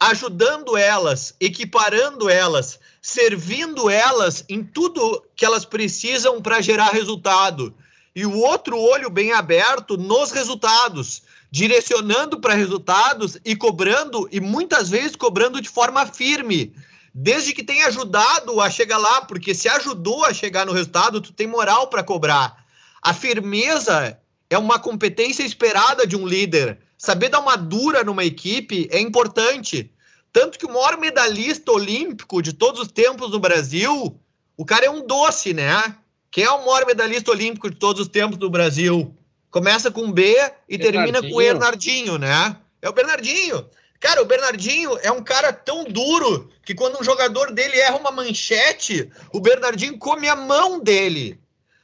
ajudando 0.00 0.76
elas, 0.76 1.34
equiparando 1.38 2.28
elas, 2.28 2.80
servindo 3.00 3.88
elas 3.88 4.44
em 4.48 4.64
tudo 4.64 5.24
que 5.36 5.44
elas 5.44 5.64
precisam 5.64 6.42
para 6.42 6.60
gerar 6.60 6.90
resultado 6.90 7.72
e 8.14 8.26
o 8.26 8.38
outro 8.38 8.78
olho 8.78 9.08
bem 9.08 9.32
aberto 9.32 9.96
nos 9.96 10.30
resultados, 10.30 11.22
direcionando 11.50 12.40
para 12.40 12.54
resultados 12.54 13.38
e 13.44 13.56
cobrando, 13.56 14.28
e 14.30 14.40
muitas 14.40 14.90
vezes 14.90 15.16
cobrando 15.16 15.60
de 15.60 15.68
forma 15.68 16.06
firme, 16.06 16.74
desde 17.14 17.52
que 17.52 17.62
tenha 17.62 17.86
ajudado 17.86 18.60
a 18.60 18.70
chegar 18.70 18.98
lá, 18.98 19.22
porque 19.22 19.54
se 19.54 19.68
ajudou 19.68 20.24
a 20.24 20.32
chegar 20.32 20.66
no 20.66 20.72
resultado, 20.72 21.20
tu 21.20 21.32
tem 21.32 21.46
moral 21.46 21.88
para 21.88 22.02
cobrar. 22.02 22.64
A 23.02 23.12
firmeza 23.12 24.18
é 24.48 24.58
uma 24.58 24.78
competência 24.78 25.42
esperada 25.42 26.06
de 26.06 26.16
um 26.16 26.26
líder. 26.26 26.78
Saber 26.96 27.28
dar 27.28 27.40
uma 27.40 27.56
dura 27.56 28.04
numa 28.04 28.24
equipe 28.24 28.88
é 28.90 29.00
importante. 29.00 29.90
Tanto 30.32 30.58
que 30.58 30.64
o 30.66 30.72
maior 30.72 30.96
medalhista 30.96 31.72
olímpico 31.72 32.40
de 32.40 32.52
todos 32.52 32.80
os 32.80 32.88
tempos 32.88 33.30
no 33.30 33.40
Brasil, 33.40 34.18
o 34.56 34.64
cara 34.64 34.86
é 34.86 34.90
um 34.90 35.06
doce, 35.06 35.52
né? 35.52 35.96
Quem 36.32 36.44
é 36.44 36.50
o 36.50 36.64
maior 36.64 36.86
medalhista 36.86 37.30
olímpico 37.30 37.70
de 37.70 37.76
todos 37.76 38.00
os 38.00 38.08
tempos 38.08 38.38
do 38.38 38.48
Brasil? 38.48 39.14
Começa 39.50 39.90
com 39.90 40.10
B 40.10 40.34
e 40.66 40.78
termina 40.78 41.20
com 41.20 41.28
o 41.28 41.36
Bernardinho, 41.36 42.16
né? 42.16 42.56
É 42.80 42.88
o 42.88 42.92
Bernardinho. 42.92 43.66
Cara, 44.00 44.22
o 44.22 44.24
Bernardinho 44.24 44.98
é 45.02 45.12
um 45.12 45.22
cara 45.22 45.52
tão 45.52 45.84
duro 45.84 46.50
que 46.64 46.74
quando 46.74 46.98
um 46.98 47.04
jogador 47.04 47.52
dele 47.52 47.78
erra 47.78 47.98
uma 47.98 48.10
manchete, 48.10 49.10
o 49.30 49.40
Bernardinho 49.40 49.98
come 49.98 50.26
a 50.26 50.34
mão 50.34 50.80
dele. 50.80 51.38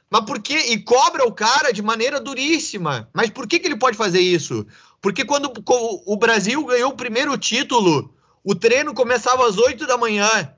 Mas 0.09 0.25
por 0.25 0.41
quê? 0.41 0.57
E 0.69 0.79
cobra 0.79 1.27
o 1.27 1.31
cara 1.31 1.71
de 1.71 1.83
maneira 1.83 2.19
duríssima. 2.19 3.07
Mas 3.13 3.29
por 3.29 3.47
que, 3.47 3.59
que 3.59 3.67
ele 3.67 3.77
pode 3.77 3.95
fazer 3.95 4.19
isso? 4.19 4.65
Porque 4.99 5.23
quando 5.23 5.53
o 6.07 6.17
Brasil 6.17 6.65
ganhou 6.65 6.89
o 6.89 6.97
primeiro 6.97 7.37
título, 7.37 8.11
o 8.43 8.55
treino 8.55 8.95
começava 8.95 9.47
às 9.47 9.59
8 9.59 9.85
da 9.85 9.95
manhã. 9.95 10.51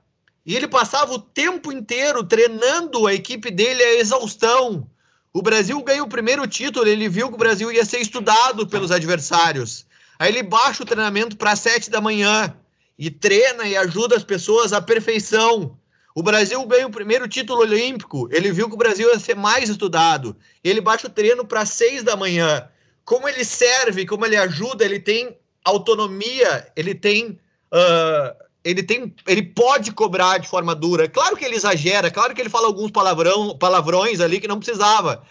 E 0.44 0.56
ele 0.56 0.66
passava 0.66 1.12
o 1.12 1.18
tempo 1.18 1.70
inteiro 1.70 2.24
treinando 2.24 3.06
a 3.06 3.14
equipe 3.14 3.50
dele 3.50 3.82
à 3.82 3.94
exaustão. 4.00 4.88
O 5.32 5.40
Brasil 5.40 5.80
ganhou 5.82 6.06
o 6.06 6.10
primeiro 6.10 6.46
título, 6.46 6.86
ele 6.86 7.08
viu 7.08 7.28
que 7.28 7.34
o 7.34 7.38
Brasil 7.38 7.70
ia 7.70 7.84
ser 7.84 8.00
estudado 8.00 8.66
pelos 8.66 8.90
adversários. 8.90 9.86
Aí 10.18 10.30
ele 10.30 10.42
baixa 10.42 10.82
o 10.82 10.86
treinamento 10.86 11.36
para 11.36 11.56
sete 11.56 11.90
da 11.90 12.00
manhã 12.00 12.54
e 12.98 13.10
treina 13.10 13.66
e 13.66 13.76
ajuda 13.76 14.16
as 14.16 14.24
pessoas 14.24 14.72
à 14.72 14.80
perfeição. 14.80 15.78
O 16.14 16.22
Brasil 16.22 16.64
ganha 16.66 16.86
o 16.86 16.90
primeiro 16.90 17.26
título 17.26 17.60
olímpico, 17.60 18.28
ele 18.30 18.52
viu 18.52 18.68
que 18.68 18.74
o 18.74 18.78
Brasil 18.78 19.08
ia 19.08 19.18
ser 19.18 19.34
mais 19.34 19.70
estudado. 19.70 20.36
Ele 20.62 20.80
baixa 20.80 21.06
o 21.06 21.10
treino 21.10 21.44
para 21.44 21.64
seis 21.64 22.02
da 22.02 22.14
manhã. 22.14 22.68
Como 23.04 23.28
ele 23.28 23.44
serve, 23.44 24.04
como 24.04 24.26
ele 24.26 24.36
ajuda, 24.36 24.84
ele 24.84 25.00
tem 25.00 25.36
autonomia, 25.64 26.70
ele 26.76 26.94
tem 26.94 27.40
uh, 27.72 28.44
ele 28.64 28.82
tem, 28.82 29.14
ele 29.26 29.42
pode 29.42 29.92
cobrar 29.92 30.38
de 30.38 30.48
forma 30.48 30.74
dura. 30.74 31.08
Claro 31.08 31.36
que 31.36 31.44
ele 31.44 31.56
exagera, 31.56 32.10
claro 32.10 32.34
que 32.34 32.40
ele 32.40 32.48
fala 32.48 32.66
alguns 32.66 32.90
palavrão, 32.90 33.56
palavrões 33.56 34.20
ali 34.20 34.40
que 34.40 34.48
não 34.48 34.58
precisava. 34.58 35.22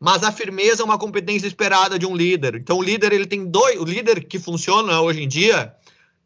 Mas 0.00 0.24
a 0.24 0.32
firmeza 0.32 0.82
é 0.82 0.84
uma 0.84 0.98
competência 0.98 1.46
esperada 1.46 1.96
de 1.98 2.06
um 2.06 2.16
líder. 2.16 2.56
Então 2.56 2.78
o 2.78 2.82
líder 2.82 3.12
ele 3.12 3.26
tem 3.26 3.46
dois, 3.46 3.80
o 3.80 3.84
líder 3.84 4.24
que 4.24 4.38
funciona 4.38 5.00
hoje 5.00 5.22
em 5.22 5.28
dia, 5.28 5.72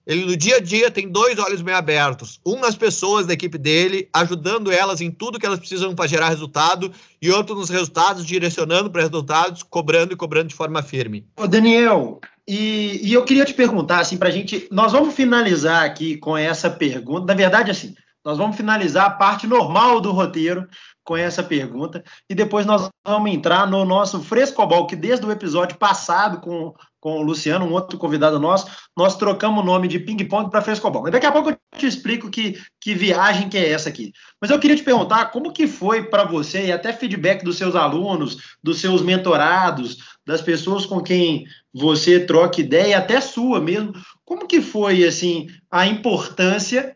ele 0.07 0.25
no 0.25 0.37
dia 0.37 0.57
a 0.57 0.61
dia 0.61 0.91
tem 0.91 1.09
dois 1.09 1.39
olhos 1.39 1.61
bem 1.61 1.75
abertos. 1.75 2.41
Um 2.47 2.61
nas 2.61 2.77
pessoas 2.77 3.27
da 3.27 3.33
equipe 3.33 3.59
dele, 3.59 4.09
ajudando 4.13 4.71
elas 4.71 5.01
em 5.01 5.11
tudo 5.11 5.39
que 5.39 5.45
elas 5.45 5.59
precisam 5.59 5.95
para 5.95 6.07
gerar 6.07 6.29
resultado, 6.29 6.93
e 7.21 7.31
outro 7.31 7.57
nos 7.57 7.69
resultados, 7.69 8.25
direcionando 8.25 8.89
para 8.89 9.03
resultados, 9.03 9.65
cobrando 9.65 10.13
e 10.13 10.17
cobrando 10.17 10.49
de 10.49 10.55
forma 10.55 10.81
firme. 10.81 11.27
Ô 11.37 11.49
Daniel, 11.49 12.21
e, 12.47 13.01
e, 13.03 13.13
eu 13.13 13.25
queria 13.25 13.45
te 13.45 13.53
perguntar, 13.53 13.99
assim, 13.99 14.17
para 14.17 14.29
a 14.29 14.33
gente. 14.33 14.69
Nós 14.71 14.93
vamos 14.93 15.15
finalizar 15.15 15.85
aqui 15.85 16.17
com 16.17 16.37
essa 16.37 16.71
pergunta. 16.71 17.27
Na 17.27 17.35
verdade, 17.35 17.73
assim, 17.73 17.93
nós 18.25 18.39
vamos 18.39 18.57
finalizar 18.57 19.07
a 19.07 19.11
parte 19.11 19.47
normal 19.47 20.01
do 20.01 20.13
roteiro 20.13 20.69
com 21.07 21.17
essa 21.17 21.43
pergunta 21.43 22.03
e 22.29 22.35
depois 22.35 22.67
nós 22.67 22.91
vamos 23.07 23.31
entrar 23.31 23.65
no 23.71 23.85
nosso 23.85 24.21
frescobol, 24.21 24.89
que 24.89 24.97
desde 24.97 25.25
o 25.25 25.31
episódio 25.31 25.79
passado 25.79 26.41
com, 26.41 26.75
com 27.01 27.21
o 27.21 27.23
Luciano, 27.23 27.65
um 27.65 27.73
outro 27.73 27.97
convidado 27.97 28.41
nosso, 28.41 28.67
nós 28.97 29.17
trocamos 29.17 29.63
o 29.63 29.67
nome 29.67 29.87
de 29.87 30.01
ping-pong 30.01 30.51
para 30.51 30.61
frescobol. 30.61 31.03
Mas 31.03 31.13
daqui 31.13 31.25
a 31.25 31.31
pouco 31.31 31.51
eu 31.51 31.57
te 31.79 31.87
explico 31.87 32.29
que, 32.29 32.61
que 32.81 32.93
viagem 32.93 33.49
que 33.49 33.57
é 33.57 33.71
essa 33.71 33.89
aqui. 33.89 34.13
Mas 34.43 34.51
eu 34.51 34.59
queria 34.59 34.77
te 34.77 34.83
perguntar 34.83 35.27
como 35.27 35.53
que 35.53 35.69
foi 35.69 36.03
para 36.03 36.25
você 36.25 36.67
e 36.67 36.73
até 36.73 36.93
feedback 36.93 37.45
dos 37.45 37.57
seus 37.57 37.77
alunos, 37.77 38.57
dos 38.61 38.81
seus 38.81 39.01
mentorados, 39.01 39.99
das 40.27 40.43
pessoas 40.43 40.85
com 40.85 41.01
quem 41.01 41.45
você 41.73 42.19
troca 42.19 42.61
ideia, 42.61 42.99
até 42.99 43.21
sua 43.21 43.61
mesmo. 43.61 43.93
Como 44.25 44.49
que 44.49 44.61
foi 44.61 45.05
assim 45.05 45.47
a 45.71 45.87
importância 45.87 46.96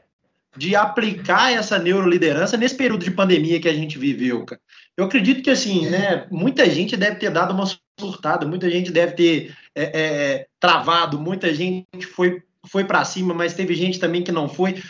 de 0.56 0.74
aplicar 0.74 1.52
essa 1.52 1.78
neuroliderança 1.78 2.56
nesse 2.56 2.74
período 2.74 3.04
de 3.04 3.10
pandemia 3.10 3.60
que 3.60 3.68
a 3.68 3.74
gente 3.74 3.98
viveu, 3.98 4.44
cara? 4.44 4.60
Eu 4.96 5.04
acredito 5.04 5.42
que 5.42 5.50
assim, 5.50 5.88
né, 5.88 6.26
muita 6.30 6.68
gente 6.68 6.96
deve 6.96 7.16
ter 7.16 7.30
dado 7.30 7.54
uma 7.54 7.64
surtada, 7.98 8.46
muita 8.46 8.68
gente 8.70 8.90
deve 8.90 9.12
ter 9.12 9.54
é, 9.74 9.82
é, 9.82 9.90
é 9.92 10.46
travado, 10.58 11.18
muita 11.18 11.54
gente 11.54 11.86
foi 12.06 12.42
foi 12.68 12.84
para 12.84 13.04
cima, 13.04 13.32
mas 13.32 13.54
teve 13.54 13.74
gente 13.74 13.98
também 13.98 14.22
que 14.22 14.32
não 14.32 14.48
foi. 14.48 14.82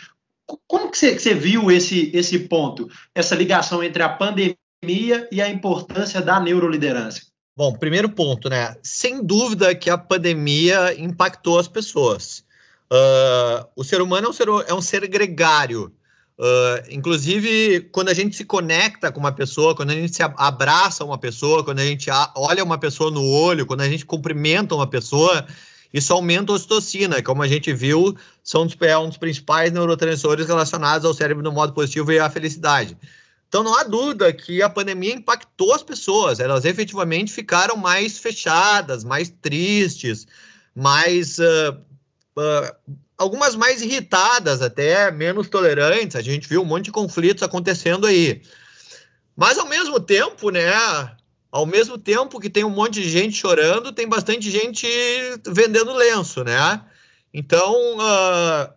Como 0.67 0.91
que 0.91 0.97
você, 0.97 1.33
viu 1.33 1.71
esse, 1.71 2.11
esse 2.13 2.39
ponto, 2.39 2.89
essa 3.15 3.35
ligação 3.35 3.83
entre 3.83 4.03
a 4.03 4.09
pandemia 4.09 5.27
e 5.31 5.41
a 5.41 5.49
importância 5.49 6.21
da 6.21 6.39
neuroliderança? 6.39 7.21
Bom, 7.55 7.73
primeiro 7.73 8.09
ponto, 8.09 8.49
né? 8.49 8.75
Sem 8.83 9.23
dúvida 9.23 9.73
que 9.75 9.89
a 9.89 9.97
pandemia 9.97 10.99
impactou 10.99 11.59
as 11.59 11.67
pessoas. 11.67 12.43
Uh, 12.91 13.65
o 13.73 13.85
ser 13.85 14.01
humano 14.01 14.27
é 14.27 14.29
um 14.29 14.33
ser, 14.33 14.47
é 14.67 14.73
um 14.73 14.81
ser 14.81 15.07
gregário. 15.07 15.93
Uh, 16.37 16.83
inclusive, 16.89 17.87
quando 17.91 18.09
a 18.09 18.13
gente 18.13 18.35
se 18.35 18.43
conecta 18.43 19.11
com 19.11 19.19
uma 19.19 19.31
pessoa, 19.31 19.73
quando 19.73 19.91
a 19.91 19.93
gente 19.93 20.13
se 20.13 20.21
abraça 20.23 21.05
uma 21.05 21.17
pessoa, 21.17 21.63
quando 21.63 21.79
a 21.79 21.85
gente 21.85 22.09
olha 22.35 22.63
uma 22.63 22.77
pessoa 22.77 23.09
no 23.09 23.23
olho, 23.23 23.65
quando 23.65 23.81
a 23.81 23.87
gente 23.87 24.05
cumprimenta 24.05 24.75
uma 24.75 24.87
pessoa, 24.87 25.45
isso 25.93 26.11
aumenta 26.11 26.51
a 26.51 26.55
ocitocina, 26.55 27.21
como 27.21 27.43
a 27.43 27.47
gente 27.47 27.71
viu, 27.71 28.17
são 28.43 28.67
é 28.81 28.97
um 28.97 29.07
dos 29.07 29.17
principais 29.17 29.71
neurotransmissores 29.71 30.47
relacionados 30.47 31.05
ao 31.05 31.13
cérebro 31.13 31.43
no 31.43 31.51
modo 31.51 31.73
positivo 31.73 32.11
e 32.11 32.19
à 32.19 32.29
felicidade. 32.29 32.97
Então 33.47 33.63
não 33.63 33.77
há 33.77 33.83
dúvida 33.83 34.31
que 34.33 34.61
a 34.61 34.69
pandemia 34.69 35.13
impactou 35.13 35.73
as 35.73 35.83
pessoas, 35.83 36.39
elas 36.39 36.65
efetivamente 36.65 37.31
ficaram 37.31 37.77
mais 37.77 38.17
fechadas, 38.17 39.03
mais 39.03 39.29
tristes, 39.29 40.25
mais. 40.75 41.37
Uh, 41.37 41.90
uh, 42.37 42.95
algumas 43.17 43.55
mais 43.55 43.81
irritadas, 43.81 44.61
até 44.61 45.11
menos 45.11 45.49
tolerantes. 45.49 46.15
A 46.15 46.21
gente 46.21 46.47
viu 46.47 46.61
um 46.61 46.65
monte 46.65 46.85
de 46.85 46.91
conflitos 46.91 47.43
acontecendo 47.43 48.07
aí. 48.07 48.41
Mas 49.35 49.57
ao 49.57 49.67
mesmo 49.67 49.99
tempo, 49.99 50.49
né? 50.49 50.71
Ao 51.51 51.65
mesmo 51.65 51.97
tempo 51.97 52.39
que 52.39 52.49
tem 52.49 52.63
um 52.63 52.69
monte 52.69 53.01
de 53.01 53.09
gente 53.09 53.35
chorando, 53.35 53.91
tem 53.91 54.07
bastante 54.07 54.49
gente 54.49 54.87
vendendo 55.47 55.93
lenço, 55.93 56.43
né? 56.43 56.81
Então, 57.33 57.97
uh, 57.97 58.73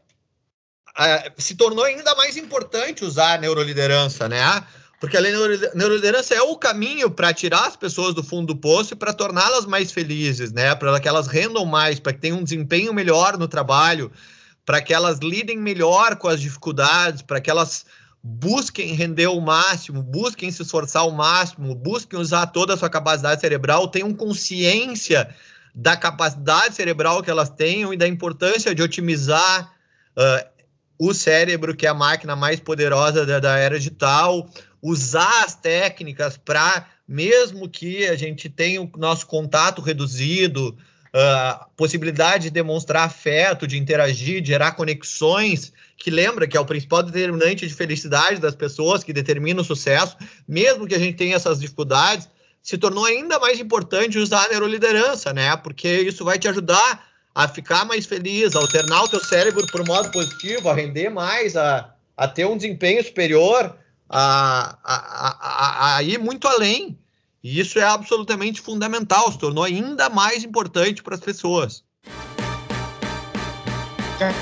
se 1.38 1.54
tornou 1.56 1.84
ainda 1.84 2.14
mais 2.14 2.36
importante 2.36 3.04
usar 3.04 3.34
a 3.34 3.38
neuroliderança, 3.38 4.28
né? 4.28 4.64
Porque 5.04 5.18
a 5.18 5.20
neuroliderança 5.20 6.34
é 6.34 6.40
o 6.40 6.56
caminho 6.56 7.10
para 7.10 7.30
tirar 7.34 7.66
as 7.66 7.76
pessoas 7.76 8.14
do 8.14 8.22
fundo 8.22 8.54
do 8.54 8.56
poço 8.56 8.94
e 8.94 8.96
para 8.96 9.12
torná-las 9.12 9.66
mais 9.66 9.92
felizes, 9.92 10.50
né? 10.50 10.74
Para 10.74 10.98
que 10.98 11.06
elas 11.06 11.26
rendam 11.26 11.66
mais, 11.66 12.00
para 12.00 12.14
que 12.14 12.20
tenham 12.20 12.38
um 12.38 12.42
desempenho 12.42 12.94
melhor 12.94 13.36
no 13.36 13.46
trabalho, 13.46 14.10
para 14.64 14.80
que 14.80 14.94
elas 14.94 15.18
lidem 15.18 15.58
melhor 15.58 16.16
com 16.16 16.26
as 16.26 16.40
dificuldades, 16.40 17.20
para 17.20 17.38
que 17.38 17.50
elas 17.50 17.84
busquem 18.22 18.94
render 18.94 19.26
o 19.26 19.42
máximo, 19.42 20.02
busquem 20.02 20.50
se 20.50 20.62
esforçar 20.62 21.02
ao 21.02 21.10
máximo, 21.10 21.74
busquem 21.74 22.18
usar 22.18 22.46
toda 22.46 22.72
a 22.72 22.76
sua 22.78 22.88
capacidade 22.88 23.42
cerebral, 23.42 23.88
tenham 23.88 24.10
consciência 24.14 25.28
da 25.74 25.98
capacidade 25.98 26.74
cerebral 26.74 27.22
que 27.22 27.30
elas 27.30 27.50
tenham 27.50 27.92
e 27.92 27.96
da 27.98 28.08
importância 28.08 28.74
de 28.74 28.80
otimizar 28.82 29.70
uh, 30.16 30.48
o 30.98 31.12
cérebro, 31.12 31.76
que 31.76 31.84
é 31.84 31.90
a 31.90 31.94
máquina 31.94 32.34
mais 32.34 32.58
poderosa 32.58 33.26
da, 33.26 33.38
da 33.38 33.58
era 33.58 33.76
digital, 33.76 34.48
usar 34.84 35.44
as 35.44 35.54
técnicas 35.54 36.36
para, 36.36 36.86
mesmo 37.08 37.66
que 37.70 38.06
a 38.06 38.14
gente 38.16 38.50
tenha 38.50 38.82
o 38.82 38.90
nosso 38.98 39.26
contato 39.26 39.80
reduzido, 39.80 40.76
a 41.10 41.64
uh, 41.64 41.70
possibilidade 41.74 42.44
de 42.44 42.50
demonstrar 42.50 43.04
afeto, 43.04 43.66
de 43.66 43.78
interagir, 43.78 44.42
de 44.42 44.48
gerar 44.48 44.72
conexões, 44.72 45.72
que 45.96 46.10
lembra 46.10 46.46
que 46.46 46.54
é 46.54 46.60
o 46.60 46.66
principal 46.66 47.02
determinante 47.02 47.66
de 47.66 47.72
felicidade 47.72 48.38
das 48.40 48.54
pessoas, 48.54 49.02
que 49.02 49.12
determina 49.12 49.62
o 49.62 49.64
sucesso, 49.64 50.18
mesmo 50.46 50.86
que 50.86 50.94
a 50.94 50.98
gente 50.98 51.16
tenha 51.16 51.36
essas 51.36 51.60
dificuldades, 51.60 52.28
se 52.60 52.76
tornou 52.76 53.06
ainda 53.06 53.38
mais 53.38 53.58
importante 53.58 54.18
usar 54.18 54.44
a 54.44 54.48
neuroliderança, 54.50 55.32
né? 55.32 55.56
Porque 55.56 55.88
isso 55.88 56.24
vai 56.24 56.38
te 56.38 56.48
ajudar 56.48 57.06
a 57.34 57.48
ficar 57.48 57.86
mais 57.86 58.04
feliz, 58.04 58.54
a 58.54 58.58
alternar 58.58 59.04
o 59.04 59.08
teu 59.08 59.20
cérebro 59.20 59.64
o 59.72 59.86
modo 59.86 60.10
positivo, 60.10 60.68
a 60.68 60.74
render 60.74 61.08
mais, 61.08 61.56
a, 61.56 61.94
a 62.16 62.28
ter 62.28 62.44
um 62.44 62.56
desempenho 62.56 63.02
superior, 63.02 63.76
a, 64.08 64.78
a, 64.82 65.94
a, 65.94 65.96
a 65.96 66.02
ir 66.02 66.18
muito 66.18 66.46
além. 66.46 66.98
E 67.42 67.60
isso 67.60 67.78
é 67.78 67.82
absolutamente 67.82 68.60
fundamental, 68.60 69.30
se 69.30 69.38
tornou 69.38 69.64
ainda 69.64 70.08
mais 70.08 70.42
importante 70.44 71.02
para 71.02 71.14
as 71.14 71.20
pessoas. 71.20 71.84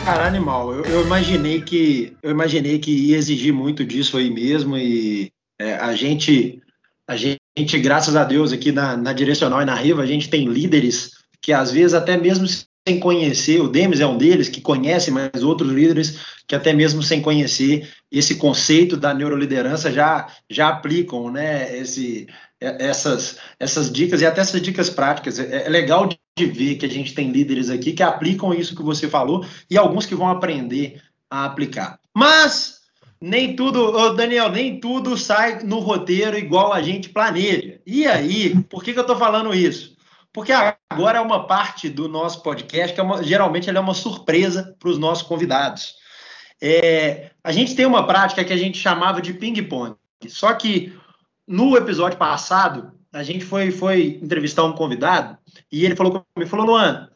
Cara, 0.04 0.26
animal, 0.26 0.72
eu, 0.72 0.84
eu, 0.84 1.02
imaginei 1.02 1.60
que 1.62 2.16
eu 2.22 2.30
imaginei 2.30 2.78
que 2.78 2.90
ia 2.90 3.16
exigir 3.16 3.52
muito 3.52 3.84
disso 3.84 4.16
aí 4.16 4.30
mesmo 4.30 4.76
e 4.76 5.32
é, 5.58 5.74
a 5.74 5.94
gente 5.94 6.62
a 7.08 7.16
gente 7.16 7.78
graças 7.80 8.14
a 8.14 8.22
Deus 8.22 8.52
aqui 8.52 8.70
na, 8.70 8.96
na 8.96 9.12
direcional 9.12 9.62
e 9.62 9.64
na 9.64 9.74
Riva 9.74 10.02
a 10.02 10.06
gente 10.06 10.28
tem 10.28 10.46
líderes 10.46 11.12
que 11.40 11.52
às 11.52 11.72
vezes 11.72 11.94
até 11.94 12.16
mesmo 12.16 12.46
sem 12.86 12.98
conhecer, 12.98 13.60
o 13.60 13.68
Demis 13.68 14.00
é 14.00 14.06
um 14.06 14.18
deles 14.18 14.48
que 14.48 14.60
conhece, 14.60 15.10
mas 15.10 15.42
outros 15.42 15.70
líderes 15.70 16.18
que 16.48 16.54
até 16.54 16.72
mesmo 16.72 17.02
sem 17.02 17.22
conhecer 17.22 17.88
esse 18.10 18.34
conceito 18.34 18.96
da 18.96 19.14
neuroliderança 19.14 19.90
já, 19.90 20.26
já 20.50 20.68
aplicam 20.68 21.30
né, 21.30 21.76
esse, 21.78 22.26
é, 22.60 22.88
essas, 22.88 23.38
essas 23.58 23.90
dicas 23.90 24.20
e 24.20 24.26
até 24.26 24.40
essas 24.40 24.60
dicas 24.60 24.90
práticas. 24.90 25.38
É, 25.38 25.66
é 25.66 25.68
legal 25.68 26.08
de 26.08 26.46
ver 26.46 26.74
que 26.74 26.86
a 26.86 26.88
gente 26.88 27.14
tem 27.14 27.30
líderes 27.30 27.70
aqui 27.70 27.92
que 27.92 28.02
aplicam 28.02 28.52
isso 28.52 28.74
que 28.74 28.82
você 28.82 29.08
falou 29.08 29.46
e 29.70 29.78
alguns 29.78 30.04
que 30.04 30.14
vão 30.14 30.28
aprender 30.28 31.00
a 31.30 31.44
aplicar. 31.44 32.00
Mas 32.14 32.80
nem 33.20 33.54
tudo, 33.54 34.14
Daniel, 34.14 34.50
nem 34.50 34.80
tudo 34.80 35.16
sai 35.16 35.62
no 35.62 35.78
roteiro 35.78 36.36
igual 36.36 36.72
a 36.72 36.82
gente 36.82 37.10
planeja. 37.10 37.80
E 37.86 38.06
aí, 38.06 38.60
por 38.64 38.82
que, 38.82 38.92
que 38.92 38.98
eu 38.98 39.02
estou 39.02 39.16
falando 39.16 39.54
isso? 39.54 39.96
Porque 40.32 40.52
agora 40.90 41.18
é 41.18 41.20
uma 41.20 41.46
parte 41.46 41.88
do 41.88 42.08
nosso 42.08 42.42
podcast 42.42 42.94
que 42.94 43.00
é 43.00 43.02
uma, 43.02 43.22
geralmente 43.22 43.68
é 43.68 43.80
uma 43.80 43.94
surpresa 43.94 44.74
para 44.78 44.88
os 44.88 44.98
nossos 44.98 45.26
convidados. 45.26 45.94
É, 46.60 47.30
a 47.42 47.52
gente 47.52 47.74
tem 47.74 47.84
uma 47.84 48.06
prática 48.06 48.44
que 48.44 48.52
a 48.52 48.56
gente 48.56 48.78
chamava 48.78 49.20
de 49.20 49.34
ping-pong, 49.34 49.96
só 50.28 50.54
que 50.54 50.96
no 51.46 51.76
episódio 51.76 52.16
passado 52.16 52.92
a 53.12 53.22
gente 53.22 53.44
foi, 53.44 53.70
foi 53.70 54.18
entrevistar 54.22 54.64
um 54.64 54.72
convidado 54.72 55.36
e 55.70 55.84
ele 55.84 55.96
falou 55.96 56.24
comigo, 56.34 56.50
falou, 56.50 56.66
Luan, 56.66 57.08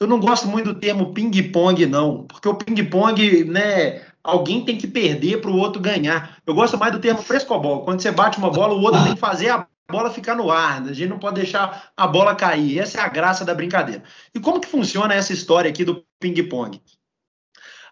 Eu 0.00 0.06
não 0.06 0.18
gosto 0.18 0.48
muito 0.48 0.72
do 0.72 0.80
termo 0.80 1.12
ping-pong, 1.12 1.86
não, 1.86 2.24
porque 2.24 2.48
o 2.48 2.54
ping-pong, 2.54 3.44
né, 3.44 4.02
alguém 4.22 4.64
tem 4.64 4.78
que 4.78 4.86
perder 4.86 5.40
para 5.40 5.50
o 5.50 5.56
outro 5.56 5.82
ganhar. 5.82 6.38
Eu 6.46 6.54
gosto 6.54 6.78
mais 6.78 6.92
do 6.92 6.98
termo 6.98 7.22
frescobol. 7.22 7.84
Quando 7.84 8.00
você 8.00 8.10
bate 8.10 8.38
uma 8.38 8.50
bola, 8.50 8.74
o 8.74 8.80
outro 8.80 9.02
tem 9.04 9.14
que 9.14 9.20
fazer 9.20 9.50
a 9.50 9.66
bola 9.90 10.10
ficar 10.10 10.34
no 10.34 10.50
ar. 10.50 10.82
A 10.82 10.92
gente 10.92 11.08
não 11.08 11.18
pode 11.18 11.36
deixar 11.36 11.92
a 11.96 12.06
bola 12.06 12.34
cair. 12.34 12.78
Essa 12.78 13.00
é 13.00 13.02
a 13.02 13.08
graça 13.08 13.44
da 13.44 13.54
brincadeira. 13.54 14.02
E 14.34 14.40
como 14.40 14.60
que 14.60 14.68
funciona 14.68 15.14
essa 15.14 15.32
história 15.32 15.70
aqui 15.70 15.84
do 15.84 16.04
ping-pong? 16.18 16.80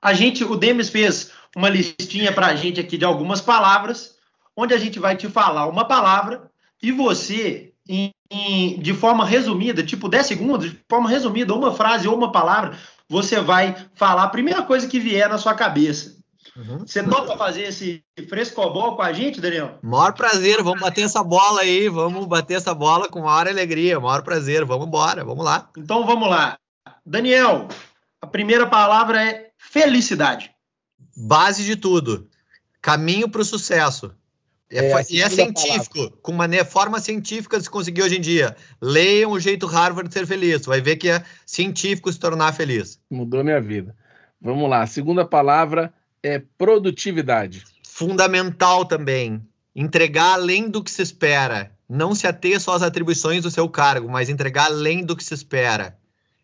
A 0.01 0.13
gente, 0.13 0.43
o 0.45 0.57
Demis 0.57 0.89
fez 0.89 1.31
uma 1.55 1.69
listinha 1.69 2.33
para 2.33 2.47
a 2.47 2.57
gente 2.57 2.81
aqui 2.81 2.99
de 2.99 3.05
algumas 3.05 3.41
palavras, 3.41 4.17
onde 4.57 4.75
a 4.75 4.79
gente 4.79 4.99
vai 4.99 5.17
te 5.17 5.29
falar 5.29 5.67
uma 5.67 5.87
palavra 5.87 6.51
e 6.83 6.91
você, 6.91 7.73
em, 7.89 8.11
em, 8.31 8.81
de 8.81 8.93
forma 8.93 9.25
resumida, 9.25 9.85
tipo 9.85 10.09
10 10.09 10.27
segundos, 10.27 10.71
de 10.71 10.79
forma 10.89 11.09
resumida, 11.09 11.55
uma 11.55 11.73
frase 11.73 12.09
ou 12.09 12.17
uma 12.17 12.33
palavra, 12.33 12.77
você 13.09 13.41
vai 13.41 13.77
falar 13.95 14.25
a 14.25 14.29
primeira 14.29 14.63
coisa 14.63 14.89
que 14.89 14.99
vier 14.99 15.29
na 15.29 15.39
sua 15.39 15.55
cabeça. 15.55 16.12
Uhum. 16.57 16.81
Você 16.81 17.03
topa 17.03 17.37
fazer 17.37 17.63
esse 17.63 18.05
frescobol 18.29 18.95
com 18.95 19.03
a 19.03 19.13
gente, 19.13 19.41
Daniel? 19.41 19.79
Maior 19.83 20.13
prazer, 20.13 20.63
vamos 20.63 20.81
bater 20.81 21.03
essa 21.03 21.23
bola 21.23 21.63
aí, 21.63 21.89
vamos 21.89 22.27
bater 22.27 22.55
essa 22.55 22.75
bola 22.75 23.09
com 23.09 23.23
maior 23.23 23.49
alegria, 23.49 23.99
maior 23.99 24.23
prazer, 24.23 24.65
vamos 24.65 24.87
embora, 24.87 25.25
vamos 25.25 25.45
lá. 25.45 25.71
Então 25.77 26.05
vamos 26.05 26.29
lá. 26.29 26.59
Daniel, 27.07 27.69
a 28.21 28.27
primeira 28.27 28.67
palavra 28.67 29.25
é 29.25 29.51
felicidade. 29.57 30.51
Base 31.17 31.65
de 31.65 31.77
tudo. 31.77 32.29
Caminho 32.81 33.29
para 33.29 33.41
o 33.41 33.45
sucesso. 33.45 34.15
É, 34.71 34.91
é, 34.91 35.05
e 35.11 35.21
é 35.21 35.29
científico, 35.29 35.95
palavra. 35.95 36.19
com 36.23 36.33
uma 36.33 36.65
forma 36.65 36.99
científica 36.99 37.59
de 37.59 37.65
se 37.65 37.71
conseguir 37.71 38.03
hoje 38.03 38.17
em 38.17 38.21
dia. 38.21 38.57
Leiam 38.81 39.31
o 39.31 39.41
jeito 39.41 39.67
Harvard 39.67 40.09
de 40.09 40.15
ser 40.15 40.27
feliz. 40.27 40.65
Vai 40.65 40.81
ver 40.81 40.97
que 40.97 41.11
é 41.11 41.23
científico 41.45 42.11
se 42.11 42.19
tornar 42.19 42.53
feliz. 42.53 42.99
Mudou 43.11 43.45
minha 43.45 43.61
vida. 43.61 43.95
Vamos 44.41 44.69
lá. 44.69 44.83
A 44.83 44.87
segunda 44.87 45.27
palavra 45.27 45.93
é 46.23 46.39
produtividade. 46.57 47.65
Fundamental 47.87 48.85
também. 48.85 49.43
Entregar 49.75 50.35
além 50.35 50.69
do 50.69 50.83
que 50.83 50.91
se 50.91 51.03
espera. 51.03 51.73
Não 51.89 52.15
se 52.15 52.27
ater 52.27 52.61
só 52.61 52.75
às 52.75 52.83
atribuições 52.83 53.43
do 53.43 53.51
seu 53.51 53.69
cargo, 53.69 54.09
mas 54.09 54.29
entregar 54.29 54.67
além 54.67 55.05
do 55.05 55.17
que 55.17 55.25
se 55.25 55.35
espera. 55.35 55.99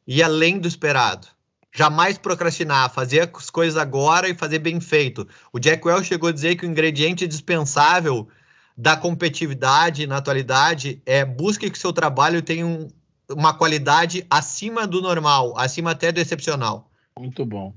E 0.07 0.22
além 0.22 0.59
do 0.59 0.66
esperado. 0.66 1.29
Jamais 1.72 2.18
procrastinar, 2.18 2.93
fazer 2.93 3.31
as 3.35 3.51
coisas 3.51 3.76
agora 3.76 4.29
e 4.29 4.35
fazer 4.35 4.59
bem 4.59 4.81
feito. 4.81 5.29
O 5.53 5.59
Jack 5.59 5.87
Welch 5.87 6.09
chegou 6.09 6.31
a 6.31 6.33
dizer 6.33 6.57
que 6.57 6.66
o 6.66 6.68
ingrediente 6.68 7.26
dispensável 7.26 8.26
da 8.76 8.97
competitividade 8.97 10.07
na 10.07 10.16
atualidade 10.16 11.03
é 11.05 11.24
busque 11.24 11.70
que 11.70 11.79
seu 11.79 11.93
trabalho 11.93 12.41
tenha 12.41 12.66
um, 12.66 12.89
uma 13.31 13.53
qualidade 13.53 14.26
acima 14.31 14.87
do 14.87 15.03
normal, 15.03 15.53
acima 15.59 15.91
até 15.91 16.11
do 16.11 16.20
excepcional. 16.20 16.91
Muito 17.18 17.45
bom. 17.45 17.74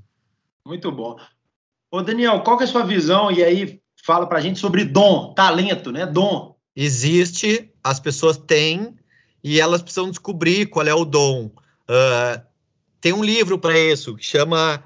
Muito 0.66 0.90
bom. 0.90 1.16
Ô, 1.92 2.00
Daniel, 2.00 2.40
qual 2.40 2.56
que 2.56 2.64
é 2.64 2.66
a 2.66 2.70
sua 2.70 2.84
visão? 2.84 3.30
E 3.30 3.44
aí, 3.44 3.78
fala 4.02 4.26
pra 4.26 4.40
gente 4.40 4.58
sobre 4.58 4.82
dom, 4.82 5.34
talento, 5.34 5.92
né? 5.92 6.06
Dom. 6.06 6.56
Existe, 6.74 7.70
as 7.84 8.00
pessoas 8.00 8.38
têm, 8.38 8.96
e 9.44 9.60
elas 9.60 9.82
precisam 9.82 10.08
descobrir 10.08 10.70
qual 10.70 10.86
é 10.86 10.94
o 10.94 11.04
dom. 11.04 11.50
Uh, 11.86 12.42
tem 12.98 13.12
um 13.12 13.22
livro 13.22 13.58
para 13.58 13.78
isso 13.78 14.16
que 14.16 14.24
chama, 14.24 14.82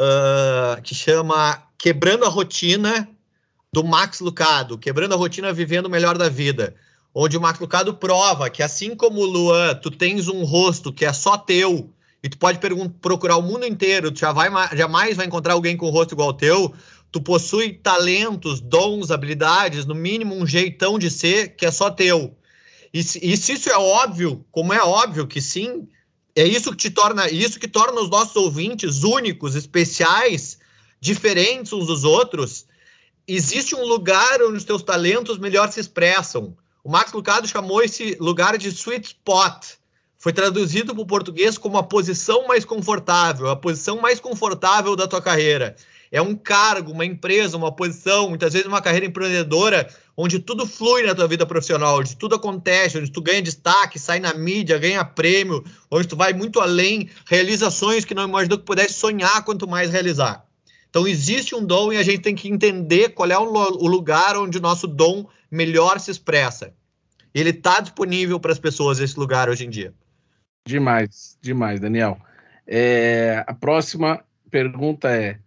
uh, 0.00 0.80
que 0.80 0.94
chama 0.94 1.60
Quebrando 1.76 2.24
a 2.24 2.28
Rotina, 2.28 3.08
do 3.72 3.82
Max 3.82 4.20
Lucado, 4.20 4.78
Quebrando 4.78 5.14
a 5.14 5.18
Rotina 5.18 5.52
Vivendo 5.52 5.86
o 5.86 5.90
Melhor 5.90 6.16
da 6.16 6.28
Vida, 6.28 6.76
onde 7.12 7.36
o 7.36 7.40
Max 7.40 7.58
Lucado 7.58 7.94
prova 7.94 8.48
que 8.48 8.62
assim 8.62 8.94
como 8.94 9.22
o 9.22 9.26
Luan, 9.26 9.74
tu 9.74 9.90
tens 9.90 10.28
um 10.28 10.44
rosto 10.44 10.92
que 10.92 11.04
é 11.04 11.12
só 11.12 11.36
teu, 11.36 11.90
e 12.24 12.28
tu 12.30 12.38
pode 12.38 12.58
procurar 13.02 13.36
o 13.36 13.42
mundo 13.42 13.66
inteiro, 13.66 14.10
tu 14.10 14.20
já 14.20 14.32
vai, 14.32 14.48
jamais 14.74 15.14
vai 15.14 15.26
encontrar 15.26 15.52
alguém 15.52 15.76
com 15.76 15.84
o 15.84 15.90
rosto 15.90 16.14
igual 16.14 16.28
ao 16.28 16.34
teu, 16.34 16.74
tu 17.12 17.20
possui 17.20 17.74
talentos, 17.74 18.62
dons, 18.62 19.10
habilidades, 19.10 19.84
no 19.84 19.94
mínimo 19.94 20.34
um 20.34 20.46
jeitão 20.46 20.98
de 20.98 21.10
ser 21.10 21.54
que 21.54 21.66
é 21.66 21.70
só 21.70 21.90
teu. 21.90 22.34
E, 22.94 23.00
e 23.00 23.36
se 23.36 23.52
isso 23.52 23.68
é 23.68 23.76
óbvio, 23.76 24.42
como 24.50 24.72
é 24.72 24.82
óbvio 24.82 25.26
que 25.26 25.38
sim, 25.38 25.86
é 26.34 26.46
isso 26.46 26.70
que 26.70 26.78
te 26.78 26.90
torna, 26.90 27.28
isso 27.28 27.60
que 27.60 27.68
torna 27.68 28.00
os 28.00 28.08
nossos 28.08 28.34
ouvintes 28.36 29.04
únicos, 29.04 29.54
especiais, 29.54 30.58
diferentes 30.98 31.74
uns 31.74 31.86
dos 31.86 32.04
outros. 32.04 32.64
Existe 33.28 33.74
um 33.74 33.84
lugar 33.84 34.42
onde 34.42 34.56
os 34.56 34.64
teus 34.64 34.82
talentos 34.82 35.36
melhor 35.36 35.70
se 35.70 35.78
expressam. 35.78 36.56
O 36.82 36.90
Max 36.90 37.12
Lucado 37.12 37.46
chamou 37.46 37.82
esse 37.82 38.16
lugar 38.18 38.56
de 38.56 38.68
sweet 38.68 39.08
spot. 39.08 39.74
Foi 40.24 40.32
traduzido 40.32 40.94
para 40.94 41.02
o 41.02 41.06
português 41.06 41.58
como 41.58 41.76
a 41.76 41.82
posição 41.82 42.46
mais 42.46 42.64
confortável, 42.64 43.50
a 43.50 43.54
posição 43.54 44.00
mais 44.00 44.18
confortável 44.18 44.96
da 44.96 45.06
tua 45.06 45.20
carreira. 45.20 45.76
É 46.10 46.22
um 46.22 46.34
cargo, 46.34 46.92
uma 46.92 47.04
empresa, 47.04 47.58
uma 47.58 47.70
posição, 47.70 48.30
muitas 48.30 48.54
vezes 48.54 48.66
uma 48.66 48.80
carreira 48.80 49.04
empreendedora 49.04 49.86
onde 50.16 50.38
tudo 50.38 50.66
flui 50.66 51.02
na 51.02 51.14
tua 51.14 51.28
vida 51.28 51.44
profissional, 51.44 51.98
onde 51.98 52.16
tudo 52.16 52.36
acontece, 52.36 52.96
onde 52.96 53.10
tu 53.10 53.20
ganha 53.20 53.42
destaque, 53.42 53.98
sai 53.98 54.18
na 54.18 54.32
mídia, 54.32 54.78
ganha 54.78 55.04
prêmio, 55.04 55.62
onde 55.90 56.08
tu 56.08 56.16
vai 56.16 56.32
muito 56.32 56.58
além, 56.58 57.10
realizações 57.26 58.06
que 58.06 58.14
não 58.14 58.26
imaginou 58.26 58.56
que 58.56 58.64
pudesse 58.64 58.94
sonhar 58.94 59.44
quanto 59.44 59.68
mais 59.68 59.90
realizar. 59.90 60.46
Então 60.88 61.06
existe 61.06 61.54
um 61.54 61.62
dom 61.62 61.92
e 61.92 61.98
a 61.98 62.02
gente 62.02 62.22
tem 62.22 62.34
que 62.34 62.48
entender 62.48 63.10
qual 63.10 63.30
é 63.30 63.36
o 63.36 63.44
lugar 63.86 64.38
onde 64.38 64.56
o 64.56 64.62
nosso 64.62 64.86
dom 64.86 65.26
melhor 65.50 66.00
se 66.00 66.10
expressa. 66.10 66.72
Ele 67.34 67.50
está 67.50 67.78
disponível 67.80 68.40
para 68.40 68.52
as 68.52 68.58
pessoas 68.58 69.00
esse 69.00 69.18
lugar 69.18 69.50
hoje 69.50 69.66
em 69.66 69.68
dia. 69.68 69.92
Demais, 70.66 71.38
demais, 71.42 71.78
Daniel. 71.78 72.18
É, 72.66 73.44
a 73.46 73.52
próxima 73.52 74.24
pergunta 74.50 75.10
é: 75.10 75.38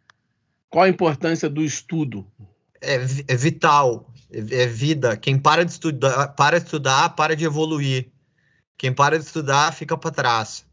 qual 0.70 0.86
a 0.86 0.90
importância 0.90 1.50
do 1.50 1.64
estudo? 1.64 2.26
É, 2.80 2.96
é 3.28 3.36
vital 3.36 4.14
é, 4.32 4.68
vida. 4.68 5.18
Quem 5.18 5.40
para 5.40 5.66
de 5.66 5.72
estudar, 5.72 6.28
para 6.30 6.60
de 6.60 6.66
estudar, 6.66 7.10
para 7.16 7.36
de 7.36 7.46
evoluir. 7.46 8.12
Quem 8.78 8.94
para 8.94 9.18
de 9.18 9.26
estudar, 9.26 9.74
fica 9.74 9.98
para 9.98 10.12
trás. 10.12 10.66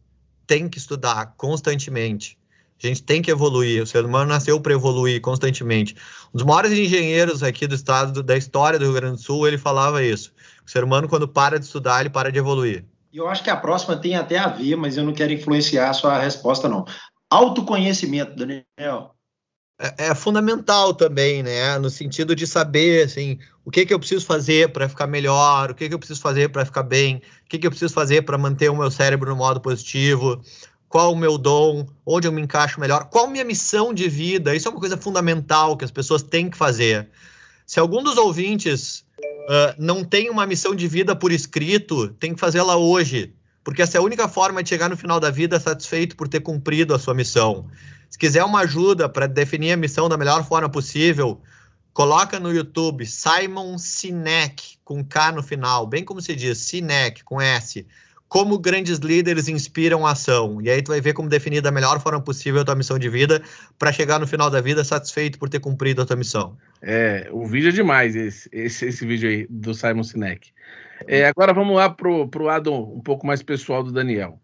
Tem 0.47 0.69
que 0.69 0.77
estudar 0.77 1.35
constantemente. 1.39 2.39
A 2.83 2.87
gente 2.87 3.03
tem 3.03 3.23
que 3.23 3.31
evoluir. 3.31 3.83
O 3.83 3.87
ser 3.87 4.05
humano 4.05 4.29
nasceu 4.29 4.61
para 4.61 4.75
evoluir 4.75 5.23
constantemente. 5.23 5.97
Um 6.35 6.39
dos 6.39 6.43
maiores 6.47 6.73
engenheiros 6.73 7.43
aqui 7.43 7.67
do 7.67 7.75
estado, 7.75 8.23
da 8.23 8.37
história 8.37 8.79
do 8.79 8.85
Rio 8.85 8.95
Grande 8.95 9.17
do 9.17 9.23
Sul, 9.23 9.49
ele 9.49 9.57
falava 9.57 10.03
isso. 10.03 10.35
O 10.67 10.71
ser 10.71 10.85
humano, 10.85 11.09
quando 11.09 11.27
para 11.27 11.59
de 11.59 11.65
estudar, 11.65 12.01
ele 12.01 12.11
para 12.11 12.31
de 12.31 12.39
evoluir. 12.39 12.85
E 13.15 13.19
eu 13.19 13.29
acho 13.29 13.45
que 13.45 13.51
a 13.51 13.57
próxima 13.57 13.97
tem 13.97 14.17
até 14.17 14.37
a 14.37 14.49
ver, 14.49 14.75
mas 14.75 14.97
eu 14.97 15.05
não 15.05 15.15
quero 15.15 15.33
influenciar 15.33 15.89
a 15.89 15.93
sua 15.93 16.19
resposta, 16.19 16.69
não. 16.69 16.85
Autoconhecimento, 17.31 18.35
Daniel 18.35 19.15
é, 19.79 20.07
é, 20.07 20.15
fundamental 20.17 20.93
também, 20.93 21.41
né? 21.41 21.79
No 21.79 21.91
sentido 21.91 22.35
de 22.35 22.45
saber, 22.45 23.05
assim, 23.05 23.39
o 23.65 23.71
que 23.71 23.87
que 23.87 23.95
eu 23.95 24.01
preciso 24.01 24.27
fazer 24.27 24.73
para 24.73 24.89
ficar 24.89 25.07
melhor, 25.07 25.71
o 25.71 25.75
que 25.77 25.89
que 25.89 25.95
eu 25.95 25.99
preciso 25.99 26.21
fazer 26.21 26.49
para 26.49 26.65
ficar 26.65 26.83
bem, 26.83 27.23
o 27.45 27.49
que 27.49 27.57
que 27.57 27.67
eu 27.69 27.71
preciso 27.71 27.95
fazer 27.95 28.23
para 28.23 28.37
manter 28.37 28.69
o 28.69 28.77
meu 28.77 28.91
cérebro 28.91 29.31
no 29.31 29.37
modo 29.37 29.61
positivo, 29.61 30.41
qual 30.89 31.13
o 31.13 31.17
meu 31.17 31.39
dom, 31.39 31.87
onde 32.05 32.27
eu 32.27 32.33
me 32.33 32.43
encaixo 32.43 32.81
melhor, 32.81 33.05
qual 33.11 33.27
a 33.27 33.31
minha 33.31 33.45
missão 33.45 33.95
de 33.95 34.09
vida. 34.09 34.57
Isso 34.57 34.67
é 34.67 34.73
uma 34.73 34.81
coisa 34.81 34.97
fundamental 34.97 35.77
que 35.77 35.85
as 35.85 35.93
pessoas 35.93 36.21
têm 36.21 36.51
que 36.51 36.57
fazer. 36.57 37.09
Se 37.65 37.79
algum 37.79 38.03
dos 38.03 38.17
ouvintes 38.17 39.04
uh, 39.45 39.75
não 39.79 40.05
tem 40.05 40.31
uma 40.31 40.47
missão 40.47 40.75
de 40.75 40.89
vida 40.89 41.15
por 41.15 41.33
escrito, 41.33 42.09
tem 42.09 42.35
que 42.35 42.41
fazê-la 42.41 42.77
hoje, 42.77 43.35
porque 43.63 43.83
essa 43.83 43.99
é 43.99 44.01
a 44.01 44.05
única 44.05 44.29
forma 44.29 44.63
de 44.63 44.69
chegar 44.69 44.89
no 44.89 44.97
final 44.97 45.19
da 45.19 45.31
vida 45.31 45.59
satisfeito 45.59 46.17
por 46.17 46.29
ter 46.29 46.41
cumprido 46.41 46.95
a 46.95 46.99
sua 46.99 47.15
missão. 47.15 47.67
Se 48.11 48.19
quiser 48.19 48.45
uma 48.45 48.61
ajuda 48.61 49.09
para 49.09 49.27
definir 49.27 49.73
a 49.73 49.77
missão 49.77 50.09
da 50.09 50.17
melhor 50.17 50.47
forma 50.47 50.69
possível, 50.69 51.41
coloca 51.93 52.39
no 52.39 52.53
YouTube 52.53 53.07
Simon 53.07 53.79
Sinek 53.79 54.79
com 54.85 55.05
K 55.05 55.33
no 55.33 55.43
final, 55.43 55.87
bem 55.87 56.05
como 56.05 56.21
se 56.21 56.35
diz, 56.35 56.59
Sinek 56.59 57.25
com 57.25 57.41
S. 57.41 57.87
Como 58.35 58.59
grandes 58.59 58.99
líderes 58.99 59.47
inspiram 59.47 60.05
a 60.05 60.11
ação. 60.11 60.61
E 60.61 60.69
aí 60.69 60.83
tu 60.83 60.89
vai 60.89 61.01
ver 61.01 61.13
como 61.13 61.29
definir 61.29 61.61
da 61.61 61.71
melhor 61.71 62.01
forma 62.01 62.21
possível 62.21 62.63
a 62.63 62.65
tua 62.65 62.75
missão 62.75 62.99
de 62.99 63.09
vida 63.09 63.41
para 63.79 63.93
chegar 63.93 64.19
no 64.19 64.27
final 64.27 64.51
da 64.51 64.61
vida 64.61 64.83
satisfeito 64.83 65.39
por 65.39 65.49
ter 65.49 65.61
cumprido 65.61 66.03
a 66.03 66.05
tua 66.05 66.17
missão. 66.17 66.59
É, 66.83 67.29
o 67.31 67.47
vídeo 67.47 67.69
é 67.69 67.73
demais, 67.73 68.17
esse, 68.17 68.49
esse, 68.51 68.87
esse 68.87 69.07
vídeo 69.07 69.31
aí 69.31 69.47
do 69.49 69.73
Simon 69.73 70.03
Sinek. 70.03 70.51
É, 71.07 71.29
agora 71.29 71.55
vamos 71.55 71.77
lá 71.77 71.89
pro, 71.89 72.27
pro 72.27 72.43
lado 72.43 72.75
um 72.75 73.01
pouco 73.01 73.25
mais 73.25 73.41
pessoal 73.41 73.85
do 73.85 73.93
Daniel. 73.93 74.41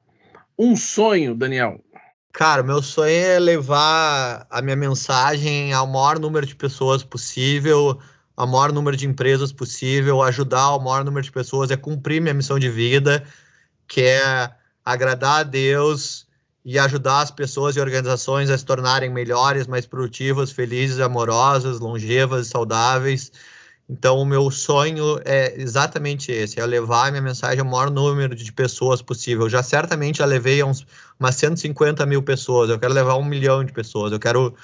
Um 0.56 0.76
sonho, 0.76 1.34
Daniel, 1.34 1.82
Cara, 2.32 2.62
meu 2.62 2.80
sonho 2.80 3.10
é 3.10 3.40
levar 3.40 4.46
a 4.48 4.62
minha 4.62 4.76
mensagem 4.76 5.72
ao 5.72 5.88
maior 5.88 6.16
número 6.20 6.46
de 6.46 6.54
pessoas 6.54 7.02
possível, 7.02 7.98
ao 8.36 8.46
maior 8.46 8.72
número 8.72 8.96
de 8.96 9.04
empresas 9.04 9.52
possível, 9.52 10.22
ajudar 10.22 10.76
o 10.76 10.78
maior 10.78 11.04
número 11.04 11.24
de 11.24 11.32
pessoas, 11.32 11.72
é 11.72 11.76
cumprir 11.76 12.22
minha 12.22 12.32
missão 12.32 12.56
de 12.56 12.70
vida, 12.70 13.24
que 13.90 14.02
é 14.02 14.50
agradar 14.84 15.40
a 15.40 15.42
Deus 15.42 16.24
e 16.64 16.78
ajudar 16.78 17.22
as 17.22 17.30
pessoas 17.32 17.74
e 17.74 17.80
organizações 17.80 18.48
a 18.48 18.56
se 18.56 18.64
tornarem 18.64 19.10
melhores, 19.10 19.66
mais 19.66 19.84
produtivas, 19.84 20.52
felizes, 20.52 21.00
amorosas, 21.00 21.80
longevas, 21.80 22.46
saudáveis. 22.46 23.32
Então, 23.88 24.20
o 24.20 24.24
meu 24.24 24.48
sonho 24.48 25.20
é 25.24 25.60
exatamente 25.60 26.30
esse: 26.30 26.60
é 26.60 26.64
levar 26.64 27.08
a 27.08 27.10
minha 27.10 27.20
mensagem 27.20 27.58
ao 27.58 27.66
maior 27.66 27.90
número 27.90 28.36
de 28.36 28.52
pessoas 28.52 29.02
possível. 29.02 29.46
Eu 29.46 29.50
já 29.50 29.62
certamente 29.62 30.18
já 30.18 30.24
levei 30.24 30.62
uns, 30.62 30.86
umas 31.18 31.34
150 31.34 32.06
mil 32.06 32.22
pessoas, 32.22 32.70
eu 32.70 32.78
quero 32.78 32.94
levar 32.94 33.16
um 33.16 33.24
milhão 33.24 33.64
de 33.64 33.72
pessoas, 33.72 34.12
eu 34.12 34.20
quero 34.20 34.54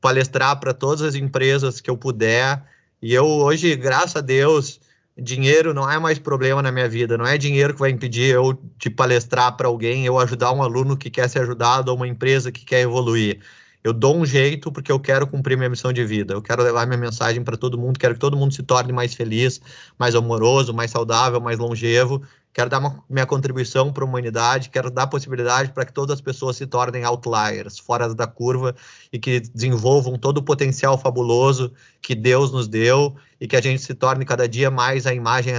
palestrar 0.00 0.58
para 0.58 0.74
todas 0.74 1.02
as 1.02 1.14
empresas 1.14 1.80
que 1.80 1.88
eu 1.88 1.96
puder. 1.96 2.60
E 3.00 3.14
eu 3.14 3.26
hoje, 3.26 3.76
graças 3.76 4.16
a 4.16 4.20
Deus, 4.20 4.80
dinheiro 5.16 5.74
não 5.74 5.90
é 5.90 5.98
mais 5.98 6.18
problema 6.18 6.62
na 6.62 6.72
minha 6.72 6.88
vida, 6.88 7.18
não 7.18 7.26
é 7.26 7.36
dinheiro 7.36 7.74
que 7.74 7.80
vai 7.80 7.90
impedir 7.90 8.34
eu 8.34 8.58
de 8.78 8.90
palestrar 8.90 9.56
para 9.56 9.68
alguém, 9.68 10.06
eu 10.06 10.18
ajudar 10.18 10.52
um 10.52 10.62
aluno 10.62 10.96
que 10.96 11.10
quer 11.10 11.28
ser 11.28 11.40
ajudado 11.40 11.90
ou 11.90 11.96
uma 11.96 12.08
empresa 12.08 12.50
que 12.50 12.64
quer 12.64 12.80
evoluir 12.80 13.40
eu 13.84 13.92
dou 13.92 14.16
um 14.16 14.24
jeito 14.24 14.70
porque 14.70 14.92
eu 14.92 15.00
quero 15.00 15.26
cumprir 15.26 15.56
minha 15.56 15.68
missão 15.68 15.92
de 15.92 16.04
vida. 16.04 16.34
Eu 16.34 16.42
quero 16.42 16.62
levar 16.62 16.86
minha 16.86 16.98
mensagem 16.98 17.42
para 17.42 17.56
todo 17.56 17.78
mundo, 17.78 17.98
quero 17.98 18.14
que 18.14 18.20
todo 18.20 18.36
mundo 18.36 18.54
se 18.54 18.62
torne 18.62 18.92
mais 18.92 19.14
feliz, 19.14 19.60
mais 19.98 20.14
amoroso, 20.14 20.72
mais 20.72 20.90
saudável, 20.90 21.40
mais 21.40 21.58
longevo. 21.58 22.22
Quero 22.52 22.68
dar 22.68 22.78
uma, 22.78 23.02
minha 23.08 23.26
contribuição 23.26 23.92
para 23.92 24.04
a 24.04 24.06
humanidade, 24.06 24.68
quero 24.68 24.90
dar 24.90 25.06
possibilidade 25.06 25.72
para 25.72 25.86
que 25.86 25.92
todas 25.92 26.14
as 26.14 26.20
pessoas 26.20 26.56
se 26.56 26.66
tornem 26.66 27.02
outliers, 27.02 27.78
fora 27.78 28.14
da 28.14 28.26
curva, 28.26 28.76
e 29.10 29.18
que 29.18 29.40
desenvolvam 29.40 30.18
todo 30.18 30.38
o 30.38 30.42
potencial 30.42 30.98
fabuloso 30.98 31.72
que 32.00 32.14
Deus 32.14 32.52
nos 32.52 32.68
deu 32.68 33.16
e 33.42 33.48
que 33.48 33.56
a 33.56 33.60
gente 33.60 33.82
se 33.82 33.92
torne 33.92 34.24
cada 34.24 34.48
dia 34.48 34.70
mais 34.70 35.04
a 35.04 35.12
imagem 35.12 35.52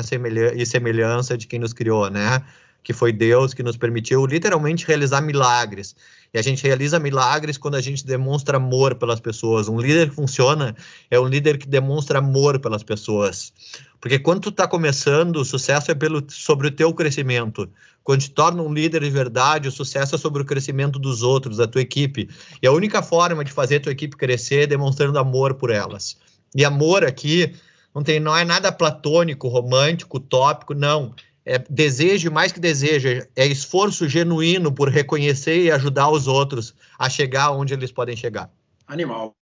e 0.55 0.65
semelhança 0.65 1.37
de 1.37 1.45
quem 1.45 1.59
nos 1.59 1.73
criou, 1.73 2.09
né? 2.09 2.41
Que 2.81 2.93
foi 2.93 3.11
Deus 3.11 3.53
que 3.53 3.61
nos 3.61 3.75
permitiu 3.75 4.25
literalmente 4.25 4.87
realizar 4.87 5.19
milagres. 5.19 5.93
E 6.33 6.39
a 6.39 6.41
gente 6.41 6.65
realiza 6.65 6.97
milagres 6.97 7.57
quando 7.57 7.75
a 7.75 7.81
gente 7.81 8.05
demonstra 8.05 8.55
amor 8.55 8.95
pelas 8.95 9.19
pessoas. 9.19 9.67
Um 9.67 9.81
líder 9.81 10.09
que 10.09 10.15
funciona 10.15 10.73
é 11.11 11.19
um 11.19 11.27
líder 11.27 11.57
que 11.57 11.67
demonstra 11.67 12.19
amor 12.19 12.57
pelas 12.57 12.83
pessoas. 12.83 13.51
Porque 13.99 14.17
quando 14.17 14.39
tu 14.39 14.49
está 14.49 14.65
começando, 14.65 15.35
o 15.35 15.45
sucesso 15.45 15.91
é 15.91 15.93
pelo, 15.93 16.23
sobre 16.29 16.69
o 16.69 16.71
teu 16.71 16.93
crescimento. 16.93 17.69
Quando 18.01 18.21
te 18.21 18.31
torna 18.31 18.63
um 18.63 18.73
líder 18.73 19.03
de 19.03 19.09
verdade, 19.09 19.67
o 19.67 19.71
sucesso 19.73 20.15
é 20.15 20.17
sobre 20.17 20.41
o 20.41 20.45
crescimento 20.45 20.97
dos 20.97 21.21
outros, 21.21 21.57
da 21.57 21.67
tua 21.67 21.81
equipe. 21.81 22.29
E 22.61 22.65
a 22.65 22.71
única 22.71 23.03
forma 23.03 23.43
de 23.43 23.51
fazer 23.51 23.75
a 23.75 23.79
tua 23.81 23.91
equipe 23.91 24.15
crescer 24.15 24.61
é 24.61 24.67
demonstrando 24.67 25.19
amor 25.19 25.55
por 25.55 25.69
elas. 25.69 26.15
E 26.55 26.63
amor 26.63 27.03
aqui 27.03 27.53
não, 27.93 28.03
tem, 28.03 28.19
não 28.19 28.35
é 28.35 28.43
nada 28.43 28.71
platônico, 28.71 29.47
romântico, 29.47 30.17
utópico, 30.17 30.73
não 30.73 31.13
é 31.45 31.59
desejo 31.69 32.31
mais 32.31 32.51
que 32.51 32.59
desejo, 32.59 33.07
é 33.35 33.45
esforço 33.45 34.07
genuíno 34.07 34.71
por 34.71 34.89
reconhecer 34.89 35.63
e 35.63 35.71
ajudar 35.71 36.09
os 36.09 36.27
outros 36.27 36.73
a 36.97 37.09
chegar 37.09 37.51
onde 37.51 37.73
eles 37.73 37.91
podem 37.91 38.15
chegar. 38.15 38.49
Animal. 38.87 39.33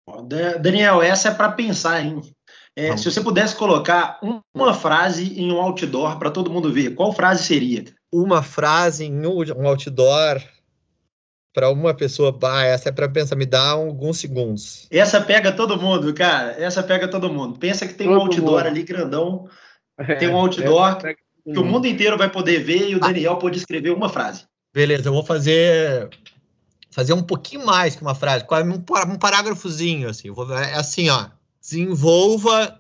Daniel, 0.59 1.01
essa 1.01 1.29
é 1.29 1.33
para 1.33 1.51
pensar, 1.51 2.03
hein? 2.03 2.21
É, 2.75 2.95
se 2.95 3.11
você 3.11 3.19
pudesse 3.21 3.55
colocar 3.55 4.19
uma 4.55 4.73
frase 4.73 5.39
em 5.39 5.51
um 5.51 5.59
outdoor 5.59 6.17
para 6.17 6.31
todo 6.31 6.49
mundo 6.49 6.71
ver, 6.71 6.95
qual 6.95 7.11
frase 7.11 7.43
seria? 7.43 7.85
Uma 8.11 8.41
frase 8.41 9.05
em 9.05 9.25
um 9.25 9.67
outdoor 9.67 10.41
para 11.53 11.69
uma 11.69 11.93
pessoa, 11.93 12.31
bah, 12.31 12.63
essa 12.63 12.89
é 12.89 12.91
para 12.91 13.09
pensar, 13.09 13.35
me 13.35 13.45
dá 13.45 13.71
alguns 13.71 14.19
segundos. 14.19 14.87
Essa 14.89 15.19
pega 15.19 15.51
todo 15.51 15.79
mundo, 15.79 16.13
cara. 16.13 16.51
Essa 16.51 16.81
pega 16.81 17.07
todo 17.07 17.31
mundo. 17.31 17.59
Pensa 17.59 17.85
que 17.85 17.93
tem 17.93 18.07
todo 18.07 18.17
um 18.17 18.21
outdoor 18.21 18.51
mundo. 18.51 18.67
ali 18.67 18.83
grandão, 18.83 19.49
é, 19.97 20.15
tem 20.15 20.29
um 20.29 20.37
outdoor 20.37 20.97
que 20.97 21.57
o 21.59 21.65
mundo 21.65 21.87
inteiro 21.87 22.17
vai 22.17 22.29
poder 22.29 22.63
ver 22.63 22.89
e 22.89 22.95
o 22.95 22.99
Daniel 22.99 23.37
pode 23.37 23.57
escrever 23.57 23.91
uma 23.91 24.09
frase. 24.09 24.45
Beleza, 24.73 25.09
eu 25.09 25.13
vou 25.13 25.23
fazer 25.23 26.09
fazer 26.91 27.13
um 27.13 27.23
pouquinho 27.23 27.65
mais 27.65 27.95
que 27.95 28.01
uma 28.01 28.15
frase, 28.15 28.45
um, 28.65 29.11
um 29.13 29.17
parágrafozinho 29.17 30.09
assim. 30.09 30.29
Vou, 30.29 30.51
é 30.53 30.75
assim, 30.75 31.09
ó. 31.09 31.27
Desenvolva 31.59 32.79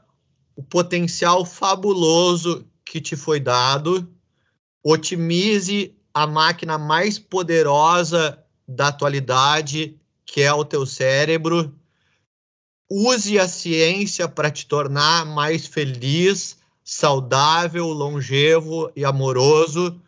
o 0.55 0.63
potencial 0.63 1.45
fabuloso 1.45 2.65
que 2.85 2.99
te 2.99 3.15
foi 3.15 3.39
dado, 3.39 4.07
otimize 4.83 5.95
a 6.13 6.27
máquina 6.27 6.77
mais 6.77 7.17
poderosa 7.17 8.37
da 8.75 8.87
atualidade, 8.87 9.97
que 10.25 10.41
é 10.41 10.53
o 10.53 10.65
teu 10.65 10.85
cérebro. 10.85 11.73
Use 12.89 13.39
a 13.39 13.47
ciência 13.47 14.27
para 14.27 14.51
te 14.51 14.65
tornar 14.65 15.25
mais 15.25 15.65
feliz 15.65 16.57
saudável, 16.83 17.87
longevo 17.87 18.91
e 18.95 19.05
amoroso 19.05 20.01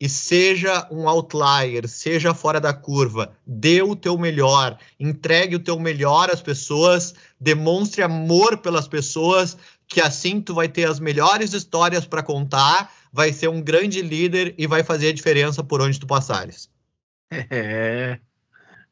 e 0.00 0.08
seja 0.08 0.88
um 0.90 1.06
outlier, 1.06 1.86
seja 1.86 2.32
fora 2.32 2.58
da 2.58 2.72
curva, 2.72 3.32
dê 3.46 3.82
o 3.82 3.94
teu 3.94 4.16
melhor, 4.16 4.78
entregue 4.98 5.56
o 5.56 5.60
teu 5.60 5.78
melhor 5.78 6.30
às 6.30 6.40
pessoas, 6.40 7.14
demonstre 7.38 8.02
amor 8.02 8.56
pelas 8.56 8.88
pessoas, 8.88 9.58
que 9.86 10.00
assim 10.00 10.40
tu 10.40 10.54
vai 10.54 10.68
ter 10.68 10.88
as 10.88 10.98
melhores 10.98 11.52
histórias 11.52 12.06
para 12.06 12.22
contar, 12.22 12.90
vai 13.12 13.30
ser 13.30 13.48
um 13.48 13.60
grande 13.60 14.00
líder 14.00 14.54
e 14.56 14.66
vai 14.66 14.82
fazer 14.82 15.08
a 15.08 15.12
diferença 15.12 15.62
por 15.62 15.82
onde 15.82 16.00
tu 16.00 16.06
passares. 16.06 16.70
É. 17.50 18.18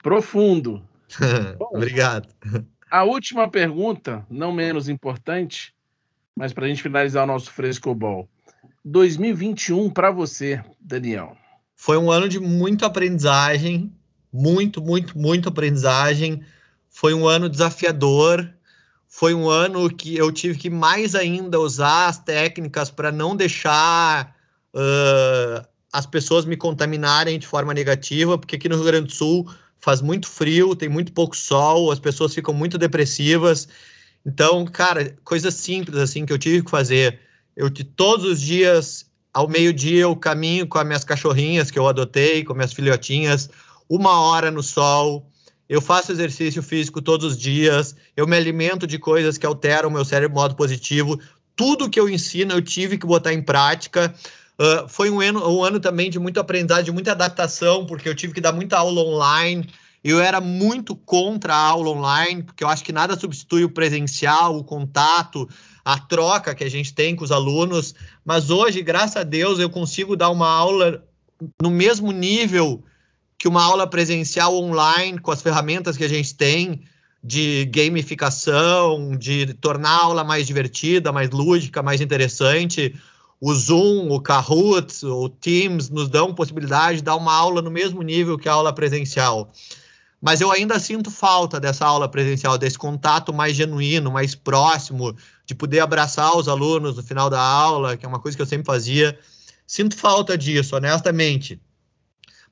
Profundo. 0.02 0.82
Bom, 1.58 1.70
Obrigado. 1.72 2.28
A 2.90 3.04
última 3.04 3.50
pergunta, 3.50 4.24
não 4.30 4.52
menos 4.52 4.88
importante, 4.88 5.74
mas 6.34 6.52
para 6.52 6.64
a 6.64 6.68
gente 6.68 6.82
finalizar 6.82 7.24
o 7.24 7.26
nosso 7.26 7.50
frescobol, 7.50 8.28
2021 8.84 9.90
para 9.90 10.10
você, 10.10 10.62
Daniel. 10.80 11.36
Foi 11.74 11.98
um 11.98 12.10
ano 12.10 12.28
de 12.28 12.40
muita 12.40 12.86
aprendizagem, 12.86 13.92
muito, 14.32 14.80
muito, 14.80 15.18
muito 15.18 15.48
aprendizagem. 15.48 16.42
Foi 16.88 17.14
um 17.14 17.26
ano 17.26 17.48
desafiador. 17.48 18.48
Foi 19.06 19.34
um 19.34 19.48
ano 19.48 19.88
que 19.88 20.16
eu 20.16 20.30
tive 20.30 20.58
que 20.58 20.70
mais 20.70 21.14
ainda 21.14 21.58
usar 21.58 22.08
as 22.08 22.18
técnicas 22.18 22.90
para 22.90 23.10
não 23.10 23.34
deixar 23.34 24.36
uh, 24.74 25.66
as 25.98 26.06
pessoas 26.06 26.44
me 26.44 26.56
contaminarem 26.56 27.38
de 27.38 27.46
forma 27.46 27.74
negativa, 27.74 28.38
porque 28.38 28.56
aqui 28.56 28.68
no 28.68 28.76
Rio 28.76 28.84
Grande 28.84 29.06
do 29.08 29.12
Sul 29.12 29.50
faz 29.80 30.00
muito 30.00 30.28
frio, 30.28 30.74
tem 30.74 30.88
muito 30.88 31.12
pouco 31.12 31.36
sol, 31.36 31.90
as 31.90 31.98
pessoas 31.98 32.34
ficam 32.34 32.54
muito 32.54 32.78
depressivas 32.78 33.68
então, 34.28 34.66
cara, 34.66 35.16
coisas 35.24 35.54
simples 35.54 35.98
assim 35.98 36.26
que 36.26 36.32
eu 36.32 36.38
tive 36.38 36.62
que 36.62 36.70
fazer. 36.70 37.18
Eu 37.56 37.70
todos 37.70 38.26
os 38.26 38.40
dias, 38.40 39.06
ao 39.32 39.48
meio-dia, 39.48 40.02
eu 40.02 40.14
caminho 40.14 40.66
com 40.66 40.78
as 40.78 40.86
minhas 40.86 41.02
cachorrinhas 41.02 41.70
que 41.70 41.78
eu 41.78 41.88
adotei, 41.88 42.44
com 42.44 42.52
minhas 42.52 42.74
filhotinhas, 42.74 43.48
uma 43.88 44.20
hora 44.20 44.50
no 44.50 44.62
sol. 44.62 45.30
Eu 45.66 45.80
faço 45.80 46.12
exercício 46.12 46.62
físico 46.62 47.00
todos 47.00 47.32
os 47.32 47.38
dias. 47.38 47.96
Eu 48.14 48.26
me 48.26 48.36
alimento 48.36 48.86
de 48.86 48.98
coisas 48.98 49.38
que 49.38 49.46
alteram 49.46 49.88
o 49.88 49.92
meu 49.92 50.04
cérebro 50.04 50.34
modo 50.34 50.54
positivo. 50.54 51.18
Tudo 51.56 51.88
que 51.90 51.98
eu 51.98 52.08
ensino, 52.08 52.52
eu 52.52 52.62
tive 52.62 52.98
que 52.98 53.06
botar 53.06 53.32
em 53.32 53.42
prática. 53.42 54.14
Uh, 54.60 54.88
foi 54.88 55.08
um 55.08 55.20
ano, 55.20 55.48
um 55.48 55.62
ano 55.62 55.78
também 55.78 56.10
de 56.10 56.18
muito 56.18 56.40
aprendizado, 56.40 56.84
de 56.84 56.90
muita 56.90 57.12
adaptação, 57.12 57.86
porque 57.86 58.08
eu 58.08 58.14
tive 58.14 58.34
que 58.34 58.40
dar 58.40 58.52
muita 58.52 58.78
aula 58.78 59.02
online. 59.02 59.68
Eu 60.02 60.20
era 60.20 60.40
muito 60.40 60.96
contra 60.96 61.54
a 61.54 61.58
aula 61.58 61.90
online, 61.90 62.42
porque 62.42 62.64
eu 62.64 62.68
acho 62.68 62.82
que 62.82 62.92
nada 62.92 63.18
substitui 63.18 63.64
o 63.64 63.70
presencial, 63.70 64.56
o 64.56 64.64
contato, 64.64 65.48
a 65.84 65.98
troca 65.98 66.54
que 66.54 66.64
a 66.64 66.70
gente 66.70 66.92
tem 66.92 67.14
com 67.14 67.24
os 67.24 67.30
alunos. 67.30 67.94
Mas 68.24 68.50
hoje, 68.50 68.82
graças 68.82 69.16
a 69.16 69.22
Deus, 69.22 69.58
eu 69.58 69.70
consigo 69.70 70.16
dar 70.16 70.30
uma 70.30 70.48
aula 70.48 71.04
no 71.62 71.70
mesmo 71.70 72.10
nível 72.10 72.82
que 73.38 73.46
uma 73.46 73.62
aula 73.62 73.86
presencial 73.86 74.56
online, 74.56 75.20
com 75.20 75.30
as 75.30 75.40
ferramentas 75.40 75.96
que 75.96 76.04
a 76.04 76.08
gente 76.08 76.34
tem 76.34 76.82
de 77.22 77.64
gamificação, 77.66 79.16
de 79.16 79.54
tornar 79.54 79.90
a 79.90 80.04
aula 80.04 80.24
mais 80.24 80.46
divertida, 80.46 81.12
mais 81.12 81.30
lúdica, 81.30 81.82
mais 81.82 82.00
interessante. 82.00 82.94
O 83.40 83.54
Zoom, 83.54 84.10
o 84.10 84.20
Kahoot, 84.20 85.06
o 85.06 85.28
Teams 85.28 85.88
nos 85.90 86.08
dão 86.08 86.34
possibilidade 86.34 86.98
de 86.98 87.04
dar 87.04 87.16
uma 87.16 87.32
aula 87.32 87.62
no 87.62 87.70
mesmo 87.70 88.02
nível 88.02 88.36
que 88.36 88.48
a 88.48 88.52
aula 88.52 88.72
presencial 88.72 89.52
mas 90.20 90.40
eu 90.40 90.50
ainda 90.50 90.78
sinto 90.80 91.10
falta 91.10 91.60
dessa 91.60 91.86
aula 91.86 92.08
presencial, 92.08 92.58
desse 92.58 92.76
contato 92.76 93.32
mais 93.32 93.54
genuíno, 93.54 94.10
mais 94.10 94.34
próximo, 94.34 95.16
de 95.46 95.54
poder 95.54 95.80
abraçar 95.80 96.36
os 96.36 96.48
alunos 96.48 96.96
no 96.96 97.02
final 97.02 97.30
da 97.30 97.40
aula, 97.40 97.96
que 97.96 98.04
é 98.04 98.08
uma 98.08 98.18
coisa 98.18 98.36
que 98.36 98.42
eu 98.42 98.46
sempre 98.46 98.66
fazia. 98.66 99.18
Sinto 99.66 99.96
falta 99.96 100.36
disso, 100.36 100.74
honestamente. 100.74 101.60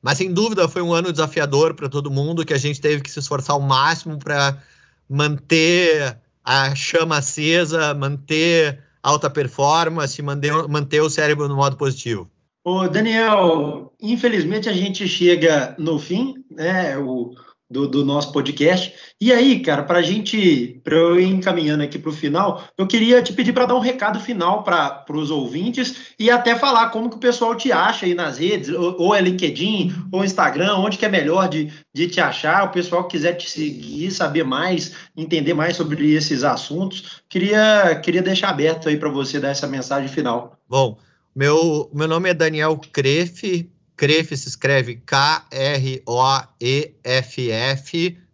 Mas 0.00 0.18
sem 0.18 0.32
dúvida 0.32 0.68
foi 0.68 0.80
um 0.80 0.92
ano 0.92 1.10
desafiador 1.10 1.74
para 1.74 1.88
todo 1.88 2.10
mundo, 2.10 2.44
que 2.44 2.54
a 2.54 2.58
gente 2.58 2.80
teve 2.80 3.02
que 3.02 3.10
se 3.10 3.18
esforçar 3.18 3.54
ao 3.54 3.60
máximo 3.60 4.18
para 4.18 4.62
manter 5.08 6.18
a 6.44 6.72
chama 6.76 7.18
acesa, 7.18 7.92
manter 7.94 8.80
alta 9.06 9.30
performance, 9.30 10.20
manter, 10.20 10.52
manter 10.68 11.00
o 11.00 11.08
cérebro 11.08 11.48
no 11.48 11.54
modo 11.54 11.76
positivo. 11.76 12.28
Ô, 12.64 12.88
Daniel, 12.88 13.92
infelizmente 14.02 14.68
a 14.68 14.72
gente 14.72 15.06
chega 15.06 15.76
no 15.78 15.96
fim, 15.96 16.44
né? 16.50 16.98
O, 16.98 17.30
do, 17.70 17.88
do 17.88 18.04
nosso 18.04 18.32
podcast. 18.32 18.94
E 19.20 19.32
aí, 19.32 19.60
cara, 19.60 19.82
para 19.82 19.98
a 19.98 20.02
gente, 20.02 20.80
para 20.84 20.94
eu 20.94 21.18
ir 21.18 21.26
encaminhando 21.26 21.82
aqui 21.82 21.98
para 21.98 22.10
o 22.10 22.14
final, 22.14 22.62
eu 22.78 22.86
queria 22.86 23.22
te 23.22 23.32
pedir 23.32 23.52
para 23.52 23.66
dar 23.66 23.74
um 23.74 23.80
recado 23.80 24.20
final 24.20 24.62
para 24.62 25.04
os 25.10 25.30
ouvintes 25.30 26.14
e 26.18 26.30
até 26.30 26.54
falar 26.54 26.90
como 26.90 27.10
que 27.10 27.16
o 27.16 27.20
pessoal 27.20 27.54
te 27.54 27.72
acha 27.72 28.06
aí 28.06 28.14
nas 28.14 28.38
redes, 28.38 28.68
ou, 28.68 28.96
ou 29.00 29.14
é 29.14 29.20
LinkedIn, 29.20 29.92
ou 30.12 30.24
Instagram, 30.24 30.76
onde 30.76 30.96
que 30.96 31.04
é 31.04 31.08
melhor 31.08 31.48
de, 31.48 31.72
de 31.92 32.08
te 32.08 32.20
achar, 32.20 32.64
o 32.64 32.70
pessoal 32.70 33.08
quiser 33.08 33.34
te 33.34 33.50
seguir, 33.50 34.10
saber 34.10 34.44
mais, 34.44 34.92
entender 35.16 35.54
mais 35.54 35.76
sobre 35.76 36.12
esses 36.12 36.44
assuntos, 36.44 37.22
queria, 37.28 38.00
queria 38.02 38.22
deixar 38.22 38.50
aberto 38.50 38.88
aí 38.88 38.96
para 38.96 39.08
você 39.08 39.40
dar 39.40 39.48
essa 39.48 39.66
mensagem 39.66 40.08
final. 40.08 40.56
Bom, 40.68 40.98
meu, 41.34 41.90
meu 41.92 42.08
nome 42.08 42.30
é 42.30 42.34
Daniel 42.34 42.78
Crefe, 42.92 43.70
Cref 43.96 44.36
se 44.36 44.48
escreve 44.48 44.96
K-R-O-E-F-F, 45.06 45.48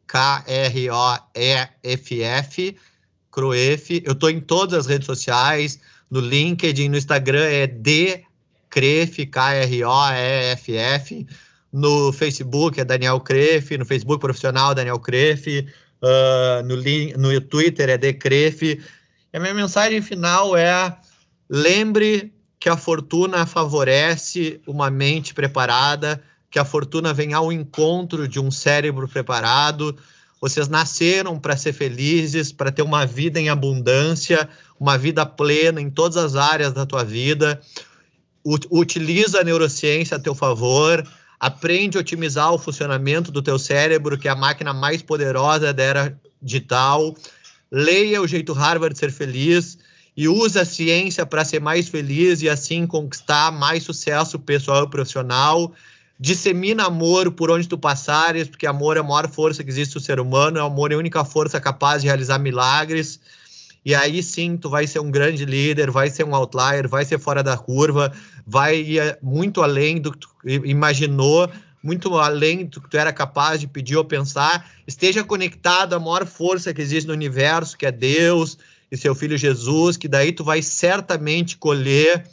K-R-O-E-F-F, 0.07 0.87
Croef. 3.31 4.03
Eu 4.05 4.13
estou 4.13 4.29
em 4.29 4.41
todas 4.41 4.81
as 4.81 4.87
redes 4.87 5.07
sociais, 5.07 5.81
no 6.11 6.21
LinkedIn, 6.21 6.89
no 6.89 6.99
Instagram 6.99 7.45
é 7.45 7.67
D 7.67 8.25
Cref, 8.69 9.25
K-R-O-E-F-F. 9.27 11.27
No 11.73 12.13
Facebook 12.13 12.81
é 12.81 12.85
Daniel 12.85 13.21
Cref, 13.21 13.79
no 13.79 13.87
Facebook 13.87 14.21
profissional 14.21 14.75
Daniel 14.75 14.99
Cref, 14.99 15.65
uh, 16.03 16.63
no, 16.65 16.77
no 17.19 17.41
Twitter 17.41 17.89
é 17.89 17.97
D 17.97 18.13
Cref. 18.15 18.63
E 18.63 18.81
a 19.33 19.41
minha 19.41 19.55
mensagem 19.55 20.03
final 20.03 20.57
é 20.57 20.97
lembre 21.49 22.33
que 22.63 22.69
a 22.69 22.77
fortuna 22.77 23.45
favorece 23.45 24.61
uma 24.69 24.89
mente 24.89 25.35
preparada, 25.35 26.23
que 26.49 26.61
a 26.61 26.65
fortuna 26.65 27.13
vem 27.13 27.33
ao 27.33 27.53
encontro 27.53 28.29
de 28.29 28.39
um 28.39 28.53
cérebro 28.53 29.09
preparado. 29.09 29.99
Vocês 30.41 30.69
nasceram 30.69 31.41
para 31.41 31.57
ser 31.57 31.73
felizes, 31.73 32.53
para 32.53 32.71
ter 32.71 32.83
uma 32.83 33.05
vida 33.05 33.41
em 33.41 33.49
abundância, 33.49 34.49
uma 34.79 34.97
vida 34.97 35.27
plena 35.27 35.81
em 35.81 35.91
todas 35.91 36.17
as 36.17 36.37
áreas 36.37 36.73
da 36.73 36.87
tua 36.87 37.03
vida. 37.03 37.61
Utiliza 38.71 39.41
a 39.41 39.45
neurociência 39.45 40.17
a 40.17 40.21
teu 40.21 40.33
favor, 40.33 41.05
aprende 41.41 41.99
a 41.99 42.01
otimizar 42.01 42.53
o 42.53 42.59
funcionamento 42.59 43.33
do 43.33 43.43
teu 43.43 43.59
cérebro, 43.59 44.17
que 44.17 44.29
é 44.29 44.31
a 44.31 44.37
máquina 44.37 44.73
mais 44.73 45.03
poderosa 45.03 45.75
da 45.75 45.83
era 45.83 46.21
digital. 46.41 47.13
Leia 47.69 48.23
o 48.23 48.29
jeito 48.29 48.53
Harvard 48.53 48.95
de 48.95 49.01
ser 49.01 49.11
feliz 49.11 49.79
e 50.17 50.29
usa 50.29 50.63
a 50.63 50.65
ciência 50.65 51.25
para 51.25 51.45
ser 51.45 51.61
mais 51.61 51.89
feliz 51.89 52.43
e 52.43 52.49
assim 52.49 52.87
conquistar 52.87 53.51
mais 53.51 53.83
sucesso 53.83 54.39
pessoal 54.39 54.85
e 54.85 54.91
profissional. 54.91 55.73
Dissemina 56.21 56.85
amor 56.85 57.33
por 57.33 57.51
onde 57.51 57.67
tu 57.67 57.79
passares, 57.79 58.47
porque 58.47 58.67
amor 58.67 58.97
é 58.97 59.01
a 59.01 59.03
maior 59.03 59.29
força 59.29 59.65
que 59.65 59.71
existe 59.71 59.95
no 59.95 60.01
ser 60.01 60.21
humano, 60.21 60.61
o 60.61 60.65
amor 60.65 60.93
é 60.93 60.95
a 60.95 60.99
única 60.99 61.25
força 61.25 61.61
capaz 61.61 62.03
de 62.03 62.09
realizar 62.09 62.39
milagres. 62.39 63.19
E 63.85 63.95
aí 63.95 64.23
sim, 64.23 64.57
tu 64.57 64.71
vai 64.71 64.87
ser 64.87 65.01
um 65.01 65.11
grande 65.11 65.45
líder, 65.45 65.91
vai 65.91 66.09
ser 66.09 66.25
um 66.25 66.35
outlier, 66.35 66.87
vai 66.87 67.05
ser 67.05 67.19
fora 67.19 67.43
da 67.43 67.57
curva, 67.57 68.13
vai 68.47 68.77
ir 68.77 69.19
muito 69.21 69.63
além 69.63 70.01
do 70.01 70.13
que 70.13 70.19
tu 70.19 70.29
imaginou, 70.65 71.51
muito 71.83 72.17
além 72.17 72.67
do 72.67 72.81
que 72.81 72.89
tu 72.89 72.97
era 72.97 73.13
capaz 73.13 73.59
de 73.59 73.67
pedir 73.67 73.97
ou 73.97 74.05
pensar. 74.05 74.71
Esteja 74.87 75.25
conectado 75.25 75.95
à 75.95 75.99
maior 75.99 76.25
força 76.27 76.73
que 76.73 76.81
existe 76.81 77.09
no 77.09 77.13
universo, 77.13 77.77
que 77.77 77.85
é 77.85 77.91
Deus, 77.91 78.57
e 78.93 78.97
seu 78.99 79.15
filho 79.15 79.39
Jesus, 79.39 79.97
que 79.97 80.07
daí 80.07 80.33
tu 80.33 80.45
vai 80.45 80.61
certamente 80.61 81.57
colher 81.57 82.27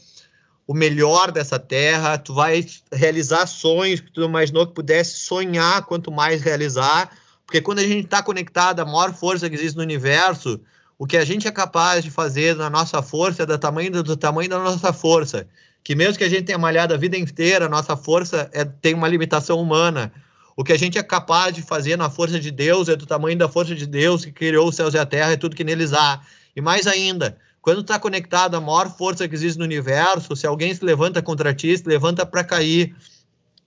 o 0.68 0.74
melhor 0.74 1.32
dessa 1.32 1.58
terra, 1.58 2.18
tu 2.18 2.34
vai 2.34 2.66
realizar 2.92 3.48
sonhos 3.48 4.02
que 4.02 4.12
tu 4.12 4.20
não 4.20 4.28
imaginou 4.28 4.68
que 4.68 4.74
pudesse 4.74 5.20
sonhar, 5.22 5.86
quanto 5.86 6.12
mais 6.12 6.42
realizar, 6.42 7.10
porque 7.46 7.62
quando 7.62 7.80
a 7.80 7.84
gente 7.84 8.06
está 8.06 8.22
conectado 8.22 8.82
à 8.82 8.86
maior 8.86 9.14
força 9.14 9.50
que 9.50 9.56
existe 9.56 9.78
no 9.78 9.82
universo, 9.82 10.60
o 10.98 11.08
que 11.08 11.16
a 11.16 11.24
gente 11.24 11.48
é 11.48 11.52
capaz 11.52 12.04
de 12.04 12.12
fazer 12.12 12.58
na 12.58 12.70
nossa 12.70 13.02
força 13.02 13.44
é 13.44 13.46
do 13.46 13.58
tamanho, 13.58 13.90
do, 13.90 14.04
do 14.04 14.18
tamanho 14.18 14.50
da 14.50 14.60
nossa 14.60 14.92
força. 14.92 15.48
Que 15.82 15.96
mesmo 15.96 16.18
que 16.18 16.26
a 16.26 16.30
gente 16.30 16.44
tenha 16.44 16.58
malhado 16.58 16.94
a 16.94 16.98
vida 16.98 17.18
inteira, 17.18 17.68
a 17.68 17.70
nossa 17.70 17.96
força 17.96 18.50
é, 18.54 18.66
tem 18.66 18.94
uma 18.94 19.08
limitação 19.08 19.62
humana. 19.62 20.12
O 20.58 20.64
que 20.64 20.74
a 20.74 20.78
gente 20.78 20.98
é 20.98 21.04
capaz 21.04 21.56
de 21.56 21.62
fazer 21.62 21.98
na 21.98 22.10
força 22.10 22.38
de 22.38 22.52
Deus 22.52 22.90
é 22.90 22.98
do 22.98 23.06
tamanho 23.06 23.38
da 23.38 23.48
força 23.48 23.74
de 23.74 23.88
Deus 23.88 24.26
que 24.26 24.32
criou 24.34 24.68
os 24.68 24.76
céus 24.76 24.94
e 24.94 24.98
a 24.98 25.06
terra 25.06 25.32
e 25.32 25.38
tudo 25.38 25.56
que 25.56 25.64
neles 25.64 25.94
há. 25.94 26.20
E 26.56 26.62
mais 26.62 26.88
ainda, 26.88 27.38
quando 27.62 27.82
está 27.82 28.00
conectado 28.00 28.56
à 28.56 28.62
maior 28.62 28.90
força 28.96 29.28
que 29.28 29.36
existe 29.36 29.58
no 29.58 29.66
universo, 29.66 30.36
se 30.36 30.48
alguém 30.48 30.74
se 30.74 30.84
levanta 30.84 31.22
contra 31.22 31.54
ti, 31.54 31.78
se 31.78 31.88
levanta 31.88 32.26
para 32.26 32.44
cair. 32.44 32.96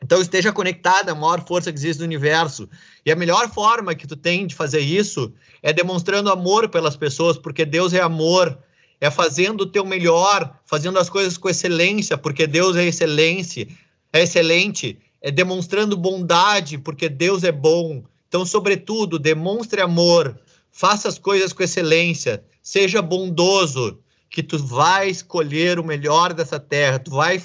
Então 0.03 0.21
esteja 0.21 0.53
conectado 0.53 1.11
à 1.11 1.15
maior 1.15 1.47
força 1.47 1.71
que 1.71 1.79
existe 1.79 2.01
no 2.01 2.07
universo. 2.07 2.69
E 3.07 3.13
a 3.13 3.17
melhor 3.17 3.49
forma 3.49 3.95
que 3.95 4.07
tu 4.07 4.17
tem 4.17 4.47
de 4.47 4.55
fazer 4.55 4.81
isso 4.81 5.33
é 5.63 5.73
demonstrando 5.73 6.31
amor 6.31 6.69
pelas 6.69 6.97
pessoas, 6.97 7.39
porque 7.39 7.65
Deus 7.65 7.93
é 7.93 8.01
amor. 8.01 8.59
É 9.01 9.11
fazendo 9.11 9.63
o 9.63 9.67
teu 9.67 9.85
melhor, 9.85 10.59
fazendo 10.65 10.99
as 10.99 11.11
coisas 11.11 11.37
com 11.37 11.49
excelência, 11.49 12.17
porque 12.17 12.47
Deus 12.47 12.77
é 12.77 12.85
excelência, 12.85 13.67
é 14.13 14.23
excelente. 14.23 14.99
É 15.21 15.31
demonstrando 15.31 15.97
bondade, 15.97 16.79
porque 16.79 17.09
Deus 17.09 17.45
é 17.45 17.53
bom. 17.53 18.03
Então, 18.29 18.47
sobretudo, 18.47 19.19
demonstre 19.19 19.81
amor, 19.81 20.39
faça 20.73 21.07
as 21.09 21.19
coisas 21.19 21.53
com 21.53 21.63
excelência, 21.63 22.43
seja 22.63 23.03
bondoso, 23.03 23.99
que 24.31 24.43
tu 24.43 24.59
vai 24.59 25.11
escolher 25.11 25.79
o 25.79 25.85
melhor 25.85 26.33
dessa 26.33 26.59
terra, 26.59 26.99
tu 26.99 27.11
vai 27.11 27.39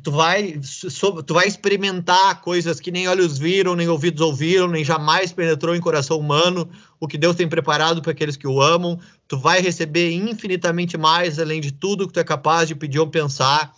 tu 0.00 0.12
vai 0.12 0.60
tu 1.26 1.34
vai 1.34 1.48
experimentar 1.48 2.40
coisas 2.40 2.78
que 2.78 2.92
nem 2.92 3.08
olhos 3.08 3.36
viram, 3.36 3.74
nem 3.74 3.88
ouvidos 3.88 4.20
ouviram, 4.20 4.68
nem 4.68 4.84
jamais 4.84 5.32
penetrou 5.32 5.74
em 5.74 5.80
coração 5.80 6.16
humano, 6.16 6.70
o 7.00 7.08
que 7.08 7.18
Deus 7.18 7.34
tem 7.34 7.48
preparado 7.48 8.00
para 8.00 8.12
aqueles 8.12 8.36
que 8.36 8.46
o 8.46 8.62
amam, 8.62 9.00
tu 9.26 9.36
vai 9.36 9.60
receber 9.60 10.12
infinitamente 10.12 10.96
mais 10.96 11.40
além 11.40 11.60
de 11.60 11.72
tudo 11.72 12.06
que 12.06 12.12
tu 12.12 12.20
é 12.20 12.24
capaz 12.24 12.68
de 12.68 12.76
pedir 12.76 13.00
ou 13.00 13.08
pensar, 13.08 13.74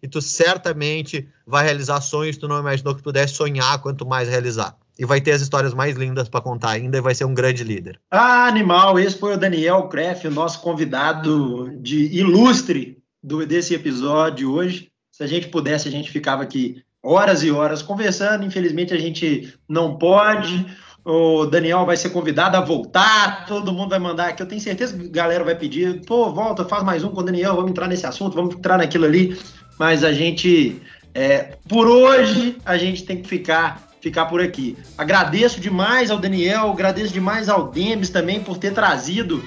e 0.00 0.06
tu 0.06 0.22
certamente 0.22 1.28
vai 1.44 1.64
realizar 1.64 2.00
sonhos 2.00 2.36
que 2.36 2.40
tu 2.40 2.48
não 2.48 2.60
imaginou 2.60 2.94
que 2.94 3.02
pudesse 3.02 3.34
sonhar, 3.34 3.82
quanto 3.82 4.06
mais 4.06 4.28
realizar 4.28 4.79
e 5.00 5.06
vai 5.06 5.18
ter 5.18 5.32
as 5.32 5.40
histórias 5.40 5.72
mais 5.72 5.96
lindas 5.96 6.28
para 6.28 6.42
contar 6.42 6.72
ainda 6.72 6.98
e 6.98 7.00
vai 7.00 7.14
ser 7.14 7.24
um 7.24 7.32
grande 7.32 7.64
líder. 7.64 7.98
Ah, 8.10 8.44
animal! 8.44 8.98
Esse 8.98 9.18
foi 9.18 9.32
o 9.32 9.38
Daniel 9.38 9.84
Kreff, 9.84 10.28
o 10.28 10.30
nosso 10.30 10.60
convidado 10.60 11.70
de 11.80 12.14
ilustre 12.14 12.98
do, 13.22 13.46
desse 13.46 13.74
episódio 13.74 14.52
hoje. 14.52 14.90
Se 15.10 15.24
a 15.24 15.26
gente 15.26 15.48
pudesse, 15.48 15.88
a 15.88 15.90
gente 15.90 16.10
ficava 16.10 16.42
aqui 16.42 16.82
horas 17.02 17.42
e 17.42 17.50
horas 17.50 17.80
conversando. 17.80 18.44
Infelizmente, 18.44 18.92
a 18.92 18.98
gente 18.98 19.54
não 19.66 19.96
pode. 19.96 20.66
O 21.02 21.46
Daniel 21.46 21.86
vai 21.86 21.96
ser 21.96 22.10
convidado 22.10 22.58
a 22.58 22.60
voltar, 22.60 23.46
todo 23.46 23.72
mundo 23.72 23.88
vai 23.88 23.98
mandar 23.98 24.28
aqui. 24.28 24.42
Eu 24.42 24.46
tenho 24.46 24.60
certeza 24.60 24.98
que 24.98 25.06
a 25.06 25.22
galera 25.22 25.42
vai 25.42 25.54
pedir, 25.54 26.04
pô, 26.04 26.30
volta, 26.30 26.62
faz 26.66 26.84
mais 26.84 27.02
um 27.02 27.08
com 27.08 27.20
o 27.20 27.24
Daniel, 27.24 27.56
vamos 27.56 27.70
entrar 27.70 27.88
nesse 27.88 28.04
assunto, 28.04 28.34
vamos 28.34 28.54
entrar 28.54 28.76
naquilo 28.76 29.06
ali. 29.06 29.34
Mas 29.78 30.04
a 30.04 30.12
gente, 30.12 30.78
é, 31.14 31.56
por 31.66 31.86
hoje, 31.88 32.58
a 32.66 32.76
gente 32.76 33.06
tem 33.06 33.22
que 33.22 33.26
ficar 33.26 33.89
ficar 34.00 34.26
por 34.26 34.40
aqui. 34.40 34.76
Agradeço 34.96 35.60
demais 35.60 36.10
ao 36.10 36.18
Daniel, 36.18 36.70
agradeço 36.70 37.12
demais 37.12 37.48
ao 37.48 37.68
Demes 37.68 38.10
também 38.10 38.40
por 38.40 38.58
ter 38.58 38.72
trazido 38.72 39.44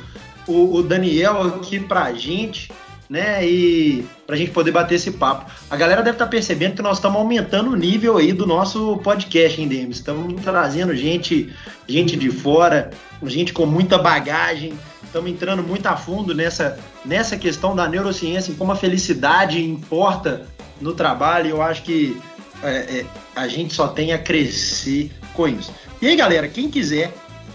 o, 0.47 0.75
o 0.75 0.83
Daniel 0.83 1.41
aqui 1.41 1.79
pra 1.79 2.13
gente, 2.13 2.71
né? 3.09 3.45
E 3.45 4.05
pra 4.25 4.35
gente 4.35 4.51
poder 4.51 4.71
bater 4.71 4.95
esse 4.95 5.11
papo. 5.11 5.51
A 5.69 5.75
galera 5.75 6.01
deve 6.01 6.15
estar 6.15 6.25
tá 6.25 6.31
percebendo 6.31 6.75
que 6.75 6.81
nós 6.81 6.97
estamos 6.97 7.17
aumentando 7.17 7.71
o 7.71 7.75
nível 7.75 8.17
aí 8.17 8.31
do 8.31 8.45
nosso 8.45 8.97
podcast, 8.97 9.59
hein, 9.59 9.67
Demes? 9.67 9.97
Estamos 9.97 10.41
trazendo 10.41 10.95
gente, 10.95 11.53
gente 11.87 12.15
de 12.15 12.29
fora, 12.29 12.91
gente 13.23 13.53
com 13.53 13.65
muita 13.65 13.97
bagagem. 13.97 14.73
Estamos 15.03 15.29
entrando 15.29 15.61
muito 15.61 15.85
a 15.85 15.95
fundo 15.95 16.33
nessa, 16.33 16.79
nessa 17.05 17.37
questão 17.37 17.75
da 17.75 17.87
neurociência, 17.87 18.51
em 18.51 18.55
como 18.55 18.71
a 18.71 18.75
felicidade 18.75 19.63
importa 19.63 20.47
no 20.81 20.93
trabalho. 20.93 21.49
Eu 21.51 21.61
acho 21.61 21.83
que 21.83 22.19
é, 22.63 22.99
é, 22.99 23.05
a 23.35 23.47
gente 23.47 23.73
só 23.73 23.87
tem 23.87 24.13
a 24.13 24.17
crescer 24.17 25.11
com 25.33 25.47
isso. 25.47 25.71
E 26.01 26.07
aí, 26.07 26.15
galera, 26.15 26.47
quem 26.47 26.69
quiser, 26.69 27.13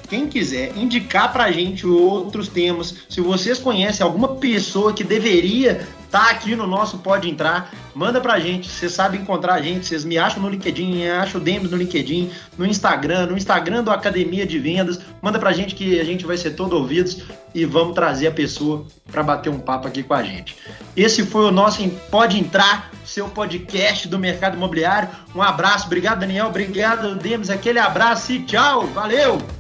quem 0.09 0.27
quiser 0.27 0.77
indicar 0.77 1.33
pra 1.33 1.51
gente 1.51 1.87
outros 1.87 2.49
temas, 2.49 2.95
se 3.09 3.21
vocês 3.21 3.59
conhecem 3.59 4.05
alguma 4.05 4.37
pessoa 4.37 4.93
que 4.93 5.05
deveria 5.05 5.87
tá 6.11 6.31
aqui 6.31 6.55
no 6.55 6.67
nosso 6.67 6.99
Pode 6.99 7.29
Entrar, 7.29 7.73
manda 7.95 8.21
pra 8.21 8.39
gente, 8.39 8.69
vocês 8.69 8.93
sabem 8.93 9.21
encontrar 9.21 9.55
a 9.55 9.63
gente, 9.63 9.87
vocês 9.87 10.05
me 10.05 10.19
acham 10.19 10.43
no 10.43 10.49
LinkedIn, 10.49 11.07
acham 11.07 11.41
o 11.41 11.45
Demis 11.45 11.71
no 11.71 11.77
LinkedIn, 11.77 12.31
no 12.57 12.67
Instagram, 12.67 13.27
no 13.27 13.37
Instagram 13.37 13.83
do 13.83 13.91
Academia 13.91 14.47
de 14.47 14.59
Vendas, 14.59 15.01
manda 15.21 15.39
pra 15.39 15.53
gente 15.53 15.75
que 15.75 16.01
a 16.01 16.05
gente 16.05 16.25
vai 16.25 16.37
ser 16.37 16.53
todo 16.53 16.77
ouvidos 16.77 17.23
e 17.55 17.65
vamos 17.65 17.95
trazer 17.95 18.29
a 18.29 18.33
pessoa 18.33 18.87
para 19.11 19.23
bater 19.23 19.51
um 19.51 19.59
papo 19.59 19.89
aqui 19.89 20.03
com 20.03 20.15
a 20.15 20.23
gente. 20.23 20.57
Esse 20.97 21.25
foi 21.25 21.45
o 21.45 21.51
nosso 21.51 21.87
Pode 22.11 22.39
Entrar, 22.39 22.91
seu 23.05 23.29
podcast 23.29 24.09
do 24.09 24.19
mercado 24.19 24.57
imobiliário. 24.57 25.09
Um 25.35 25.43
abraço, 25.43 25.87
obrigado 25.87 26.21
Daniel, 26.21 26.47
obrigado 26.47 27.15
Demis, 27.17 27.51
aquele 27.51 27.79
abraço 27.79 28.33
e 28.33 28.41
tchau, 28.45 28.87
valeu! 28.89 29.58